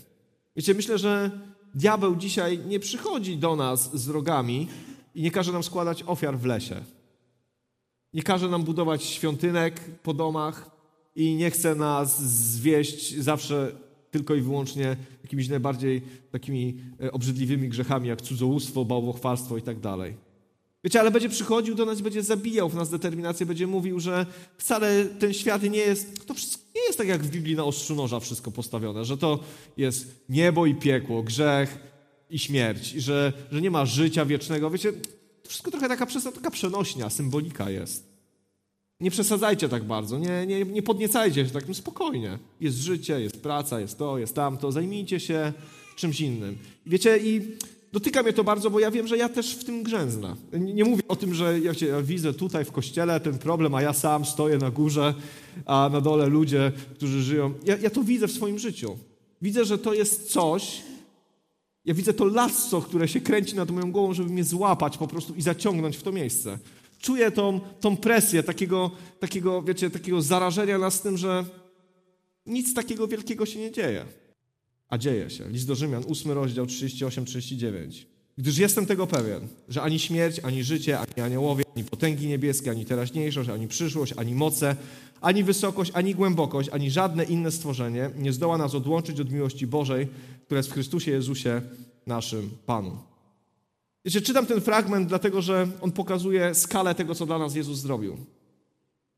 Wiecie, 0.56 0.74
myślę, 0.74 0.98
że 0.98 1.32
diabeł 1.76 2.16
dzisiaj 2.16 2.60
nie 2.66 2.80
przychodzi 2.80 3.38
do 3.38 3.56
nas 3.56 4.02
z 4.02 4.10
rogami 4.10 4.68
i 5.16 5.22
nie 5.22 5.32
każe 5.32 5.52
nam 5.52 5.64
składać 5.64 6.04
ofiar 6.04 6.38
w 6.38 6.46
lesie. 6.46 6.84
Nie 8.14 8.24
każe 8.24 8.50
nam 8.50 8.64
budować 8.64 9.04
świątynek 9.04 9.80
po 10.04 10.14
domach 10.14 10.72
i 11.16 11.36
nie 11.36 11.52
chce 11.52 11.76
nas 11.76 12.24
zwieść 12.24 13.18
zawsze 13.18 13.72
tylko 14.12 14.36
i 14.36 14.42
wyłącznie 14.42 14.96
jakimiś 15.24 15.50
najbardziej 15.50 16.02
takimi 16.32 16.80
e, 17.04 17.12
obrzydliwymi 17.12 17.70
grzechami, 17.70 18.08
jak 18.08 18.22
cudzołóstwo, 18.22 18.86
bałwochwalstwo 18.86 19.58
i 19.58 19.62
tak 19.62 19.80
dalej. 19.80 20.16
Wiecie, 20.84 21.00
ale 21.00 21.12
będzie 21.12 21.30
przychodził 21.30 21.76
do 21.76 21.86
nas, 21.86 22.02
będzie 22.02 22.24
zabijał 22.24 22.70
w 22.70 22.76
nas 22.76 22.90
determinację, 22.90 23.46
będzie 23.46 23.68
mówił, 23.68 24.00
że 24.00 24.26
wcale 24.58 25.06
ten 25.06 25.34
świat 25.34 25.64
nie 25.64 25.80
jest, 25.80 26.26
to 26.26 26.34
wszystko 26.34 26.64
nie 26.76 26.82
jest 26.82 26.98
tak 26.98 27.08
jak 27.08 27.24
w 27.24 27.30
Biblii 27.30 27.56
na 27.56 27.64
ostrzu 27.64 27.96
noża 27.96 28.20
wszystko 28.20 28.52
postawione, 28.52 29.06
że 29.06 29.18
to 29.18 29.40
jest 29.78 30.26
niebo 30.30 30.66
i 30.66 30.76
piekło, 30.76 31.24
grzech 31.24 31.78
i 32.30 32.40
śmierć, 32.40 32.94
i 32.94 33.02
że, 33.02 33.34
że 33.52 33.62
nie 33.62 33.72
ma 33.72 33.86
życia 33.86 34.26
wiecznego. 34.26 34.70
Wiecie, 34.70 34.94
to 35.44 35.50
wszystko 35.50 35.72
trochę 35.72 35.88
taka, 35.88 36.06
taka 36.36 36.52
przenośnia, 36.52 37.10
symbolika 37.10 37.70
jest. 37.70 38.14
Nie 39.00 39.12
przesadzajcie 39.12 39.70
tak 39.70 39.84
bardzo, 39.84 40.20
nie, 40.20 40.46
nie, 40.46 40.66
nie 40.66 40.84
podniecajcie 40.84 41.46
się 41.46 41.52
tak, 41.52 41.68
no 41.68 41.74
spokojnie. 41.74 42.40
Jest 42.62 42.78
życie, 42.78 43.22
jest 43.22 43.42
praca, 43.42 43.80
jest 43.80 43.98
to, 43.98 44.18
jest 44.18 44.36
tamto, 44.36 44.72
zajmijcie 44.72 45.20
się 45.20 45.54
czymś 45.96 46.22
innym. 46.22 46.58
Wiecie, 46.86 47.18
i 47.18 47.58
dotyka 47.94 48.24
mnie 48.24 48.34
to 48.34 48.44
bardzo, 48.44 48.70
bo 48.70 48.80
ja 48.80 48.92
wiem, 48.92 49.08
że 49.08 49.18
ja 49.18 49.30
też 49.30 49.56
w 49.56 49.64
tym 49.64 49.84
grzęznę. 49.84 50.36
Nie, 50.60 50.86
mówię 50.86 51.04
o 51.08 51.16
tym, 51.16 51.34
że 51.34 51.60
ja, 51.60 51.72
ja 51.88 52.02
widzę 52.02 52.34
tutaj 52.34 52.66
w 52.66 52.72
kościele 52.72 53.20
ten 53.20 53.38
problem, 53.38 53.76
a 53.76 53.82
ja 53.82 53.94
sam 53.94 54.26
stoję 54.26 54.58
na 54.58 54.72
górze, 54.72 55.14
a 55.66 55.90
na 55.94 56.02
dole 56.02 56.28
ludzie, 56.28 56.72
którzy 56.96 57.24
żyją. 57.24 57.54
Ja, 57.66 57.78
ja 57.78 57.90
to 57.90 58.04
widzę 58.04 58.28
w 58.28 58.32
swoim 58.32 58.60
życiu. 58.60 58.98
Widzę, 59.42 59.66
że 59.66 59.78
to 59.78 59.94
jest 59.94 60.32
coś, 60.32 60.82
ja 61.86 61.94
widzę 61.94 62.14
to 62.14 62.26
lasso, 62.26 62.82
które 62.82 63.08
się 63.08 63.22
kręci 63.22 63.56
nad 63.56 63.72
moją 63.72 63.92
głową, 63.92 64.14
żeby 64.14 64.30
mnie 64.30 64.44
złapać 64.44 64.98
po 64.98 65.08
prostu 65.08 65.36
i 65.36 65.42
zaciągnąć 65.42 65.98
w 65.98 66.04
to 66.04 66.12
miejsce. 66.12 66.60
Czuję 67.00 67.32
tą, 67.32 67.60
tą 67.80 67.98
presję 67.98 68.44
takiego, 68.44 68.92
takiego, 69.20 69.62
wiecie, 69.62 69.90
takiego 69.90 70.22
zarażenia 70.22 70.78
nas 70.78 71.02
tym, 71.02 71.18
że 71.18 71.46
nic 72.46 72.74
takiego 72.74 73.08
wielkiego 73.08 73.46
się 73.46 73.60
nie 73.60 73.72
dzieje. 73.72 74.06
A 74.94 74.98
dzieje 74.98 75.30
się. 75.30 75.50
List 75.50 75.68
do 75.68 75.76
Rzymian, 75.76 76.04
8 76.10 76.32
rozdział 76.32 76.66
38-39. 76.66 78.06
Gdyż 78.38 78.58
jestem 78.58 78.86
tego 78.86 79.08
pewien, 79.08 79.48
że 79.70 79.82
ani 79.82 80.00
śmierć, 80.00 80.40
ani 80.40 80.64
życie, 80.64 81.00
ani 81.00 81.26
aniołowie, 81.26 81.64
ani 81.76 81.86
potęgi 81.86 82.28
niebieskie, 82.28 82.72
ani 82.72 82.86
teraźniejszość, 82.86 83.50
ani 83.50 83.68
przyszłość, 83.68 84.14
ani 84.18 84.36
moce, 84.36 84.76
ani 85.22 85.44
wysokość, 85.44 85.92
ani 85.94 86.16
głębokość, 86.16 86.70
ani 86.70 86.92
żadne 86.92 87.24
inne 87.24 87.52
stworzenie 87.52 88.10
nie 88.18 88.34
zdoła 88.34 88.58
nas 88.58 88.76
odłączyć 88.76 89.20
od 89.20 89.32
miłości 89.32 89.68
Bożej, 89.68 90.08
która 90.46 90.58
jest 90.60 90.70
w 90.70 90.74
Chrystusie 90.74 91.12
Jezusie, 91.12 91.62
naszym 92.08 92.50
Panu. 92.66 92.98
Wiecie, 94.06 94.22
czytam 94.22 94.46
ten 94.46 94.62
fragment, 94.62 95.10
dlatego 95.10 95.42
że 95.42 95.68
on 95.82 95.92
pokazuje 95.92 96.56
skalę 96.56 96.96
tego, 96.96 97.16
co 97.16 97.26
dla 97.26 97.40
nas 97.40 97.56
Jezus 97.56 97.80
zrobił. 97.80 98.18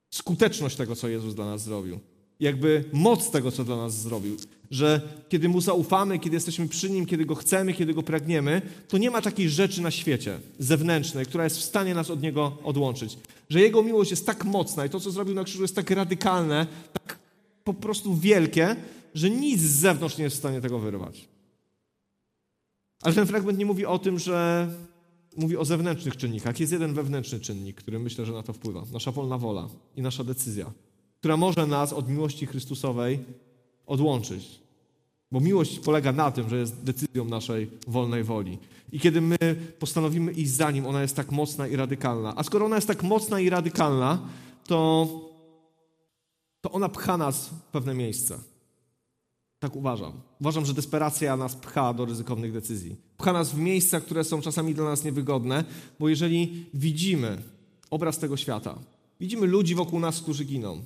Skuteczność 0.09 0.75
tego, 0.75 0.95
co 0.95 1.07
Jezus 1.07 1.35
dla 1.35 1.45
nas 1.45 1.63
zrobił. 1.63 1.99
Jakby 2.39 2.83
moc 2.93 3.31
tego, 3.31 3.51
co 3.51 3.63
dla 3.63 3.75
nas 3.75 4.01
zrobił. 4.01 4.37
Że 4.71 5.01
kiedy 5.29 5.49
Mu 5.49 5.61
zaufamy, 5.61 6.19
kiedy 6.19 6.35
jesteśmy 6.35 6.67
przy 6.67 6.89
Nim, 6.89 7.05
kiedy 7.05 7.25
Go 7.25 7.35
chcemy, 7.35 7.73
kiedy 7.73 7.93
Go 7.93 8.03
pragniemy, 8.03 8.61
to 8.87 8.97
nie 8.97 9.11
ma 9.11 9.21
takiej 9.21 9.49
rzeczy 9.49 9.81
na 9.81 9.91
świecie 9.91 10.39
zewnętrznej, 10.59 11.25
która 11.25 11.43
jest 11.43 11.57
w 11.57 11.63
stanie 11.63 11.95
nas 11.95 12.09
od 12.09 12.21
Niego 12.21 12.57
odłączyć. 12.63 13.17
Że 13.49 13.59
Jego 13.61 13.83
miłość 13.83 14.11
jest 14.11 14.25
tak 14.25 14.45
mocna 14.45 14.85
i 14.85 14.89
to, 14.89 14.99
co 14.99 15.11
zrobił 15.11 15.35
na 15.35 15.43
krzyżu, 15.43 15.61
jest 15.61 15.75
tak 15.75 15.91
radykalne, 15.91 16.67
tak 16.93 17.19
po 17.63 17.73
prostu 17.73 18.15
wielkie, 18.15 18.75
że 19.13 19.29
nic 19.29 19.61
z 19.61 19.79
zewnątrz 19.79 20.17
nie 20.17 20.23
jest 20.23 20.35
w 20.35 20.39
stanie 20.39 20.61
tego 20.61 20.79
wyrwać. 20.79 21.27
Ale 23.01 23.15
ten 23.15 23.27
fragment 23.27 23.57
nie 23.57 23.65
mówi 23.65 23.85
o 23.85 23.99
tym, 23.99 24.19
że 24.19 24.67
mówi 25.37 25.57
o 25.57 25.65
zewnętrznych 25.65 26.17
czynnikach. 26.17 26.59
Jest 26.59 26.71
jeden 26.71 26.93
wewnętrzny 26.93 27.39
czynnik, 27.39 27.75
który 27.75 27.99
myślę, 27.99 28.25
że 28.25 28.33
na 28.33 28.43
to 28.43 28.53
wpływa. 28.53 28.83
Nasza 28.93 29.11
wolna 29.11 29.37
wola 29.37 29.69
i 29.95 30.01
nasza 30.01 30.23
decyzja, 30.23 30.71
która 31.25 31.37
może 31.37 31.67
nas 31.67 31.93
od 31.93 32.09
miłości 32.09 32.45
Chrystusowej 32.45 33.19
odłączyć. 33.85 34.59
Bo 35.31 35.39
miłość 35.39 35.79
polega 35.79 36.11
na 36.11 36.31
tym, 36.31 36.49
że 36.49 36.57
jest 36.57 36.83
decyzją 36.83 37.25
naszej 37.25 37.69
wolnej 37.87 38.23
woli. 38.23 38.57
I 38.91 38.99
kiedy 38.99 39.21
my 39.21 39.37
postanowimy 39.79 40.31
iść 40.31 40.51
za 40.51 40.71
nim, 40.71 40.85
ona 40.85 41.01
jest 41.01 41.15
tak 41.15 41.31
mocna 41.31 41.67
i 41.67 41.75
radykalna. 41.75 42.33
A 42.35 42.43
skoro 42.43 42.65
ona 42.65 42.75
jest 42.75 42.87
tak 42.87 43.03
mocna 43.03 43.39
i 43.39 43.49
radykalna, 43.49 44.19
to, 44.67 45.07
to 46.61 46.71
ona 46.71 46.89
pcha 46.89 47.17
nas 47.17 47.47
w 47.47 47.71
pewne 47.71 47.93
miejsce. 47.93 48.37
Tak 49.59 49.75
uważam. 49.75 50.11
Uważam, 50.41 50.65
że 50.65 50.73
desperacja 50.73 51.37
nas 51.37 51.55
pcha 51.55 51.93
do 51.93 52.05
ryzykownych 52.05 52.53
decyzji. 52.53 52.95
Pcha 53.17 53.33
nas 53.33 53.51
w 53.51 53.57
miejsca, 53.57 54.01
które 54.01 54.23
są 54.23 54.41
czasami 54.41 54.73
dla 54.73 54.85
nas 54.85 55.03
niewygodne, 55.03 55.63
bo 55.99 56.09
jeżeli 56.09 56.65
widzimy 56.73 57.41
obraz 57.89 58.19
tego 58.19 58.37
świata, 58.37 58.79
widzimy 59.19 59.47
ludzi 59.47 59.75
wokół 59.75 59.99
nas, 59.99 60.21
którzy 60.21 60.45
giną, 60.45 60.81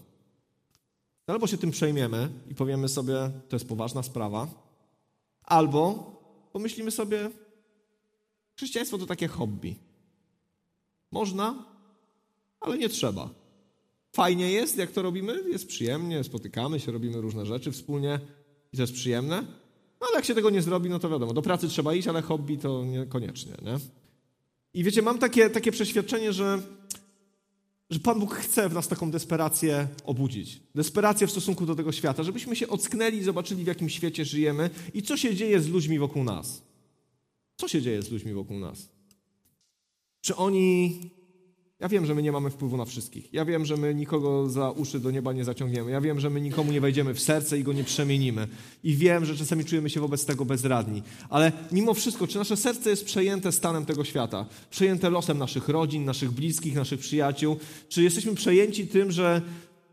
albo 1.34 1.48
się 1.48 1.58
tym 1.58 1.72
przejmiemy 1.72 2.30
i 2.50 2.56
powiemy 2.56 2.90
sobie, 2.90 3.32
to 3.50 3.56
jest 3.56 3.68
poważna 3.68 4.04
sprawa, 4.04 4.48
albo 5.44 6.12
pomyślimy 6.54 6.92
sobie, 6.92 7.30
chrześcijaństwo 8.56 8.98
to 8.98 9.06
takie 9.06 9.28
hobby. 9.28 9.76
Można, 11.12 11.66
ale 12.60 12.78
nie 12.78 12.90
trzeba. 12.90 13.30
Fajnie 14.12 14.52
jest, 14.52 14.78
jak 14.78 14.92
to 14.92 15.02
robimy, 15.02 15.44
jest 15.50 15.68
przyjemnie, 15.68 16.24
spotykamy 16.24 16.80
się, 16.80 16.92
robimy 16.92 17.22
różne 17.22 17.46
rzeczy 17.46 17.72
wspólnie, 17.72 18.20
i 18.74 18.78
to 18.78 18.84
jest 18.84 18.94
przyjemne. 18.94 19.42
No 20.02 20.08
ale 20.08 20.16
jak 20.16 20.26
się 20.26 20.36
tego 20.36 20.50
nie 20.50 20.62
zrobi, 20.62 20.90
no 20.90 21.00
to 21.00 21.10
wiadomo, 21.10 21.34
do 21.34 21.42
pracy 21.42 21.68
trzeba 21.68 21.94
iść, 21.94 22.08
ale 22.08 22.22
hobby 22.22 22.58
to 22.58 22.86
niekoniecznie, 22.86 23.54
nie? 23.62 23.78
I 24.74 24.84
wiecie, 24.84 25.02
mam 25.02 25.20
takie, 25.20 25.50
takie 25.50 25.72
przeświadczenie, 25.72 26.34
że, 26.34 26.62
że 27.90 28.00
Pan 28.00 28.20
Bóg 28.20 28.36
chce 28.36 28.70
w 28.70 28.74
nas 28.74 28.88
taką 28.88 29.12
desperację 29.12 29.88
obudzić. 30.04 30.60
Desperację 30.76 31.28
w 31.28 31.32
stosunku 31.32 31.66
do 31.66 31.76
tego 31.76 31.92
świata, 31.92 32.24
żebyśmy 32.24 32.56
się 32.56 32.68
ocknęli 32.68 33.18
i 33.18 33.24
zobaczyli, 33.24 33.64
w 33.64 33.68
jakim 33.68 33.90
świecie 33.90 34.26
żyjemy 34.26 34.70
i 34.94 35.02
co 35.02 35.18
się 35.18 35.36
dzieje 35.36 35.62
z 35.62 35.68
ludźmi 35.68 36.00
wokół 36.00 36.24
nas. 36.24 36.62
Co 37.58 37.68
się 37.68 37.82
dzieje 37.82 38.02
z 38.02 38.12
ludźmi 38.12 38.34
wokół 38.34 38.60
nas? 38.60 38.90
Czy 40.22 40.36
oni 40.36 41.00
ja 41.80 41.90
wiem, 41.90 42.06
że 42.06 42.16
my 42.16 42.24
nie 42.24 42.32
mamy 42.32 42.50
wpływu 42.50 42.78
na 42.78 42.86
wszystkich. 42.86 43.34
Ja 43.34 43.46
wiem, 43.46 43.66
że 43.66 43.78
my 43.78 43.96
nikogo 43.96 44.50
za 44.50 44.72
uszy 44.72 45.00
do 45.00 45.12
nieba 45.12 45.34
nie 45.34 45.46
zaciągniemy. 45.46 45.92
Ja 45.92 46.02
wiem, 46.02 46.20
że 46.20 46.30
my 46.30 46.42
nikomu 46.42 46.72
nie 46.72 46.82
wejdziemy 46.82 47.14
w 47.14 47.20
serce 47.20 47.60
i 47.60 47.64
go 47.64 47.74
nie 47.74 47.84
przemienimy. 47.84 48.48
I 48.84 48.96
wiem, 48.96 49.26
że 49.26 49.38
czasami 49.38 49.66
czujemy 49.66 49.90
się 49.90 50.00
wobec 50.00 50.26
tego 50.26 50.46
bezradni. 50.46 51.04
Ale 51.30 51.52
mimo 51.72 51.94
wszystko, 51.94 52.28
czy 52.28 52.38
nasze 52.38 52.58
serce 52.58 52.90
jest 52.90 53.06
przejęte 53.06 53.52
stanem 53.52 53.86
tego 53.86 54.04
świata? 54.04 54.46
Przejęte 54.70 55.10
losem 55.10 55.38
naszych 55.38 55.70
rodzin, 55.70 56.06
naszych 56.06 56.32
bliskich, 56.32 56.76
naszych 56.76 57.00
przyjaciół? 57.00 57.58
Czy 57.90 58.04
jesteśmy 58.04 58.36
przejęci 58.36 58.88
tym, 58.88 59.12
że 59.12 59.42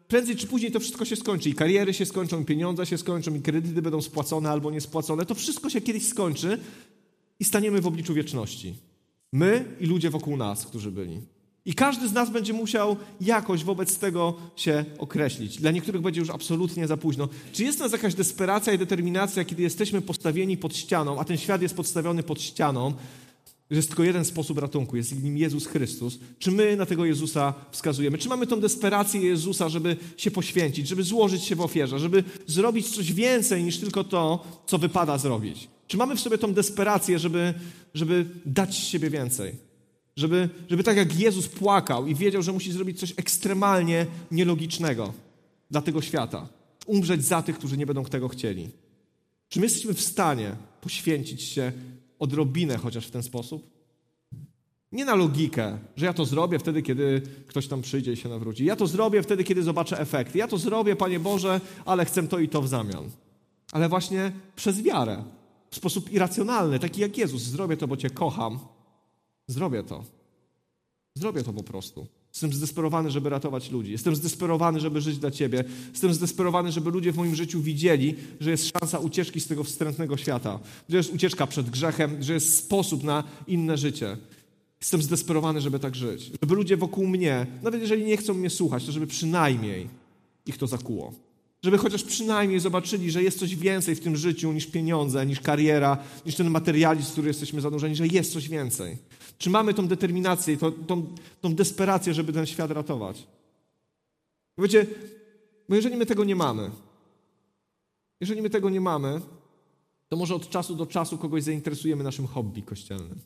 prędzej 0.08 0.36
czy 0.36 0.46
później 0.46 0.72
to 0.72 0.80
wszystko 0.80 1.04
się 1.04 1.16
skończy. 1.16 1.50
I 1.50 1.54
kariery 1.54 1.94
się 1.94 2.06
skończą, 2.06 2.42
i 2.42 2.44
pieniądze 2.44 2.86
się 2.86 2.98
skończą, 2.98 3.34
i 3.34 3.40
kredyty 3.40 3.82
będą 3.82 4.02
spłacone 4.02 4.50
albo 4.50 4.70
niespłacone. 4.70 5.26
To 5.26 5.34
wszystko 5.34 5.70
się 5.70 5.80
kiedyś 5.80 6.08
skończy 6.08 6.58
i 7.40 7.44
staniemy 7.44 7.80
w 7.80 7.86
obliczu 7.86 8.14
wieczności. 8.14 8.74
My 9.32 9.76
i 9.80 9.86
ludzie 9.86 10.10
wokół 10.10 10.36
nas, 10.36 10.66
którzy 10.66 10.90
byli. 10.90 11.35
I 11.66 11.74
każdy 11.74 12.08
z 12.08 12.12
nas 12.12 12.30
będzie 12.30 12.52
musiał 12.52 12.96
jakoś 13.20 13.64
wobec 13.64 13.98
tego 13.98 14.34
się 14.56 14.84
określić. 14.98 15.58
Dla 15.58 15.70
niektórych 15.70 16.02
będzie 16.02 16.20
już 16.20 16.30
absolutnie 16.30 16.86
za 16.86 16.96
późno. 16.96 17.28
Czy 17.52 17.64
jest 17.64 17.78
nas 17.78 17.92
jakaś 17.92 18.14
desperacja 18.14 18.72
i 18.72 18.78
determinacja, 18.78 19.44
kiedy 19.44 19.62
jesteśmy 19.62 20.02
postawieni 20.02 20.56
pod 20.56 20.76
ścianą, 20.76 21.20
a 21.20 21.24
ten 21.24 21.36
świat 21.36 21.62
jest 21.62 21.76
podstawiony 21.76 22.22
pod 22.22 22.42
ścianą, 22.42 22.94
że 23.70 23.76
jest 23.76 23.88
tylko 23.88 24.04
jeden 24.04 24.24
sposób 24.24 24.58
ratunku, 24.58 24.96
jest 24.96 25.22
nim 25.22 25.38
Jezus 25.38 25.66
Chrystus. 25.66 26.18
Czy 26.38 26.50
my 26.50 26.76
na 26.76 26.86
tego 26.86 27.04
Jezusa 27.04 27.54
wskazujemy? 27.70 28.18
Czy 28.18 28.28
mamy 28.28 28.46
tą 28.46 28.60
desperację 28.60 29.20
Jezusa, 29.20 29.68
żeby 29.68 29.96
się 30.16 30.30
poświęcić, 30.30 30.88
żeby 30.88 31.02
złożyć 31.02 31.42
się 31.42 31.56
w 31.56 31.60
ofierze, 31.60 31.98
żeby 31.98 32.24
zrobić 32.46 32.96
coś 32.96 33.12
więcej 33.12 33.64
niż 33.64 33.78
tylko 33.78 34.04
to, 34.04 34.46
co 34.66 34.78
wypada 34.78 35.18
zrobić? 35.18 35.68
Czy 35.86 35.96
mamy 35.96 36.16
w 36.16 36.20
sobie 36.20 36.38
tą 36.38 36.54
desperację, 36.54 37.18
żeby, 37.18 37.54
żeby 37.94 38.26
dać 38.44 38.76
siebie 38.76 39.10
więcej? 39.10 39.65
Żeby, 40.16 40.48
żeby 40.70 40.84
tak 40.84 40.96
jak 40.96 41.18
Jezus 41.18 41.48
płakał 41.48 42.06
i 42.06 42.14
wiedział, 42.14 42.42
że 42.42 42.52
musi 42.52 42.72
zrobić 42.72 43.00
coś 43.00 43.12
ekstremalnie 43.16 44.06
nielogicznego 44.30 45.12
dla 45.70 45.82
tego 45.82 46.02
świata. 46.02 46.48
Umrzeć 46.86 47.24
za 47.24 47.42
tych, 47.42 47.58
którzy 47.58 47.76
nie 47.76 47.86
będą 47.86 48.04
tego 48.04 48.28
chcieli. 48.28 48.70
Czy 49.48 49.60
my 49.60 49.66
jesteśmy 49.66 49.94
w 49.94 50.00
stanie 50.00 50.56
poświęcić 50.80 51.42
się 51.42 51.72
odrobinę 52.18 52.76
chociaż 52.76 53.06
w 53.06 53.10
ten 53.10 53.22
sposób? 53.22 53.76
Nie 54.92 55.04
na 55.04 55.14
logikę, 55.14 55.78
że 55.96 56.06
ja 56.06 56.12
to 56.12 56.24
zrobię 56.24 56.58
wtedy, 56.58 56.82
kiedy 56.82 57.22
ktoś 57.46 57.66
tam 57.68 57.82
przyjdzie 57.82 58.12
i 58.12 58.16
się 58.16 58.28
nawróci. 58.28 58.64
Ja 58.64 58.76
to 58.76 58.86
zrobię 58.86 59.22
wtedy, 59.22 59.44
kiedy 59.44 59.62
zobaczę 59.62 60.00
efekty. 60.00 60.38
Ja 60.38 60.48
to 60.48 60.58
zrobię, 60.58 60.96
Panie 60.96 61.20
Boże, 61.20 61.60
ale 61.84 62.04
chcę 62.04 62.28
to 62.28 62.38
i 62.38 62.48
to 62.48 62.62
w 62.62 62.68
zamian. 62.68 63.10
Ale 63.72 63.88
właśnie 63.88 64.32
przez 64.56 64.82
wiarę, 64.82 65.24
w 65.70 65.76
sposób 65.76 66.12
irracjonalny, 66.12 66.78
taki 66.78 67.00
jak 67.00 67.18
Jezus. 67.18 67.42
Zrobię 67.42 67.76
to, 67.76 67.88
bo 67.88 67.96
Cię 67.96 68.10
kocham 68.10 68.58
Zrobię 69.48 69.82
to. 69.82 70.04
Zrobię 71.14 71.42
to 71.42 71.52
po 71.52 71.62
prostu. 71.62 72.06
Jestem 72.32 72.52
zdesperowany, 72.52 73.10
żeby 73.10 73.30
ratować 73.30 73.70
ludzi. 73.70 73.92
Jestem 73.92 74.16
zdesperowany, 74.16 74.80
żeby 74.80 75.00
żyć 75.00 75.18
dla 75.18 75.30
Ciebie. 75.30 75.64
Jestem 75.90 76.14
zdesperowany, 76.14 76.72
żeby 76.72 76.90
ludzie 76.90 77.12
w 77.12 77.16
moim 77.16 77.34
życiu 77.34 77.60
widzieli, 77.60 78.14
że 78.40 78.50
jest 78.50 78.70
szansa 78.78 78.98
ucieczki 78.98 79.40
z 79.40 79.46
tego 79.46 79.64
wstrętnego 79.64 80.16
świata, 80.16 80.58
że 80.88 80.96
jest 80.96 81.14
ucieczka 81.14 81.46
przed 81.46 81.70
grzechem, 81.70 82.22
że 82.22 82.34
jest 82.34 82.56
sposób 82.56 83.04
na 83.04 83.24
inne 83.46 83.78
życie. 83.78 84.16
Jestem 84.80 85.02
zdesperowany, 85.02 85.60
żeby 85.60 85.78
tak 85.78 85.94
żyć. 85.94 86.30
Żeby 86.42 86.54
ludzie 86.54 86.76
wokół 86.76 87.06
mnie, 87.06 87.46
nawet 87.62 87.80
jeżeli 87.80 88.04
nie 88.04 88.16
chcą 88.16 88.34
mnie 88.34 88.50
słuchać, 88.50 88.86
to 88.86 88.92
żeby 88.92 89.06
przynajmniej 89.06 89.88
ich 90.46 90.58
to 90.58 90.66
zakuło. 90.66 91.12
Żeby 91.62 91.78
chociaż 91.78 92.02
przynajmniej 92.02 92.60
zobaczyli, 92.60 93.10
że 93.10 93.22
jest 93.22 93.38
coś 93.38 93.56
więcej 93.56 93.94
w 93.94 94.00
tym 94.00 94.16
życiu 94.16 94.52
niż 94.52 94.66
pieniądze, 94.66 95.26
niż 95.26 95.40
kariera, 95.40 95.98
niż 96.26 96.34
ten 96.34 96.50
materializm, 96.50 97.08
w 97.08 97.12
który 97.12 97.28
jesteśmy 97.28 97.60
zanurzeni, 97.60 97.96
że 97.96 98.06
jest 98.06 98.32
coś 98.32 98.48
więcej. 98.48 98.96
Czy 99.38 99.50
mamy 99.50 99.74
tą 99.74 99.88
determinację, 99.88 100.56
tą, 100.56 100.72
tą, 100.72 101.14
tą 101.40 101.54
desperację, 101.54 102.14
żeby 102.14 102.32
ten 102.32 102.46
świat 102.46 102.70
ratować? 102.70 103.26
Wiecie, 104.58 104.86
bo 105.68 105.74
jeżeli 105.74 105.96
my 105.96 106.06
tego 106.06 106.24
nie 106.24 106.36
mamy, 106.36 106.70
jeżeli 108.20 108.42
my 108.42 108.50
tego 108.50 108.70
nie 108.70 108.80
mamy, 108.80 109.20
to 110.08 110.16
może 110.16 110.34
od 110.34 110.48
czasu 110.48 110.74
do 110.74 110.86
czasu 110.86 111.18
kogoś 111.18 111.42
zainteresujemy 111.42 112.04
naszym 112.04 112.26
hobby 112.26 112.62
kościelnym. 112.62 113.18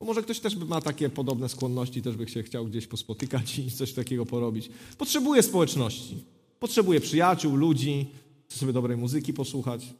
Bo 0.00 0.06
może 0.06 0.22
ktoś 0.22 0.40
też 0.40 0.56
ma 0.56 0.80
takie 0.80 1.10
podobne 1.10 1.48
skłonności, 1.48 2.02
też 2.02 2.16
by 2.16 2.28
się 2.28 2.42
chciał 2.42 2.66
gdzieś 2.66 2.86
pospotykać 2.86 3.58
i 3.58 3.70
coś 3.70 3.92
takiego 3.92 4.26
porobić. 4.26 4.70
Potrzebuje 4.98 5.42
społeczności. 5.42 6.24
Potrzebuje 6.60 7.00
przyjaciół, 7.00 7.56
ludzi, 7.56 8.06
chce 8.48 8.58
sobie 8.58 8.72
dobrej 8.72 8.96
muzyki 8.96 9.32
posłuchać. 9.32 9.94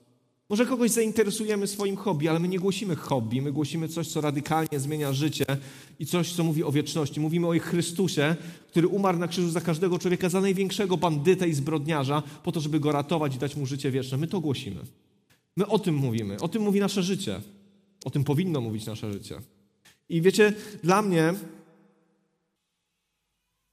Może 0.48 0.66
kogoś 0.66 0.90
zainteresujemy 0.90 1.66
swoim 1.66 1.96
hobby, 1.96 2.28
ale 2.28 2.38
my 2.38 2.48
nie 2.48 2.58
głosimy 2.58 2.96
hobby, 2.96 3.42
my 3.42 3.52
głosimy 3.52 3.88
coś, 3.88 4.08
co 4.08 4.20
radykalnie 4.20 4.80
zmienia 4.80 5.12
życie 5.12 5.44
i 5.98 6.06
coś, 6.06 6.32
co 6.32 6.44
mówi 6.44 6.64
o 6.64 6.72
wieczności. 6.72 7.20
Mówimy 7.20 7.46
o 7.46 7.58
Chrystusie, 7.58 8.36
który 8.68 8.88
umarł 8.88 9.18
na 9.18 9.28
krzyżu 9.28 9.50
za 9.50 9.60
każdego 9.60 9.98
człowieka, 9.98 10.28
za 10.28 10.40
największego 10.40 10.96
bandytę 10.96 11.48
i 11.48 11.54
zbrodniarza, 11.54 12.22
po 12.42 12.52
to, 12.52 12.60
żeby 12.60 12.80
go 12.80 12.92
ratować 12.92 13.34
i 13.34 13.38
dać 13.38 13.56
mu 13.56 13.66
życie 13.66 13.90
wieczne. 13.90 14.18
My 14.18 14.26
to 14.26 14.40
głosimy. 14.40 14.80
My 15.56 15.66
o 15.66 15.78
tym 15.78 15.94
mówimy. 15.94 16.36
O 16.40 16.48
tym 16.48 16.62
mówi 16.62 16.80
nasze 16.80 17.02
życie. 17.02 17.40
O 18.04 18.10
tym 18.10 18.24
powinno 18.24 18.60
mówić 18.60 18.86
nasze 18.86 19.12
życie. 19.12 19.40
I 20.08 20.22
wiecie, 20.22 20.52
dla 20.82 21.02
mnie 21.02 21.34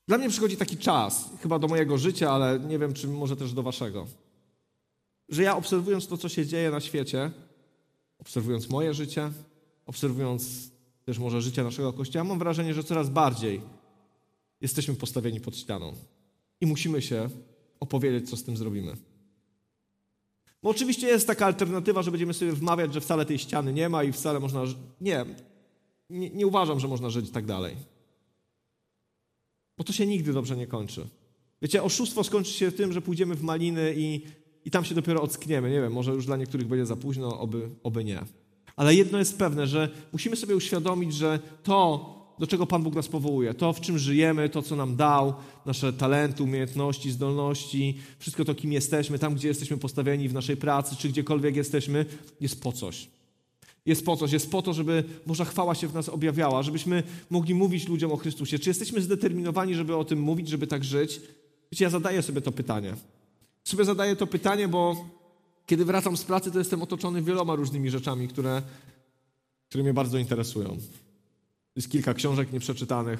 dla 0.08 0.18
mnie 0.18 0.30
przychodzi 0.30 0.58
taki 0.58 0.78
czas, 0.78 1.30
chyba 1.42 1.60
do 1.60 1.68
mojego 1.68 1.98
życia, 1.98 2.32
ale 2.32 2.60
nie 2.60 2.80
wiem, 2.80 2.94
czy 2.94 3.08
może 3.08 3.36
też 3.36 3.54
do 3.54 3.64
waszego, 3.64 4.08
że 5.34 5.44
ja 5.44 5.58
obserwując 5.58 6.08
to, 6.08 6.18
co 6.18 6.30
się 6.30 6.46
dzieje 6.46 6.72
na 6.72 6.80
świecie, 6.80 7.32
obserwując 8.20 8.70
moje 8.70 8.94
życie, 8.94 9.32
obserwując 9.86 10.72
też 11.06 11.20
może 11.20 11.42
życie 11.42 11.64
naszego 11.64 11.94
Kościoła, 11.94 12.24
mam 12.24 12.40
wrażenie, 12.40 12.74
że 12.74 12.84
coraz 12.84 13.10
bardziej 13.10 13.62
jesteśmy 14.62 14.96
postawieni 14.96 15.40
pod 15.42 15.58
ścianą 15.58 15.94
i 16.62 16.66
musimy 16.66 17.02
się 17.02 17.30
opowiedzieć, 17.80 18.30
co 18.30 18.38
z 18.38 18.44
tym 18.44 18.58
zrobimy. 18.58 18.98
Bo 20.64 20.70
oczywiście 20.70 21.08
jest 21.08 21.28
taka 21.28 21.46
alternatywa, 21.46 22.02
że 22.02 22.12
będziemy 22.12 22.34
sobie 22.34 22.52
wmawiać, 22.52 22.94
że 22.94 23.02
wcale 23.02 23.26
tej 23.26 23.40
ściany 23.40 23.74
nie 23.74 23.90
ma 23.90 24.04
i 24.04 24.12
wcale 24.12 24.40
można. 24.40 24.64
Nie, 25.02 25.26
nie, 26.10 26.30
nie 26.30 26.48
uważam, 26.48 26.80
że 26.80 26.88
można 26.88 27.10
żyć 27.10 27.32
tak 27.32 27.46
dalej. 27.46 27.76
Bo 29.78 29.84
to 29.84 29.94
się 29.94 30.06
nigdy 30.06 30.34
dobrze 30.34 30.58
nie 30.58 30.68
kończy. 30.68 31.08
Wiecie, 31.62 31.84
oszustwo 31.84 32.24
skończy 32.24 32.52
się 32.52 32.72
tym, 32.72 32.94
że 32.94 33.02
pójdziemy 33.02 33.36
w 33.36 33.44
maliny 33.44 33.94
i, 33.98 34.22
i 34.66 34.72
tam 34.72 34.86
się 34.86 34.96
dopiero 34.96 35.22
ockniemy. 35.22 35.72
Nie 35.72 35.82
wiem, 35.82 35.94
może 35.94 36.12
już 36.12 36.26
dla 36.26 36.38
niektórych 36.38 36.68
będzie 36.68 36.86
za 36.86 36.96
późno, 36.96 37.40
oby, 37.40 37.70
oby 37.84 38.04
nie. 38.04 38.20
Ale 38.76 38.96
jedno 38.96 39.20
jest 39.20 39.38
pewne, 39.38 39.68
że 39.68 39.90
musimy 40.14 40.36
sobie 40.36 40.56
uświadomić, 40.56 41.14
że 41.14 41.40
to, 41.64 42.14
do 42.40 42.48
czego 42.48 42.68
Pan 42.68 42.84
Bóg 42.84 42.96
nas 42.96 43.08
powołuje, 43.08 43.54
to, 43.54 43.74
w 43.74 43.82
czym 43.82 43.98
żyjemy, 43.98 44.50
to, 44.50 44.62
co 44.62 44.76
nam 44.76 44.96
dał, 44.96 45.34
nasze 45.66 45.94
talenty, 45.94 46.44
umiejętności, 46.44 47.12
zdolności, 47.12 47.98
wszystko 48.20 48.46
to, 48.46 48.56
kim 48.56 48.72
jesteśmy, 48.72 49.20
tam, 49.20 49.36
gdzie 49.36 49.48
jesteśmy 49.48 49.78
postawieni 49.78 50.30
w 50.30 50.34
naszej 50.34 50.58
pracy, 50.58 50.96
czy 50.96 51.10
gdziekolwiek 51.10 51.56
jesteśmy, 51.56 52.06
jest 52.42 52.62
po 52.62 52.72
coś. 52.72 53.08
Jest 53.86 54.06
po 54.06 54.18
coś, 54.18 54.32
jest 54.32 54.52
po 54.52 54.62
to, 54.62 54.74
żeby 54.74 55.04
Boża 55.28 55.46
chwała 55.46 55.76
się 55.76 55.88
w 55.88 55.94
nas 55.94 56.10
objawiała, 56.10 56.64
żebyśmy 56.64 57.04
mogli 57.30 57.56
mówić 57.56 57.88
ludziom 57.88 58.12
o 58.12 58.18
Chrystusie. 58.18 58.60
Czy 58.60 58.70
jesteśmy 58.70 59.02
zdeterminowani, 59.02 59.76
żeby 59.76 59.96
o 59.96 60.06
tym 60.06 60.20
mówić, 60.20 60.50
żeby 60.50 60.68
tak 60.68 60.84
żyć? 60.84 61.22
Wiecie, 61.72 61.84
ja 61.84 61.90
zadaję 61.90 62.22
sobie 62.22 62.42
to 62.42 62.52
pytanie. 62.52 62.94
Sobie 63.64 63.86
zadaję 63.86 64.16
to 64.16 64.28
pytanie, 64.28 64.68
bo 64.68 65.06
kiedy 65.66 65.86
wracam 65.86 66.18
z 66.18 66.24
pracy, 66.24 66.52
to 66.52 66.60
jestem 66.60 66.82
otoczony 66.82 67.22
wieloma 67.22 67.56
różnymi 67.56 67.90
rzeczami, 67.90 68.28
które, 68.28 68.62
które 69.70 69.84
mnie 69.84 69.94
bardzo 69.94 70.18
interesują. 70.18 70.78
Jest 71.76 71.92
kilka 71.92 72.14
książek 72.14 72.54
nieprzeczytanych, 72.54 73.20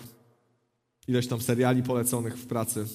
ileś 1.08 1.28
tam 1.28 1.42
seriali 1.42 1.84
poleconych 1.84 2.38
w 2.38 2.48
pracy. 2.48 2.88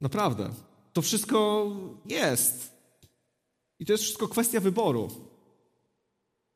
Naprawdę. 0.00 0.50
To 0.92 1.02
wszystko 1.02 1.70
jest. 2.06 2.74
I 3.78 3.86
to 3.86 3.92
jest 3.92 4.04
wszystko 4.04 4.28
kwestia 4.28 4.60
wyboru. 4.60 5.10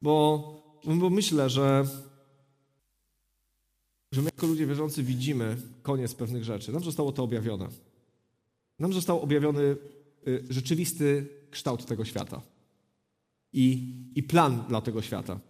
Bo, 0.03 0.83
bo 0.85 1.11
myślę, 1.11 1.51
że, 1.51 1.87
że 4.12 4.22
my 4.22 4.31
jako 4.35 4.47
ludzie 4.47 4.66
wierzący 4.66 5.03
widzimy 5.03 5.57
koniec 5.83 6.14
pewnych 6.14 6.45
rzeczy. 6.45 6.72
Nam 6.72 6.85
zostało 6.85 7.12
to 7.12 7.22
objawione. 7.22 7.68
Nam 8.79 8.93
został 8.93 9.20
objawiony 9.20 9.76
y, 10.29 10.45
rzeczywisty 10.51 11.29
kształt 11.51 11.87
tego 11.87 12.05
świata 12.05 12.43
i, 13.53 13.95
i 14.14 14.22
plan 14.22 14.64
dla 14.68 14.81
tego 14.81 15.03
świata. 15.03 15.41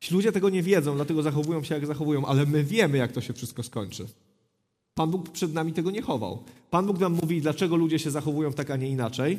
Ci 0.00 0.14
ludzie 0.14 0.32
tego 0.32 0.50
nie 0.50 0.62
wiedzą, 0.62 0.94
dlatego 0.94 1.22
zachowują 1.22 1.62
się 1.62 1.74
jak 1.74 1.86
zachowują, 1.86 2.26
ale 2.26 2.46
my 2.46 2.64
wiemy, 2.64 2.98
jak 2.98 3.12
to 3.12 3.20
się 3.20 3.32
wszystko 3.32 3.62
skończy. 3.62 4.06
Pan 4.94 5.10
Bóg 5.10 5.30
przed 5.30 5.54
nami 5.54 5.72
tego 5.72 5.90
nie 5.90 6.02
chował. 6.02 6.44
Pan 6.70 6.86
Bóg 6.86 6.98
nam 6.98 7.12
mówi, 7.22 7.40
dlaczego 7.40 7.76
ludzie 7.76 7.98
się 7.98 8.10
zachowują 8.10 8.52
tak, 8.52 8.70
a 8.70 8.76
nie 8.76 8.88
inaczej 8.88 9.38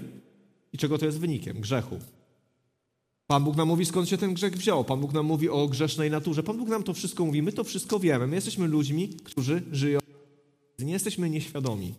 i 0.73 0.77
czego 0.77 0.97
to 0.97 1.05
jest 1.05 1.19
wynikiem 1.19 1.61
grzechu. 1.61 1.99
Pan 3.27 3.43
Bóg 3.43 3.55
nam 3.55 3.67
mówi, 3.67 3.85
skąd 3.85 4.09
się 4.09 4.17
ten 4.17 4.33
grzech 4.33 4.57
wziął. 4.57 4.83
Pan 4.83 4.99
Bóg 4.99 5.13
nam 5.13 5.25
mówi 5.25 5.49
o 5.49 5.67
grzesznej 5.67 6.11
naturze. 6.11 6.43
Pan 6.43 6.57
Bóg 6.57 6.69
nam 6.69 6.83
to 6.83 6.93
wszystko 6.93 7.25
mówi. 7.25 7.41
My 7.41 7.51
to 7.51 7.63
wszystko 7.63 7.99
wiemy. 7.99 8.27
My 8.27 8.35
jesteśmy 8.35 8.67
ludźmi, 8.67 9.09
którzy 9.09 9.63
żyją. 9.71 9.99
Nie 10.79 10.93
jesteśmy 10.93 11.29
nieświadomi. 11.29 11.93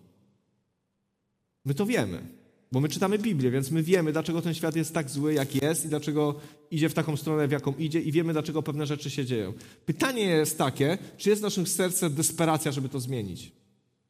My 1.65 1.75
to 1.75 1.87
wiemy. 1.87 2.27
Bo 2.73 2.81
my 2.81 2.89
czytamy 2.89 3.19
Biblię, 3.19 3.51
więc 3.51 3.71
my 3.71 3.83
wiemy, 3.83 4.13
dlaczego 4.13 4.43
ten 4.43 4.55
świat 4.55 4.77
jest 4.77 4.95
tak 4.95 5.11
zły, 5.11 5.35
jak 5.35 5.63
jest 5.63 5.85
i 5.85 5.89
dlaczego 5.89 6.35
idzie 6.71 6.89
w 6.89 6.95
taką 6.95 7.17
stronę, 7.17 7.49
w 7.49 7.51
jaką 7.51 7.75
idzie 7.75 8.01
i 8.01 8.13
wiemy, 8.13 8.33
dlaczego 8.33 8.63
pewne 8.63 8.87
rzeczy 8.87 9.11
się 9.11 9.25
dzieją. 9.25 9.53
Pytanie 9.87 10.23
jest 10.23 10.59
takie, 10.59 10.99
czy 11.17 11.31
jest 11.31 11.43
w 11.43 11.45
naszym 11.45 11.67
sercu 11.67 12.11
desperacja, 12.11 12.73
żeby 12.73 12.89
to 12.89 13.01
zmienić? 13.01 13.53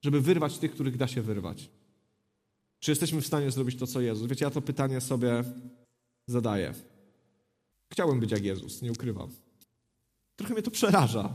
Żeby 0.02 0.20
wyrwać 0.20 0.59
tych, 0.59 0.72
których 0.72 0.96
da 0.96 1.09
się 1.09 1.22
wyrwać? 1.22 1.70
Czy 2.80 2.90
jesteśmy 2.90 3.20
w 3.20 3.26
stanie 3.26 3.50
zrobić 3.50 3.78
to, 3.78 3.86
co 3.86 4.00
Jezus? 4.00 4.28
Wiecie, 4.28 4.44
ja 4.44 4.50
to 4.50 4.62
pytanie 4.62 5.00
sobie 5.00 5.44
zadaję. 6.26 6.74
Chciałbym 7.92 8.20
być 8.20 8.30
jak 8.30 8.44
Jezus, 8.44 8.82
nie 8.82 8.92
ukrywam. 8.92 9.30
Trochę 10.36 10.55
mnie 10.55 10.62
to 10.62 10.70
przeraża. 10.70 11.32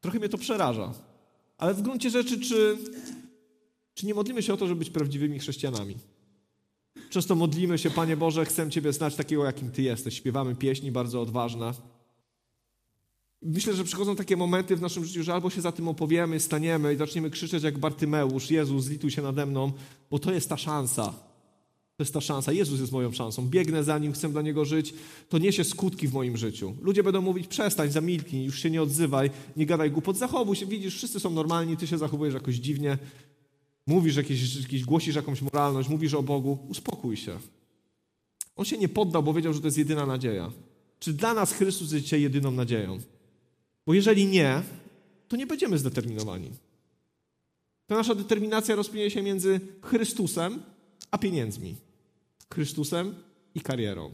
Trochę 0.00 0.18
mnie 0.18 0.28
to 0.28 0.38
przeraża. 0.38 0.94
Ale 1.58 1.74
w 1.74 1.82
gruncie 1.82 2.10
rzeczy, 2.10 2.40
czy, 2.40 2.78
czy 3.98 4.06
nie 4.06 4.14
modlimy 4.14 4.42
się 4.42 4.54
o 4.54 4.56
to, 4.56 4.66
żeby 4.66 4.78
być 4.78 4.90
prawdziwymi 4.90 5.38
chrześcijanami? 5.38 5.96
Często 7.10 7.34
modlimy 7.34 7.78
się, 7.78 7.90
Panie 7.90 8.16
Boże, 8.16 8.44
chcę 8.44 8.70
Ciebie 8.70 8.92
znać 8.92 9.14
takiego, 9.14 9.44
jakim 9.44 9.70
Ty 9.70 9.82
jesteś. 9.82 10.14
Śpiewamy 10.14 10.54
pieśni 10.54 10.92
bardzo 10.92 11.22
odważne. 11.22 11.72
Myślę, 13.42 13.74
że 13.74 13.84
przychodzą 13.84 14.16
takie 14.16 14.36
momenty 14.36 14.76
w 14.76 14.80
naszym 14.80 15.04
życiu, 15.04 15.22
że 15.22 15.34
albo 15.34 15.50
się 15.50 15.60
za 15.60 15.72
tym 15.72 15.88
opowiemy, 15.88 16.40
staniemy 16.40 16.94
i 16.94 16.96
zaczniemy 16.96 17.30
krzyczeć 17.30 17.62
jak 17.62 17.78
Bartymeusz, 17.78 18.50
Jezus, 18.50 18.84
zlituj 18.84 19.10
się 19.10 19.22
nade 19.22 19.46
mną, 19.46 19.72
bo 20.10 20.18
to 20.18 20.32
jest 20.32 20.48
ta 20.48 20.56
szansa. 20.56 21.14
To 21.96 22.02
jest 22.02 22.14
ta 22.14 22.20
szansa. 22.20 22.52
Jezus 22.52 22.80
jest 22.80 22.92
moją 22.92 23.12
szansą. 23.12 23.48
Biegnę 23.48 23.84
za 23.84 23.98
Nim, 23.98 24.12
chcę 24.12 24.28
dla 24.28 24.42
Niego 24.42 24.64
żyć. 24.64 24.94
To 25.28 25.38
niesie 25.38 25.64
skutki 25.64 26.08
w 26.08 26.12
moim 26.12 26.36
życiu. 26.36 26.74
Ludzie 26.80 27.02
będą 27.02 27.20
mówić, 27.20 27.46
przestań, 27.46 27.90
zamilknij, 27.90 28.44
już 28.44 28.58
się 28.58 28.70
nie 28.70 28.82
odzywaj, 28.82 29.30
nie 29.56 29.66
gadaj 29.66 29.90
głupot, 29.90 30.16
zachowuj 30.16 30.56
się. 30.56 30.66
Widzisz, 30.66 30.96
wszyscy 30.96 31.20
są 31.20 31.30
normalni, 31.30 31.76
Ty 31.76 31.86
się 31.86 31.98
zachowujesz 31.98 32.34
jakoś 32.34 32.54
dziwnie. 32.54 32.98
Mówisz 33.88 34.16
jakieś, 34.16 34.56
jakieś, 34.56 34.84
głosisz 34.84 35.14
jakąś 35.14 35.42
moralność, 35.42 35.88
mówisz 35.88 36.14
o 36.14 36.22
Bogu, 36.22 36.58
uspokój 36.68 37.16
się. 37.16 37.38
On 38.56 38.64
się 38.64 38.78
nie 38.78 38.88
poddał, 38.88 39.22
bo 39.22 39.34
wiedział, 39.34 39.52
że 39.52 39.60
to 39.60 39.66
jest 39.66 39.78
jedyna 39.78 40.06
nadzieja. 40.06 40.52
Czy 40.98 41.12
dla 41.12 41.34
nas 41.34 41.52
Chrystus 41.52 41.92
jest 41.92 42.04
dzisiaj 42.04 42.22
jedyną 42.22 42.50
nadzieją? 42.50 42.98
Bo 43.86 43.94
jeżeli 43.94 44.26
nie, 44.26 44.62
to 45.28 45.36
nie 45.36 45.46
będziemy 45.46 45.78
zdeterminowani. 45.78 46.50
Ta 47.86 47.94
nasza 47.94 48.14
determinacja 48.14 48.76
rozpłynie 48.76 49.10
się 49.10 49.22
między 49.22 49.60
Chrystusem 49.82 50.62
a 51.10 51.18
pieniędzmi. 51.18 51.76
Chrystusem 52.52 53.14
i 53.54 53.60
karierą. 53.60 54.10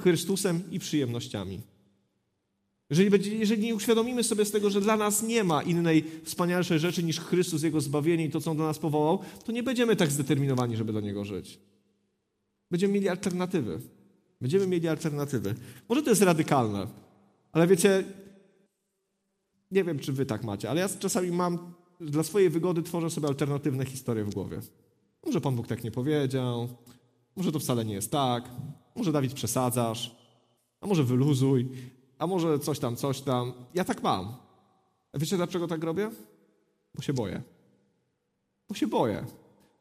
Chrystusem 0.00 0.62
i 0.70 0.78
przyjemnościami. 0.78 1.60
Jeżeli, 2.90 3.38
jeżeli 3.38 3.62
nie 3.62 3.74
uświadomimy 3.74 4.24
sobie 4.24 4.44
z 4.44 4.50
tego, 4.50 4.70
że 4.70 4.80
dla 4.80 4.96
nas 4.96 5.22
nie 5.22 5.44
ma 5.44 5.62
innej 5.62 6.04
wspanialszej 6.24 6.78
rzeczy 6.78 7.02
niż 7.02 7.20
Chrystus, 7.20 7.62
Jego 7.62 7.80
zbawienie 7.80 8.24
i 8.24 8.30
to, 8.30 8.40
co 8.40 8.50
On 8.50 8.56
do 8.56 8.64
nas 8.64 8.78
powołał, 8.78 9.18
to 9.44 9.52
nie 9.52 9.62
będziemy 9.62 9.96
tak 9.96 10.10
zdeterminowani, 10.10 10.76
żeby 10.76 10.92
do 10.92 11.00
Niego 11.00 11.24
żyć. 11.24 11.58
Będziemy 12.70 12.94
mieli 12.94 13.08
alternatywy. 13.08 13.80
Będziemy 14.40 14.66
mieli 14.66 14.88
alternatywy. 14.88 15.54
Może 15.88 16.02
to 16.02 16.10
jest 16.10 16.22
radykalne, 16.22 16.86
ale 17.52 17.66
wiecie, 17.66 18.04
nie 19.70 19.84
wiem, 19.84 19.98
czy 19.98 20.12
wy 20.12 20.26
tak 20.26 20.44
macie, 20.44 20.70
ale 20.70 20.80
ja 20.80 20.88
czasami 20.88 21.30
mam, 21.30 21.74
dla 22.00 22.22
swojej 22.22 22.50
wygody 22.50 22.82
tworzę 22.82 23.10
sobie 23.10 23.28
alternatywne 23.28 23.84
historie 23.86 24.24
w 24.24 24.34
głowie. 24.34 24.60
Może 25.26 25.40
Pan 25.40 25.56
Bóg 25.56 25.66
tak 25.66 25.84
nie 25.84 25.90
powiedział, 25.90 26.68
może 27.36 27.52
to 27.52 27.58
wcale 27.58 27.84
nie 27.84 27.94
jest 27.94 28.10
tak, 28.10 28.50
może 28.96 29.12
Dawid 29.12 29.32
przesadzasz, 29.32 30.16
a 30.80 30.86
może 30.86 31.04
wyluzuj, 31.04 31.68
a 32.18 32.26
może 32.26 32.58
coś 32.58 32.78
tam, 32.78 32.96
coś 32.96 33.20
tam. 33.20 33.52
Ja 33.74 33.84
tak 33.84 34.02
mam. 34.02 34.34
A 35.12 35.18
wiecie 35.18 35.36
dlaczego 35.36 35.68
tak 35.68 35.84
robię? 35.84 36.10
Bo 36.94 37.02
się 37.02 37.12
boję. 37.12 37.42
Bo 38.68 38.74
się 38.74 38.86
boję. 38.86 39.24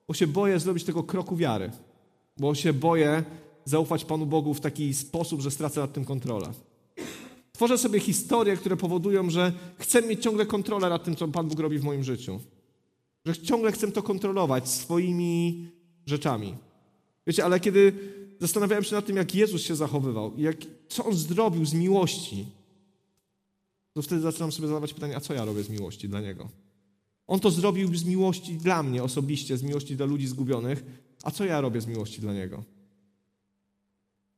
Bo 0.07 0.13
się 0.13 0.27
boję 0.27 0.59
zrobić 0.59 0.83
tego 0.83 1.03
kroku 1.03 1.35
wiary. 1.35 1.71
Bo 2.37 2.55
się 2.55 2.73
boję 2.73 3.23
zaufać 3.65 4.05
Panu 4.05 4.25
Bogu 4.25 4.53
w 4.53 4.61
taki 4.61 4.93
sposób, 4.93 5.41
że 5.41 5.51
stracę 5.51 5.81
nad 5.81 5.93
tym 5.93 6.05
kontrolę. 6.05 6.51
Tworzę 7.51 7.77
sobie 7.77 7.99
historie, 7.99 8.57
które 8.57 8.77
powodują, 8.77 9.29
że 9.29 9.53
chcę 9.77 10.01
mieć 10.01 10.23
ciągle 10.23 10.45
kontrolę 10.45 10.89
nad 10.89 11.03
tym, 11.03 11.15
co 11.15 11.27
Pan 11.27 11.47
Bóg 11.47 11.59
robi 11.59 11.79
w 11.79 11.83
moim 11.83 12.03
życiu. 12.03 12.39
Że 13.25 13.37
ciągle 13.37 13.71
chcę 13.71 13.91
to 13.91 14.03
kontrolować 14.03 14.69
swoimi 14.69 15.67
rzeczami. 16.05 16.55
Wiecie, 17.27 17.45
ale 17.45 17.59
kiedy 17.59 17.93
zastanawiałem 18.39 18.83
się 18.83 18.95
nad 18.95 19.05
tym, 19.05 19.17
jak 19.17 19.35
Jezus 19.35 19.61
się 19.61 19.75
zachowywał 19.75 20.33
jak, 20.37 20.57
co 20.89 21.05
On 21.05 21.15
zrobił 21.15 21.65
z 21.65 21.73
miłości, 21.73 22.45
to 23.93 24.01
wtedy 24.01 24.21
zaczynam 24.21 24.51
sobie 24.51 24.67
zadawać 24.67 24.93
pytanie, 24.93 25.15
a 25.15 25.19
co 25.19 25.33
ja 25.33 25.45
robię 25.45 25.63
z 25.63 25.69
miłości 25.69 26.09
dla 26.09 26.21
Niego? 26.21 26.49
On 27.27 27.39
to 27.39 27.51
zrobił 27.51 27.95
z 27.95 28.05
miłości 28.05 28.55
dla 28.55 28.83
mnie 28.83 29.03
osobiście, 29.03 29.57
z 29.57 29.63
miłości 29.63 29.95
dla 29.95 30.05
ludzi 30.05 30.27
zgubionych, 30.27 30.83
a 31.23 31.31
co 31.31 31.45
ja 31.45 31.61
robię 31.61 31.81
z 31.81 31.87
miłości 31.87 32.21
dla 32.21 32.33
Niego? 32.33 32.63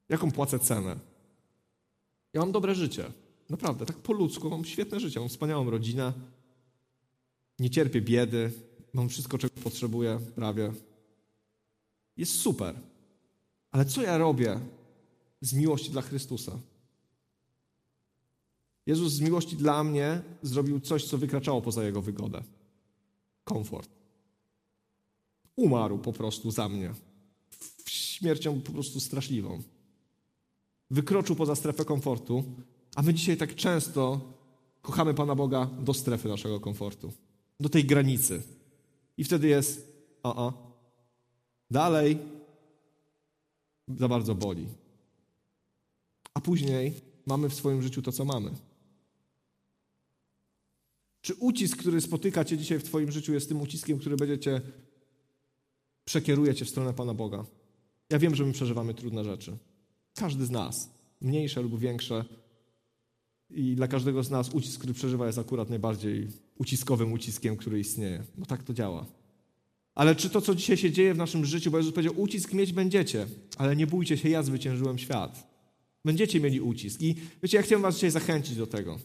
Jaką 0.10 0.32
płacę 0.32 0.60
cenę? 0.60 0.96
Ja 2.34 2.40
mam 2.40 2.52
dobre 2.52 2.76
życie. 2.76 3.12
Naprawdę, 3.50 3.86
tak 3.86 3.98
po 3.98 4.14
ludzku 4.14 4.50
mam 4.50 4.66
świetne 4.66 5.00
życie. 5.00 5.20
Mam 5.20 5.30
wspaniałą 5.30 5.70
rodzinę. 5.70 6.14
Nie 7.60 7.70
cierpię 7.70 8.02
biedy. 8.02 8.52
Mam 8.94 9.10
wszystko, 9.10 9.38
czego 9.38 9.54
potrzebuję, 9.64 10.20
prawie. 10.36 10.74
Jest 12.18 12.36
super. 12.36 12.76
Ale 13.72 13.86
co 13.86 14.02
ja 14.02 14.18
robię 14.18 14.60
z 15.42 15.54
miłości 15.54 15.92
dla 15.92 16.02
Chrystusa? 16.02 16.60
Jezus 18.86 19.14
z 19.14 19.22
miłości 19.22 19.56
dla 19.56 19.84
mnie 19.84 20.22
zrobił 20.42 20.80
coś, 20.80 21.06
co 21.06 21.18
wykraczało 21.18 21.62
poza 21.62 21.84
Jego 21.84 22.02
wygodę. 22.02 22.44
Komfort. 23.44 23.90
Umarł 25.56 25.98
po 25.98 26.14
prostu 26.14 26.52
za 26.52 26.70
mnie. 26.70 26.94
Śmiercią 27.86 28.62
po 28.62 28.72
prostu 28.72 29.00
straszliwą. 29.00 29.62
Wykroczył 30.92 31.36
poza 31.36 31.56
strefę 31.56 31.86
komfortu, 31.86 32.44
a 32.96 33.02
my 33.02 33.14
dzisiaj 33.14 33.38
tak 33.38 33.56
często 33.56 34.22
kochamy 34.82 35.14
Pana 35.14 35.36
Boga 35.36 35.66
do 35.66 35.94
strefy 35.94 36.30
naszego 36.30 36.60
komfortu. 36.60 37.12
Do 37.60 37.70
tej 37.70 37.86
granicy. 37.86 38.42
I 39.18 39.24
wtedy 39.24 39.48
jest, 39.48 39.88
o, 40.24 40.36
o, 40.36 40.76
dalej, 41.72 42.18
za 43.98 44.08
bardzo 44.08 44.36
boli. 44.36 44.68
A 46.34 46.42
później 46.42 46.94
mamy 47.26 47.50
w 47.50 47.54
swoim 47.54 47.82
życiu 47.82 48.02
to, 48.02 48.12
co 48.12 48.26
mamy. 48.26 48.52
Czy 51.22 51.36
ucisk, 51.36 51.78
który 51.78 52.02
spotyka 52.02 52.46
cię 52.46 52.58
dzisiaj 52.58 52.80
w 52.80 52.84
twoim 52.84 53.12
życiu 53.12 53.34
jest 53.34 53.50
tym 53.50 53.62
uciskiem, 53.62 54.00
który 54.00 54.16
będzie 54.16 54.40
cię 54.40 54.62
przekieruje 56.06 56.56
cię 56.56 56.66
w 56.66 56.70
stronę 56.70 56.94
Pana 56.94 57.14
Boga? 57.14 57.46
Ja 58.10 58.20
wiem, 58.20 58.36
że 58.36 58.46
my 58.46 58.54
przeżywamy 58.54 58.94
trudne 58.94 59.24
rzeczy. 59.24 59.58
Każdy 60.16 60.46
z 60.46 60.52
nas, 60.52 60.90
mniejsze 61.22 61.62
lub 61.62 61.80
większe. 61.80 62.26
I 63.50 63.76
dla 63.76 63.88
każdego 63.88 64.24
z 64.24 64.30
nas 64.30 64.50
ucisk, 64.50 64.78
który 64.80 64.94
przeżywa, 64.94 65.28
jest 65.28 65.38
akurat 65.38 65.70
najbardziej 65.70 66.28
uciskowym 66.58 67.14
uciskiem, 67.14 67.58
który 67.58 67.80
istnieje. 67.80 68.24
Bo 68.38 68.46
tak 68.46 68.64
to 68.64 68.74
działa. 68.74 69.06
Ale 70.00 70.16
czy 70.16 70.30
to, 70.30 70.42
co 70.42 70.56
dzisiaj 70.56 70.78
się 70.78 70.92
dzieje 70.92 71.14
w 71.14 71.18
naszym 71.18 71.46
życiu, 71.46 71.72
bo 71.72 71.78
Jezus 71.78 71.94
powiedział, 71.94 72.14
ucisk 72.18 72.54
mieć 72.54 72.74
będziecie, 72.74 73.26
ale 73.58 73.76
nie 73.76 73.88
bójcie 73.88 74.18
się, 74.18 74.30
ja 74.30 74.44
zwyciężyłem 74.44 74.98
świat. 74.98 75.48
Będziecie 76.06 76.40
mieli 76.40 76.62
ucisk. 76.62 77.02
I 77.02 77.16
wiecie, 77.44 77.58
ja 77.58 77.64
chciałem 77.64 77.82
was 77.82 77.96
dzisiaj 77.96 78.12
zachęcić 78.12 78.56
do 78.56 78.68
tego. 78.68 79.00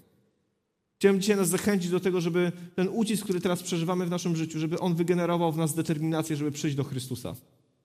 Chciałem 0.98 1.20
dzisiaj 1.20 1.36
nas 1.36 1.48
zachęcić 1.48 1.90
do 1.90 2.00
tego, 2.00 2.20
żeby 2.20 2.52
ten 2.74 2.88
ucisk, 2.88 3.24
który 3.24 3.40
teraz 3.40 3.62
przeżywamy 3.62 4.06
w 4.06 4.10
naszym 4.10 4.36
życiu, 4.36 4.58
żeby 4.58 4.78
on 4.78 4.94
wygenerował 4.94 5.52
w 5.52 5.56
nas 5.56 5.74
determinację, 5.74 6.36
żeby 6.36 6.52
przyjść 6.52 6.76
do 6.76 6.84
Chrystusa. 6.84 7.34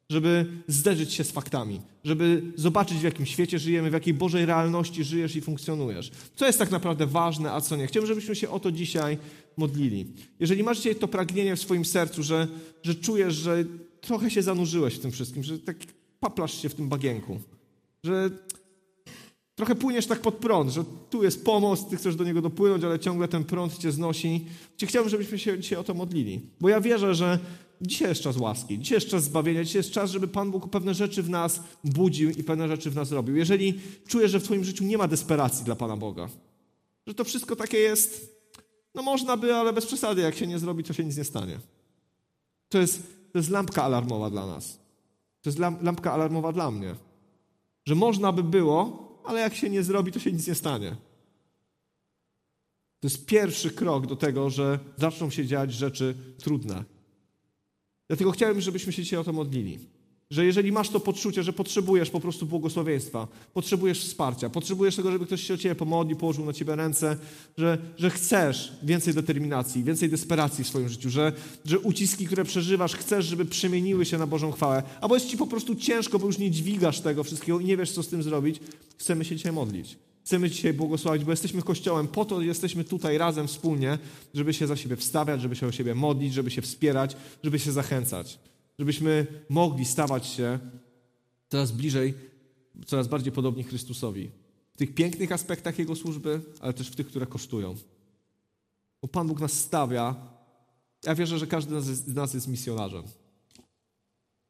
Żeby 0.10 0.45
zderzyć 0.68 1.14
się 1.14 1.24
z 1.24 1.32
faktami, 1.32 1.82
żeby 2.03 2.41
zobaczyć, 2.55 2.97
w 2.97 3.03
jakim 3.03 3.26
świecie 3.26 3.60
żyjemy, 3.60 3.89
w 3.89 3.93
jakiej 3.93 4.14
Bożej 4.14 4.45
realności 4.45 5.03
żyjesz 5.03 5.36
i 5.36 5.41
funkcjonujesz. 5.41 6.12
Co 6.36 6.45
jest 6.45 6.60
tak 6.60 6.72
naprawdę 6.72 7.05
ważne, 7.05 7.51
a 7.51 7.62
co 7.62 7.76
nie. 7.76 7.88
Chciałbym, 7.88 8.07
żebyśmy 8.07 8.36
się 8.36 8.49
o 8.49 8.60
to 8.60 8.72
dzisiaj 8.72 9.18
modlili. 9.60 10.05
Jeżeli 10.39 10.64
masz 10.64 10.78
dzisiaj 10.78 10.95
to 10.95 11.07
pragnienie 11.07 11.55
w 11.55 11.62
swoim 11.62 11.86
sercu, 11.86 12.24
że, 12.24 12.47
że 12.84 12.95
czujesz, 12.95 13.36
że 13.36 13.66
trochę 14.01 14.32
się 14.32 14.41
zanurzyłeś 14.41 14.95
w 14.95 14.99
tym 14.99 15.12
wszystkim, 15.12 15.43
że 15.43 15.60
tak 15.60 15.78
paplasz 16.20 16.62
się 16.62 16.70
w 16.70 16.76
tym 16.76 16.89
bagienku, 16.89 17.39
że 18.03 18.30
Trochę 19.60 19.76
płyniesz 19.76 20.05
tak 20.05 20.20
pod 20.20 20.36
prąd, 20.36 20.72
że 20.72 20.84
tu 21.10 21.24
jest 21.24 21.45
pomost, 21.45 21.89
ty 21.89 21.97
chcesz 21.97 22.16
do 22.16 22.24
niego 22.24 22.41
dopłynąć, 22.41 22.84
ale 22.84 22.99
ciągle 22.99 23.28
ten 23.28 23.43
prąd 23.43 23.78
cię 23.78 23.91
znosi. 23.91 24.45
Chciałbym, 24.84 25.10
żebyśmy 25.10 25.39
się 25.39 25.60
dzisiaj 25.60 25.80
o 25.80 25.84
to 25.84 25.93
modlili. 25.93 26.41
Bo 26.62 26.70
ja 26.70 26.82
wierzę, 26.82 27.16
że 27.16 27.39
dzisiaj 27.82 28.10
jest 28.10 28.22
czas 28.22 28.38
łaski, 28.38 28.80
dzisiaj 28.80 28.95
jest 28.95 29.07
czas 29.07 29.24
zbawienia, 29.24 29.64
dzisiaj 29.64 29.80
jest 29.80 29.91
czas, 29.91 30.12
żeby 30.12 30.28
Pan 30.28 30.51
Bóg 30.51 30.70
pewne 30.70 30.93
rzeczy 30.93 31.24
w 31.24 31.30
nas 31.30 31.64
budził 31.84 32.30
i 32.30 32.43
pewne 32.43 32.68
rzeczy 32.68 32.91
w 32.91 32.95
nas 32.95 33.12
robił. 33.12 33.36
Jeżeli 33.36 33.80
czujesz, 34.07 34.32
że 34.32 34.39
w 34.39 34.43
twoim 34.43 34.64
życiu 34.64 34.84
nie 34.84 34.97
ma 34.97 35.07
desperacji 35.07 35.66
dla 35.66 35.76
Pana 35.76 35.97
Boga, 35.97 36.30
że 37.07 37.14
to 37.14 37.24
wszystko 37.24 37.55
takie 37.55 37.78
jest, 37.78 38.39
no 38.96 39.04
można 39.04 39.38
by, 39.38 39.56
ale 39.56 39.74
bez 39.74 39.86
przesady, 39.86 40.22
jak 40.22 40.36
się 40.36 40.48
nie 40.48 40.60
zrobi, 40.60 40.84
to 40.84 40.94
się 40.94 41.06
nic 41.06 41.18
nie 41.18 41.24
stanie. 41.24 41.60
To 42.70 42.78
jest, 42.78 43.04
to 43.32 43.40
jest 43.40 43.50
lampka 43.50 43.84
alarmowa 43.84 44.30
dla 44.30 44.48
nas. 44.48 44.80
To 45.42 45.50
jest 45.50 45.60
lampka 45.60 46.14
alarmowa 46.14 46.52
dla 46.52 46.72
mnie. 46.72 46.96
Że 47.86 47.96
można 47.96 48.32
by 48.32 48.44
było, 48.44 49.10
ale 49.26 49.40
jak 49.40 49.56
się 49.56 49.70
nie 49.70 49.84
zrobi, 49.84 50.12
to 50.12 50.20
się 50.20 50.32
nic 50.32 50.48
nie 50.48 50.56
stanie. 50.56 50.96
To 53.00 53.08
jest 53.08 53.26
pierwszy 53.26 53.72
krok 53.72 54.08
do 54.08 54.16
tego, 54.16 54.50
że 54.50 54.80
zaczną 54.98 55.30
się 55.30 55.46
dziać 55.46 55.74
rzeczy 55.74 56.16
trudne. 56.38 56.84
Dlatego 58.08 58.32
chciałem, 58.32 58.62
żebyśmy 58.62 58.94
się 58.94 59.04
dzisiaj 59.04 59.20
o 59.20 59.24
to 59.24 59.34
modlili. 59.34 59.80
Że 60.32 60.46
jeżeli 60.46 60.72
masz 60.72 60.90
to 60.90 61.00
poczucie, 61.00 61.44
że 61.44 61.54
potrzebujesz 61.54 62.10
po 62.10 62.20
prostu 62.20 62.46
błogosławieństwa, 62.46 63.28
potrzebujesz 63.54 64.00
wsparcia, 64.06 64.50
potrzebujesz 64.50 64.96
tego, 64.96 65.12
żeby 65.12 65.26
ktoś 65.26 65.44
się 65.44 65.54
o 65.54 65.58
ciebie 65.58 65.76
pomodlił, 65.76 66.18
położył 66.18 66.46
na 66.46 66.54
ciebie 66.54 66.76
ręce, 66.76 67.18
że, 67.58 67.78
że 67.98 68.10
chcesz 68.10 68.74
więcej 68.84 69.14
determinacji, 69.14 69.84
więcej 69.84 70.10
desperacji 70.10 70.64
w 70.64 70.68
swoim 70.68 70.90
życiu, 70.90 71.10
że, 71.10 71.34
że 71.66 71.80
uciski, 71.80 72.26
które 72.26 72.44
przeżywasz, 72.44 72.96
chcesz, 72.96 73.26
żeby 73.26 73.46
przemieniły 73.46 74.06
się 74.06 74.18
na 74.18 74.28
Bożą 74.28 74.52
chwałę, 74.52 74.84
albo 75.02 75.16
jest 75.16 75.28
ci 75.28 75.38
po 75.38 75.48
prostu 75.48 75.76
ciężko, 75.76 76.20
bo 76.20 76.28
już 76.28 76.38
nie 76.38 76.52
dźwigasz 76.52 77.00
tego 77.00 77.24
wszystkiego 77.24 77.60
i 77.60 77.66
nie 77.66 77.78
wiesz, 77.78 77.92
co 77.92 78.04
z 78.04 78.08
tym 78.08 78.24
zrobić, 78.24 78.60
chcemy 78.98 79.26
się 79.26 79.36
dzisiaj 79.36 79.52
modlić. 79.52 79.98
Chcemy 80.26 80.50
dzisiaj 80.50 80.74
błogosławić, 80.74 81.24
bo 81.24 81.32
jesteśmy 81.32 81.62
Kościołem, 81.62 82.08
po 82.08 82.26
to 82.26 82.42
jesteśmy 82.42 82.84
tutaj 82.84 83.18
razem 83.18 83.48
wspólnie, 83.48 83.98
żeby 84.34 84.54
się 84.54 84.68
za 84.68 84.76
siebie 84.76 84.96
wstawiać, 84.96 85.42
żeby 85.42 85.56
się 85.56 85.68
o 85.68 85.72
siebie 85.72 85.96
modlić, 85.96 86.34
żeby 86.34 86.52
się 86.52 86.62
wspierać, 86.62 87.16
żeby 87.44 87.60
się 87.60 87.72
zachęcać 87.72 88.40
żebyśmy 88.80 89.28
mogli 89.50 89.86
stawać 89.86 90.28
się 90.28 90.60
coraz 91.50 91.72
bliżej, 91.72 92.14
coraz 92.86 93.08
bardziej 93.08 93.32
podobni 93.32 93.64
Chrystusowi. 93.64 94.32
W 94.74 94.78
tych 94.78 94.96
pięknych 94.96 95.32
aspektach 95.32 95.80
Jego 95.80 95.96
służby, 95.96 96.42
ale 96.60 96.74
też 96.74 96.88
w 96.90 96.96
tych, 96.96 97.08
które 97.08 97.26
kosztują. 97.26 97.76
Bo 99.02 99.08
Pan 99.08 99.28
Bóg 99.28 99.40
nas 99.40 99.54
stawia. 99.54 100.16
Ja 101.04 101.16
wierzę, 101.16 101.40
że 101.40 101.48
każdy 101.48 101.82
z 101.82 102.16
nas 102.16 102.34
jest 102.34 102.48
misjonarzem. 102.48 103.04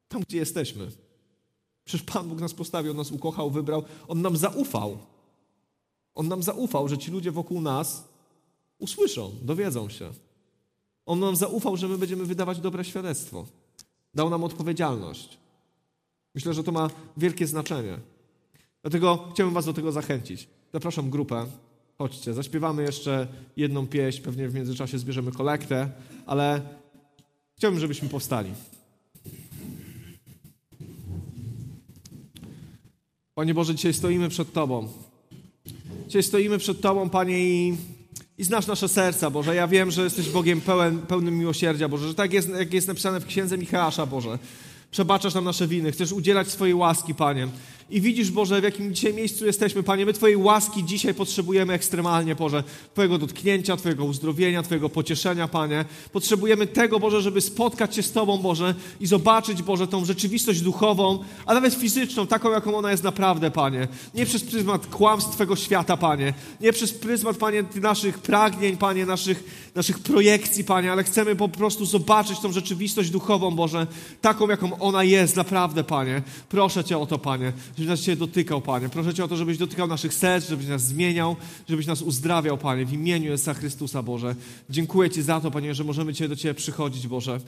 Tam, 0.08 0.22
gdzie 0.22 0.38
jesteśmy. 0.38 0.92
Przecież 1.86 2.06
Pan 2.06 2.30
Bóg 2.30 2.40
nas 2.40 2.54
postawił, 2.54 2.94
nas 2.94 3.12
ukochał, 3.12 3.52
wybrał. 3.52 3.84
On 4.08 4.22
nam 4.22 4.38
zaufał. 4.38 4.98
On 6.16 6.28
nam 6.28 6.44
zaufał, 6.44 6.88
że 6.88 6.98
ci 6.98 7.12
ludzie 7.12 7.32
wokół 7.32 7.62
nas 7.62 8.08
usłyszą, 8.80 9.32
dowiedzą 9.42 9.90
się. 9.90 10.12
On 11.06 11.20
nam 11.20 11.36
zaufał, 11.36 11.78
że 11.78 11.88
my 11.88 11.98
będziemy 11.98 12.26
wydawać 12.26 12.60
dobre 12.60 12.86
świadectwo. 12.86 13.46
Dał 14.14 14.30
nam 14.30 14.44
odpowiedzialność. 14.44 15.38
Myślę, 16.36 16.54
że 16.54 16.64
to 16.64 16.72
ma 16.72 16.90
wielkie 17.18 17.48
znaczenie. 17.48 18.00
Dlatego 18.82 19.30
chciałbym 19.34 19.54
Was 19.54 19.66
do 19.66 19.74
tego 19.74 19.92
zachęcić. 19.92 20.48
Zapraszam 20.74 21.10
grupę. 21.10 21.46
Chodźcie, 21.98 22.34
zaśpiewamy 22.34 22.84
jeszcze 22.84 23.28
jedną 23.58 23.88
pieśń, 23.88 24.22
pewnie 24.22 24.50
w 24.50 24.54
międzyczasie 24.54 25.00
zbierzemy 25.00 25.32
kolektę, 25.32 25.90
ale 26.26 26.62
chciałbym, 27.58 27.80
żebyśmy 27.80 28.10
powstali. 28.10 28.52
Panie 33.36 33.54
Boże, 33.54 33.76
dzisiaj 33.76 33.94
stoimy 33.94 34.30
przed 34.30 34.54
Tobą. 34.54 34.88
Dzisiaj 36.08 36.24
stoimy 36.24 36.58
przed 36.58 36.82
Tobą, 36.82 37.10
Panie, 37.10 37.40
i 37.40 37.78
i 38.38 38.44
znasz 38.44 38.68
nasze 38.68 38.88
serca, 38.88 39.30
Boże. 39.30 39.56
Ja 39.56 39.68
wiem, 39.68 39.92
że 39.92 40.04
jesteś 40.04 40.30
Bogiem 40.30 40.62
pełen, 40.62 41.00
pełnym 41.00 41.38
miłosierdzia, 41.38 41.90
Boże, 41.90 42.08
że 42.08 42.16
tak 42.16 42.34
jest, 42.34 42.50
jak 42.50 42.74
jest 42.74 42.88
napisane 42.88 43.20
w 43.20 43.26
księdze 43.26 43.58
Michała, 43.58 44.06
Boże. 44.06 44.40
Przebaczasz 44.92 45.34
nam 45.34 45.44
nasze 45.44 45.68
winy, 45.68 45.92
chcesz 45.92 46.12
udzielać 46.12 46.48
swojej 46.48 46.76
łaski, 46.76 47.16
Panie. 47.16 47.48
I 47.92 48.02
widzisz, 48.02 48.32
Boże, 48.32 48.62
w 48.62 48.64
jakim 48.64 48.96
dzisiaj 48.96 49.14
miejscu 49.14 49.46
jesteśmy, 49.46 49.84
Panie. 49.84 50.06
My 50.06 50.14
Twojej 50.14 50.38
łaski 50.38 50.86
dzisiaj 50.86 51.14
potrzebujemy 51.14 51.74
ekstremalnie, 51.74 52.36
Boże. 52.36 52.64
Twojego 52.94 53.18
dotknięcia, 53.18 53.78
Twojego 53.78 54.06
uzdrowienia, 54.06 54.64
Twojego 54.64 54.90
pocieszenia, 54.90 55.48
Panie. 55.48 55.86
Potrzebujemy 56.12 56.68
tego, 56.68 57.00
Boże, 57.00 57.22
żeby 57.22 57.42
spotkać 57.42 57.96
się 57.96 58.04
z 58.04 58.12
Tobą, 58.12 58.38
Boże, 58.38 58.76
i 59.00 59.08
zobaczyć, 59.08 59.64
Boże, 59.64 59.88
tą 59.88 60.06
rzeczywistość 60.06 60.62
duchową, 60.62 61.24
a 61.46 61.54
nawet 61.54 61.74
fizyczną, 61.74 62.28
taką, 62.28 62.52
jaką 62.52 62.76
ona 62.78 62.92
jest 62.92 63.04
naprawdę, 63.04 63.52
Panie. 63.52 63.88
Nie 64.14 64.26
przez 64.26 64.44
pryzmat 64.44 64.88
kłamstw 64.88 65.32
Twego 65.32 65.56
świata, 65.56 65.98
Panie. 65.98 66.34
Nie 66.62 66.74
przez 66.74 66.94
pryzmat, 66.94 67.38
Panie, 67.38 67.64
naszych 67.76 68.20
pragnień, 68.20 68.78
Panie, 68.78 69.06
naszych, 69.06 69.72
naszych 69.76 70.00
projekcji, 70.00 70.64
Panie, 70.64 70.92
ale 70.92 71.04
chcemy 71.04 71.36
po 71.36 71.50
prostu 71.50 71.86
zobaczyć 71.86 72.40
tą 72.40 72.52
rzeczywistość 72.52 73.10
duchową, 73.10 73.52
Boże, 73.52 73.88
taką, 74.22 74.50
jaką 74.50 74.80
ona 74.80 75.04
jest 75.04 75.36
naprawdę, 75.36 75.84
Panie. 75.84 76.22
Proszę 76.50 76.84
Cię 76.84 76.98
o 76.98 77.06
to, 77.06 77.20
Panie 77.20 77.54
żebyś 77.80 77.90
nas 77.90 78.02
Cię 78.02 78.16
dotykał, 78.16 78.62
Panie. 78.62 78.90
Proszę 78.90 79.14
Cię 79.14 79.24
o 79.24 79.28
to, 79.28 79.36
żebyś 79.36 79.58
dotykał 79.58 79.88
naszych 79.88 80.14
serc, 80.14 80.50
żebyś 80.50 80.68
nas 80.68 80.84
zmieniał, 80.84 81.36
żebyś 81.70 81.86
nas 81.86 82.02
uzdrawiał, 82.02 82.58
Panie, 82.58 82.86
w 82.86 82.94
imieniu 82.94 83.32
Jezusa 83.32 83.54
Chrystusa, 83.54 84.04
Boże. 84.04 84.36
Dziękuję 84.70 85.10
Ci 85.10 85.22
za 85.22 85.42
to, 85.42 85.52
Panie, 85.52 85.74
że 85.74 85.84
możemy 85.84 86.14
Cię 86.14 86.28
do 86.28 86.36
Ciebie 86.36 86.54
przychodzić, 86.54 87.08
Boże. 87.08 87.40